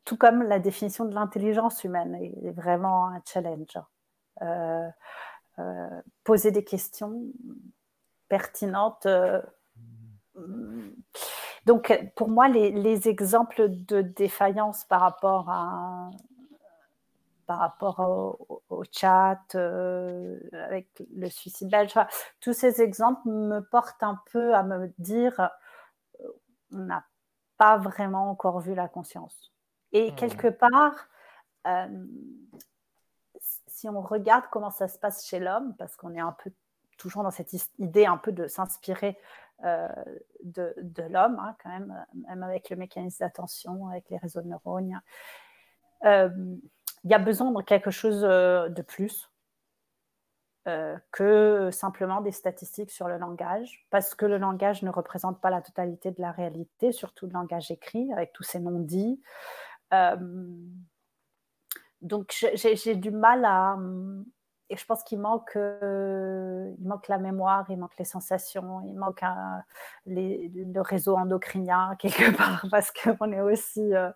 [0.04, 3.78] tout comme la définition de l'intelligence humaine est, vraiment un challenge.
[6.24, 7.22] poser des questions,
[8.32, 9.04] pertinente.
[9.04, 9.42] Euh,
[11.66, 16.08] donc, pour moi, les, exemples de défaillance par rapport à
[17.44, 18.00] par rapport
[18.70, 21.92] au, chat, euh, avec le suicide belge,
[22.40, 25.50] tous ces exemples me portent un peu à me dire
[26.20, 26.28] euh,
[26.72, 27.04] on n'a
[27.58, 29.52] pas vraiment encore vu la conscience.
[29.92, 30.14] Et mmh.
[30.14, 31.08] quelque part,
[33.66, 36.50] si on regarde comment ça se passe chez l'homme, parce qu'on est un peu
[37.02, 39.18] toujours dans cette idée un peu de s'inspirer
[39.64, 39.88] euh,
[40.44, 45.00] de, l'homme, hein, quand même, même avec le mécanisme d'attention, avec les réseaux de neurones.
[46.04, 46.30] Euh,
[47.04, 49.28] il y a besoin de quelque chose euh, de plus
[51.10, 55.60] que simplement des statistiques sur le langage, parce que le langage ne représente pas la
[55.60, 59.20] totalité de la réalité, surtout le langage écrit, avec tous ces non-dits.
[62.00, 63.76] donc j'ai du mal à,
[64.72, 68.94] et je pense qu'il manque, euh, il manque la mémoire, il manque les sensations, il
[68.94, 69.20] manque
[70.06, 74.08] le réseau endocrinien quelque part, parce qu'on est aussi euh,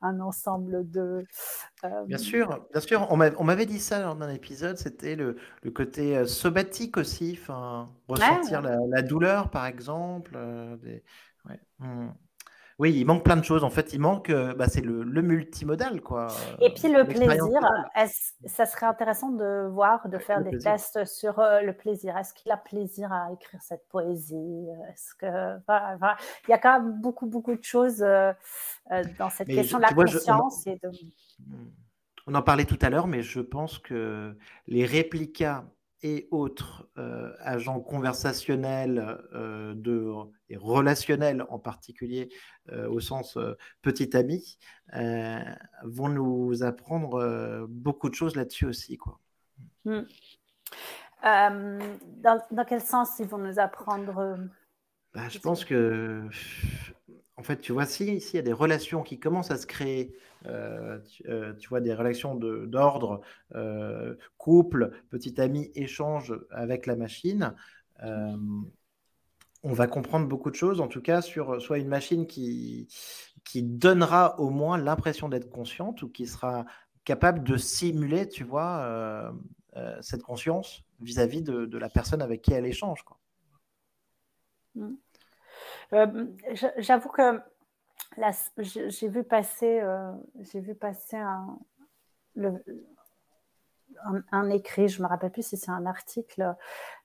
[0.00, 1.24] un ensemble de.
[1.84, 3.06] Euh, bien sûr, bien sûr.
[3.10, 5.36] On m'avait dit ça dans un épisode, c'était le,
[5.72, 7.38] côté somatique aussi,
[8.08, 10.36] ressentir la, douleur, par exemple.
[10.82, 11.04] Des...
[11.78, 12.08] Mmh.
[12.78, 13.64] Oui, il manque plein de choses.
[13.64, 16.28] En fait, il manque, euh, bah, c'est le, multimodal, quoi.
[16.60, 17.60] Et puis le plaisir,
[18.46, 22.16] ça serait intéressant de voir, de faire des tests sur euh, le plaisir.
[22.16, 24.66] Est-ce qu'il a plaisir à écrire cette poésie?
[24.90, 25.58] Est-ce que,
[26.48, 28.32] il y a quand même beaucoup, beaucoup de choses euh,
[29.18, 30.88] dans cette question de la conscience et de...
[31.46, 31.70] Hmm.
[32.26, 34.36] On en parlait tout à l'heure, mais je pense que
[34.68, 35.64] les réplicas
[36.02, 40.12] et autres euh, agents conversationnels euh, de,
[40.48, 42.28] et relationnels en particulier
[42.70, 43.38] euh, au sens
[43.82, 44.58] petit ami
[45.84, 48.98] vont nous apprendre beaucoup de choses là-dessus aussi.
[48.98, 49.18] Quoi.
[49.84, 50.02] Hmm.
[51.22, 54.38] Dans, dans, quel sens ils vont nous apprendre
[55.14, 56.28] bah, Je pense que
[57.36, 60.14] en fait, tu vois, s'il y a des relations qui commencent à se créer,
[60.46, 60.98] euh,
[61.28, 63.20] euh, tu, vois, des relations d'ordre,
[63.54, 67.54] euh, couple, petit ami, échange avec la machine,
[69.64, 72.88] on va comprendre beaucoup de choses, en tout cas, sur soit une machine qui,
[73.44, 76.66] qui donnera au moins l'impression d'être consciente ou qui sera
[77.04, 79.32] capable de simuler, tu vois,
[80.00, 83.04] cette conscience vis-à-vis de, la personne avec qui elle échange.
[85.92, 86.26] Euh,
[86.78, 87.40] j'avoue que
[88.58, 91.58] j'ai vu passer, euh, j'ai vu passer un,
[94.32, 96.54] un, écrit, je ne me rappelle plus si c'est un article,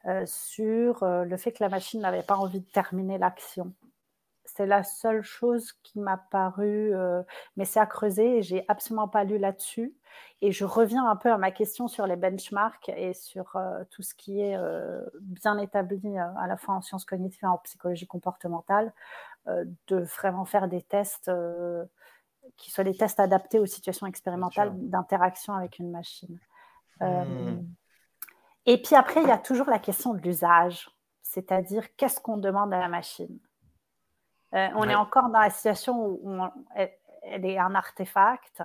[0.06, 3.74] euh, sur le fait que la machine n'avait pas envie de terminer l'action
[4.58, 7.22] c'est la seule chose qui m'a paru, euh,
[7.58, 9.96] mais c'est à creuser et j'ai absolument pas lu là-dessus.
[10.42, 14.02] Et je reviens un peu à ma question sur les benchmarks et sur euh, tout
[14.02, 18.08] ce qui est euh, bien établi à la fois en sciences cognitives et en psychologie
[18.08, 18.92] comportementale,
[19.88, 21.32] de vraiment faire des tests
[22.58, 26.38] qui soient des tests adaptés aux situations expérimentales d'interaction avec une machine.
[27.00, 27.64] Hmm.
[28.66, 30.90] Et puis après, il y a toujours la question de l'usage,
[31.22, 33.40] c'est-à-dire qu'est-ce qu'on demande à la machine?
[34.54, 36.42] Euh, on est encore dans la situation où
[36.76, 38.64] elle, est un artefact.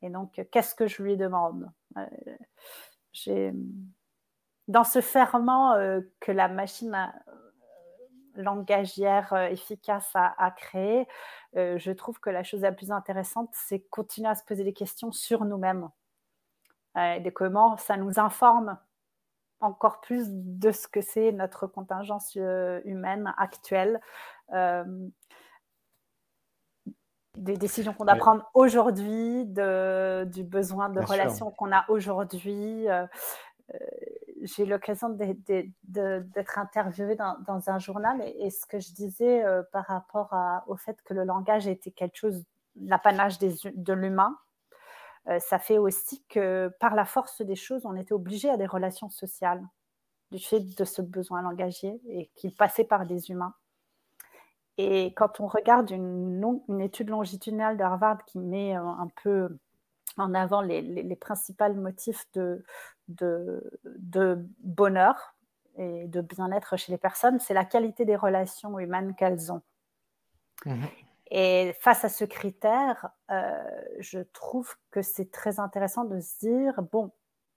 [0.00, 1.70] Et donc, qu'est-ce que je lui demande?
[1.96, 3.52] Euh,
[4.68, 7.12] Dans ce ferment euh, que la machine
[8.34, 11.06] langagière efficace a, créé,
[11.54, 15.12] je trouve que la chose la plus intéressante, c'est continuer à se poser des questions
[15.12, 15.90] sur nous-mêmes.
[16.96, 18.78] de comment ça nous informe
[19.62, 24.00] encore plus de ce que c'est notre contingence euh, humaine actuelle.
[24.52, 24.84] Euh,
[27.36, 32.88] des décisions qu'on doit prendre aujourd'hui, du besoin de relations qu'on a aujourd'hui.
[32.88, 33.06] Euh,
[34.42, 39.42] j'ai eu l'occasion d'être interviewée dans, un journal et, ce que je disais
[39.72, 40.34] par rapport
[40.66, 42.44] au fait que le langage était quelque chose,
[42.76, 44.36] l'apanage de l'humain,
[45.28, 48.66] euh, ça fait aussi que par la force des choses, on était obligé à des
[48.66, 49.62] relations sociales
[50.32, 53.54] du fait de ce besoin langagier et qu'il passait par des humains.
[54.78, 59.58] Et quand on regarde une, une étude longitudinale de Harvard qui met euh, un peu
[60.16, 62.64] en avant les, les, principaux motifs de,
[63.08, 65.34] de, de, bonheur
[65.78, 69.62] et de bien-être chez les personnes, c'est la qualité des relations humaines qu'elles ont.
[70.66, 70.84] Mmh
[71.34, 73.64] et face à ce critère, euh,
[74.00, 77.10] je trouve que c'est très intéressant de se dire, bon,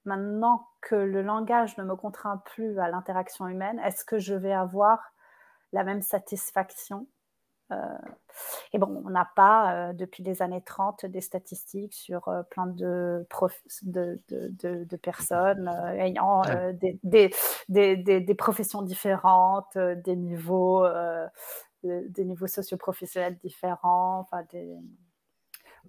[0.06, 4.54] maintenant que le langage ne me contraint plus à l'interaction humaine, est-ce que je vais
[4.54, 5.12] avoir
[5.76, 7.08] la même satisfaction
[7.72, 7.76] euh,
[8.74, 13.28] et bon, on n'a pas, euh, depuis les années 30, des statistiques sur plein de,
[13.82, 16.44] de, de, personnes ayant
[16.74, 17.32] des, des,
[17.70, 20.86] des, des, professions différentes, des niveaux
[21.84, 24.46] des niveaux socioprofessionnels différents, enfin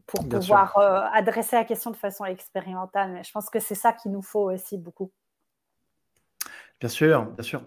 [0.07, 3.13] pour pouvoir euh, adresser la question de façon expérimentale.
[3.13, 5.11] Mais je pense que c'est ça qu'il nous faut aussi beaucoup.
[6.81, 7.63] Bien sûr, bien sûr.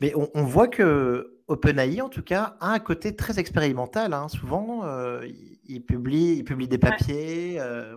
[0.00, 4.12] Mais on, voit que OpenAI, en tout cas, a un côté très expérimental.
[4.12, 4.28] Hein.
[4.28, 5.26] Souvent, euh,
[5.64, 7.58] il, publie, il publie des papiers.
[7.58, 7.96] Euh,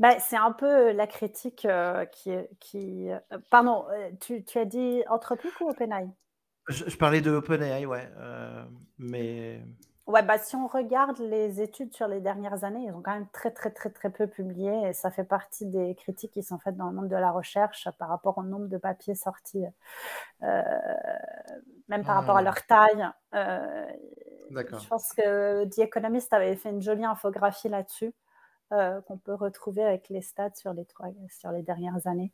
[0.00, 1.66] bah, c'est un peu la critique
[2.12, 3.08] qui, qui.
[3.50, 3.84] Pardon,
[4.20, 6.08] tu, tu, as dit Anthropic ou OpenAI?
[6.68, 8.08] Je, je, parlais de OpenAI, ouais.
[8.98, 9.62] mais
[10.08, 13.28] Ouais, bah, si on regarde les études sur les dernières années, ils ont quand même
[13.32, 16.76] très, très, très, très peu publié et ça fait partie des critiques qui sont faites
[16.76, 19.64] dans le monde de la recherche par rapport au nombre de papiers sortis,
[20.42, 20.62] euh,
[21.88, 22.46] même par rapport à hmm.
[22.46, 23.08] leur taille.
[23.34, 23.86] Euh,
[24.50, 28.12] je pense que The Economist avait fait une jolie infographie là-dessus
[28.72, 32.32] euh, qu'on peut retrouver avec les stats sur les, trois, sur les dernières années.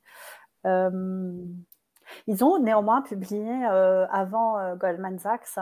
[2.26, 5.59] Ils ont néanmoins publié euh, avant euh, Goldman Sachs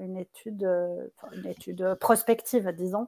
[0.00, 3.06] une, étude, euh, une étude prospective, disons,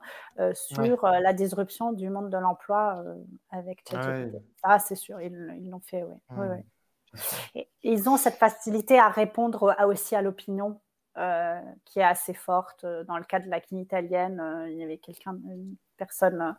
[0.53, 3.03] sur la disruption du monde de l'emploi
[3.51, 4.43] avec ah ChatGPT.
[4.63, 6.17] Ah, c'est sûr, ils l'ont fait, oui.
[6.31, 7.61] Mmh.
[7.85, 10.81] ils ont cette facilité à répondre aussi à l'opinion
[11.85, 12.85] qui est assez forte.
[13.07, 16.57] Dans le cas de la quine italienne, il y avait quelqu'un, une personne,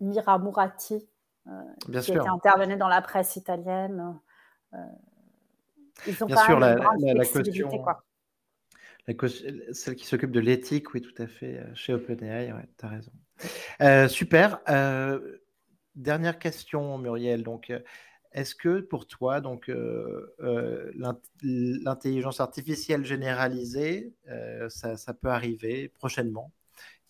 [0.00, 1.08] Mira Murati,
[1.46, 2.30] Bien qui sûr.
[2.30, 4.18] intervenu dans la presse italienne.
[4.74, 4.78] Euh,
[6.06, 7.70] ils ont Bien sûr, la, la, question,
[9.72, 12.88] celle qui s'occupe de l'éthique, oui, tout à fait, euh, chez OpenAI, ouais, tu as
[12.88, 13.12] raison.
[13.80, 14.60] Euh, super.
[15.96, 17.42] dernière question, Muriel.
[17.42, 17.72] Donc,
[18.30, 19.70] est-ce que pour toi, donc,
[20.38, 24.14] l'intelligence artificielle généralisée,
[24.68, 26.52] ça, ça, peut arriver prochainement?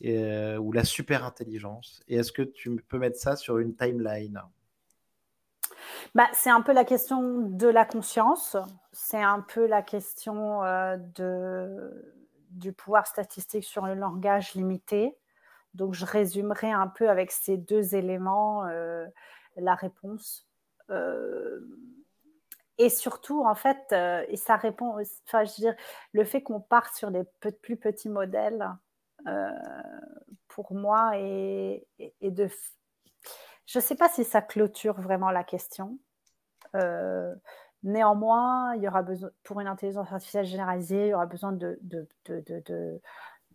[0.04, 4.42] Euh, ou la super intelligence Et est-ce que tu peux mettre ça sur une timeline?
[6.14, 8.56] Bah, c'est un peu la question de la conscience,
[8.92, 12.16] c'est un peu la question euh, de,
[12.50, 15.16] du pouvoir statistique sur le langage limité.
[15.74, 19.06] Donc, je résumerai un peu avec ces deux éléments euh,
[19.56, 20.48] la réponse.
[22.78, 23.94] et surtout, en fait,
[24.28, 24.96] et ça répond,
[25.26, 25.76] enfin, je veux dire,
[26.12, 27.22] le fait qu'on parte sur des
[27.62, 28.68] plus petits modèles,
[30.48, 31.86] pour moi et,
[32.20, 32.48] de...
[33.66, 35.98] Je ne sais pas si ça clôture vraiment la question.
[36.74, 37.34] Euh,
[37.82, 41.78] néanmoins, il y aura besoin, pour une intelligence artificielle généralisée, il y aura besoin de,
[41.82, 42.42] de, de,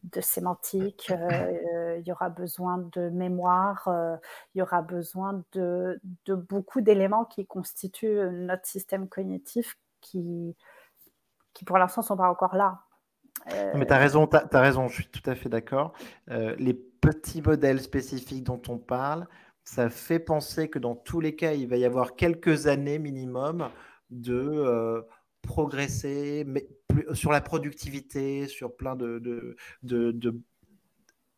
[0.04, 3.90] de, sémantique, euh, il y aura besoin de mémoire,
[4.56, 10.56] il y aura besoin de, beaucoup d'éléments qui constituent notre système cognitif qui,
[11.54, 12.87] qui pour l'instant ne sont pas encore là.
[13.76, 15.94] Mais tu as raison, tu as, raison, je suis tout à fait d'accord.
[16.30, 19.28] Euh, les petits modèles spécifiques dont on parle,
[19.64, 23.70] ça fait penser que dans tous les cas, il va y avoir quelques années minimum
[24.10, 25.02] de euh,
[25.42, 26.68] progresser mais
[27.14, 30.42] sur la productivité, sur plein de, de, de,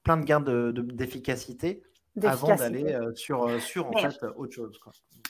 [0.04, 1.84] plein de gains d'efficacité.
[2.24, 4.80] avant d'aller euh, sur, sur en fait autre chose.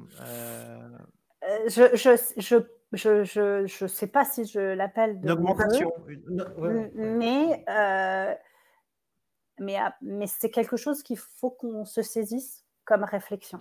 [1.69, 2.56] je, je, je
[2.93, 5.93] je ne sais pas si je l'appelle de L'augmentation.
[6.94, 8.35] Mais, euh,
[9.59, 13.60] mais, ah, mais c'est quelque chose qu'il faut qu'on se saisisse comme réflexion.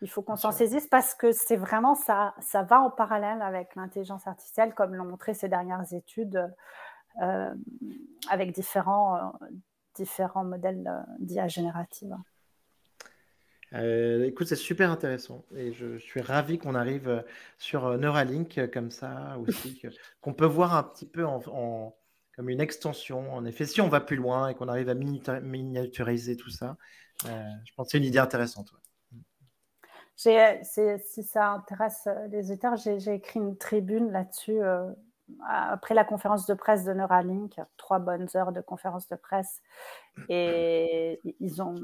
[0.00, 3.74] Il faut qu'on s'en saisisse parce que c'est vraiment ça, ça va en parallèle avec
[3.74, 6.48] l'intelligence artificielle, comme l'ont montré ces dernières études
[7.20, 7.54] euh,
[8.30, 9.32] avec différents,
[9.94, 12.16] différents modèles d'IA générative.
[13.74, 17.24] Euh, écoute, c'est super intéressant et je, suis ravi qu'on arrive
[17.58, 19.82] sur Neuralink comme ça aussi,
[20.20, 21.94] qu'on peut voir un petit peu en,
[22.34, 23.32] comme une extension.
[23.32, 26.76] En effet, si on va plus loin et qu'on arrive à miniaturiser tout ça,
[27.24, 28.72] je pense que c'est une idée intéressante.
[30.16, 34.60] si ça intéresse les auteurs, j'ai écrit une tribune là-dessus
[35.46, 39.62] après la conférence de presse de Neuralink, trois bonnes heures de conférence de presse,
[40.28, 41.74] et ils ont,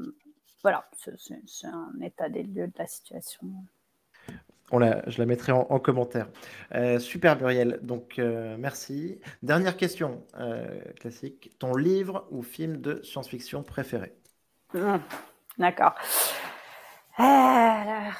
[0.61, 3.47] voilà, c'est un état des lieux de la situation.
[4.71, 6.27] On la, je la mettrai en, commentaire.
[6.73, 9.19] Euh, super Muriel, donc euh, merci.
[9.43, 11.55] Dernière question euh, classique.
[11.59, 14.15] Ton livre ou film de science-fiction préféré?
[14.73, 14.95] Mmh,
[15.59, 15.93] D'accord.
[17.17, 18.11] Ah,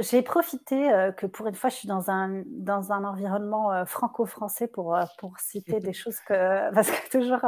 [0.00, 0.88] j'ai profité
[1.18, 5.80] que pour une fois, je suis dans un, dans un environnement franco-français pour, pour citer
[5.80, 6.72] des choses que.
[6.72, 7.42] Parce que toujours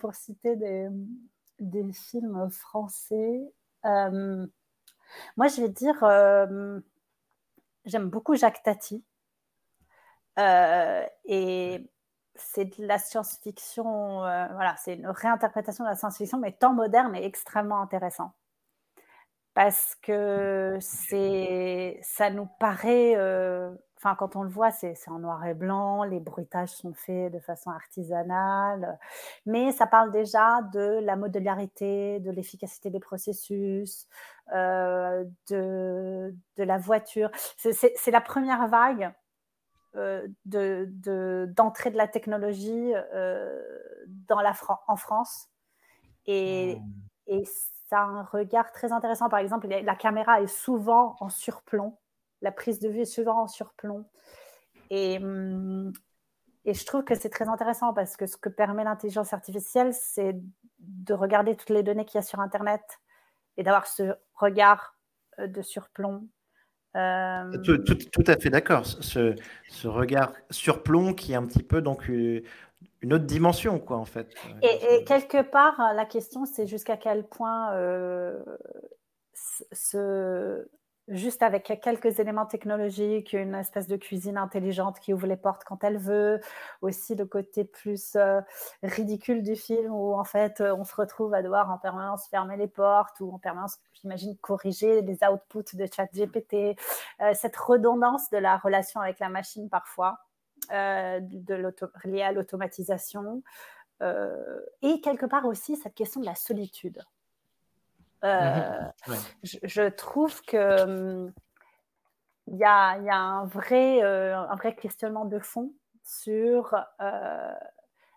[0.00, 0.88] pour citer des,
[1.60, 3.52] des films français.
[3.84, 5.98] moi, je vais dire.
[7.84, 9.04] J'aime beaucoup Jacques Tati.
[10.38, 11.90] et
[12.36, 14.18] c'est de la science-fiction.
[14.18, 18.34] voilà, c'est une réinterprétation de la science-fiction, mais temps moderne et extrêmement intéressant
[19.54, 23.70] parce que c'est, ça nous paraît, euh,
[24.04, 27.38] enfin quand on le voit, c'est, en noir et blanc, les bruitages sont faits de
[27.38, 28.98] façon artisanale,
[29.46, 34.06] mais ça parle déjà de la modularité, de l'efficacité des processus,
[34.52, 37.30] euh, de, de, la voiture.
[37.56, 39.12] C'est, la première vague
[39.96, 42.92] euh, de, d'entrée de, la technologie
[44.28, 44.52] dans la
[44.86, 45.48] en France.
[46.26, 46.82] Et, mmh.
[47.28, 47.44] et
[47.94, 49.28] un regard très intéressant.
[49.28, 51.96] Par exemple, la caméra est souvent en surplomb.
[52.44, 54.04] La prise de vue est souvent en surplomb.
[54.90, 55.92] Et, hum,
[56.66, 60.36] et je trouve que c'est très intéressant parce que ce que permet l'intelligence artificielle, c'est
[60.78, 62.82] de regarder toutes les données qu'il y a sur Internet
[63.56, 64.96] et d'avoir ce regard
[65.38, 66.28] euh, de surplomb.
[66.96, 68.86] Euh, tout, à fait d'accord.
[68.86, 69.34] Ce,
[69.68, 72.42] ce, regard surplomb qui est un petit peu donc euh,
[73.00, 74.32] une autre dimension, quoi, en fait.
[74.62, 78.38] Et, quelque part, la question, c'est jusqu'à quel point euh,
[79.72, 80.68] ce,
[81.08, 85.84] juste avec quelques éléments technologiques, une espèce de cuisine intelligente qui ouvre les portes quand
[85.84, 86.40] elle veut,
[86.82, 88.40] aussi le côté plus euh,
[88.82, 92.68] ridicule du film où en fait on se retrouve à devoir en permanence fermer les
[92.68, 96.76] portes ou en permanence, j'imagine, corriger les outputs de ChatGPT,
[97.20, 100.18] euh, cette redondance de la relation avec la machine parfois.
[100.72, 101.74] Euh, de
[102.04, 103.42] liées à l'automatisation,
[104.02, 107.02] euh, et quelque part aussi cette question de la solitude.
[108.22, 109.16] Euh, mhm.
[109.42, 111.32] je, trouve que hum,
[112.46, 115.72] il y, a, y a, un, vrai, un vrai questionnement de fond
[116.02, 116.74] sur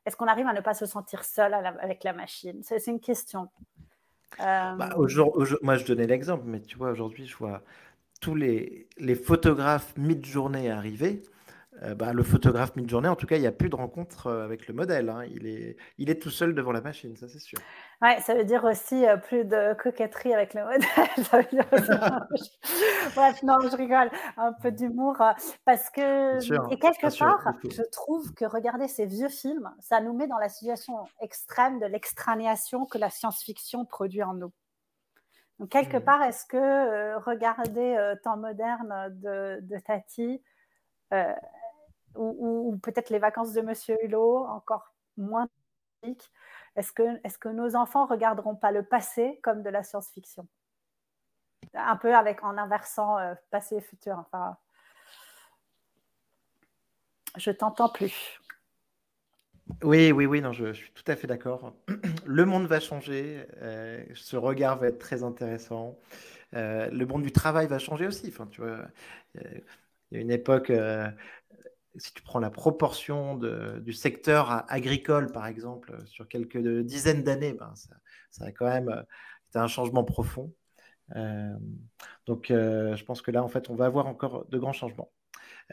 [0.06, 2.62] est-ce qu'on arrive à ne pas se sentir seul avec la machine?
[2.64, 3.50] C'est une question.
[4.40, 5.08] Bah, moi,
[5.78, 7.62] je donnais l'exemple, mais tu vois, aujourd'hui, je vois
[8.22, 11.24] tous les, les photographes mid-journée arriver.
[11.84, 14.44] Euh, bah, le photographe mid-journée, en tout cas, il n'y a plus de rencontre euh,
[14.44, 15.10] avec le modèle.
[15.10, 15.26] Hein.
[15.30, 17.60] Il, est, il est tout seul devant la machine, ça c'est sûr.
[18.02, 20.82] Ouais, ça veut dire aussi euh, plus de coquetterie avec le modèle.
[21.24, 21.66] ça veut dire
[23.16, 24.10] Bref, non, je rigole.
[24.38, 25.18] Un peu d'humour.
[25.66, 30.28] Parce que, et quelque part, je trouve que regarder ces vieux films, ça nous met
[30.28, 34.52] dans la situation extrême de l'extranéation que la science-fiction produit en nous.
[35.60, 36.06] Donc, quelque mmh.
[36.06, 40.42] part, est-ce que regarder Temps moderne de, de Tati,
[42.16, 45.48] ou, peut-être les vacances de Monsieur Hulot, encore moins
[46.76, 50.48] est-ce que, nos enfants regarderont pas le passé comme de la science-fiction?
[51.74, 54.18] Un peu avec en inversant euh, passé et futur.
[54.20, 54.58] Enfin,
[57.36, 58.40] je t'entends plus.
[59.84, 61.74] Oui, oui, oui, non, je, suis tout à fait d'accord.
[62.26, 65.98] Le monde va changer, euh, ce regard va être très intéressant.
[66.54, 68.28] Euh, le monde du travail va changer aussi.
[68.30, 68.88] Enfin, tu vois,
[69.36, 69.62] il
[70.12, 70.72] y a une époque,
[71.98, 77.74] si tu prends la proportion du secteur agricole, par exemple, sur quelques dizaines d'années, ben,
[78.30, 79.04] ça, a quand même
[79.50, 80.54] été un changement profond.
[81.16, 81.56] Euh,
[82.26, 85.12] donc, euh, je pense que là, en fait, on va avoir encore de grands changements.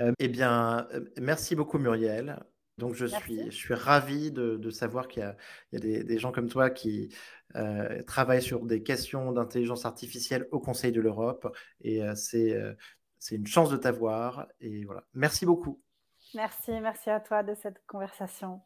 [0.01, 0.89] Euh, eh bien,
[1.21, 2.41] merci beaucoup, Muriel.
[2.79, 5.23] Donc, je suis, je suis ravi de, savoir qu'il
[5.73, 7.15] y a, des, gens comme toi qui
[8.07, 11.57] travaillent sur des questions d'intelligence artificielle au Conseil de l'Europe.
[11.83, 12.57] Et c'est
[13.31, 14.49] une chance de t'avoir.
[14.61, 15.05] Et voilà.
[15.15, 15.84] Merci beaucoup.
[16.35, 18.61] Merci, merci à toi de cette conversation.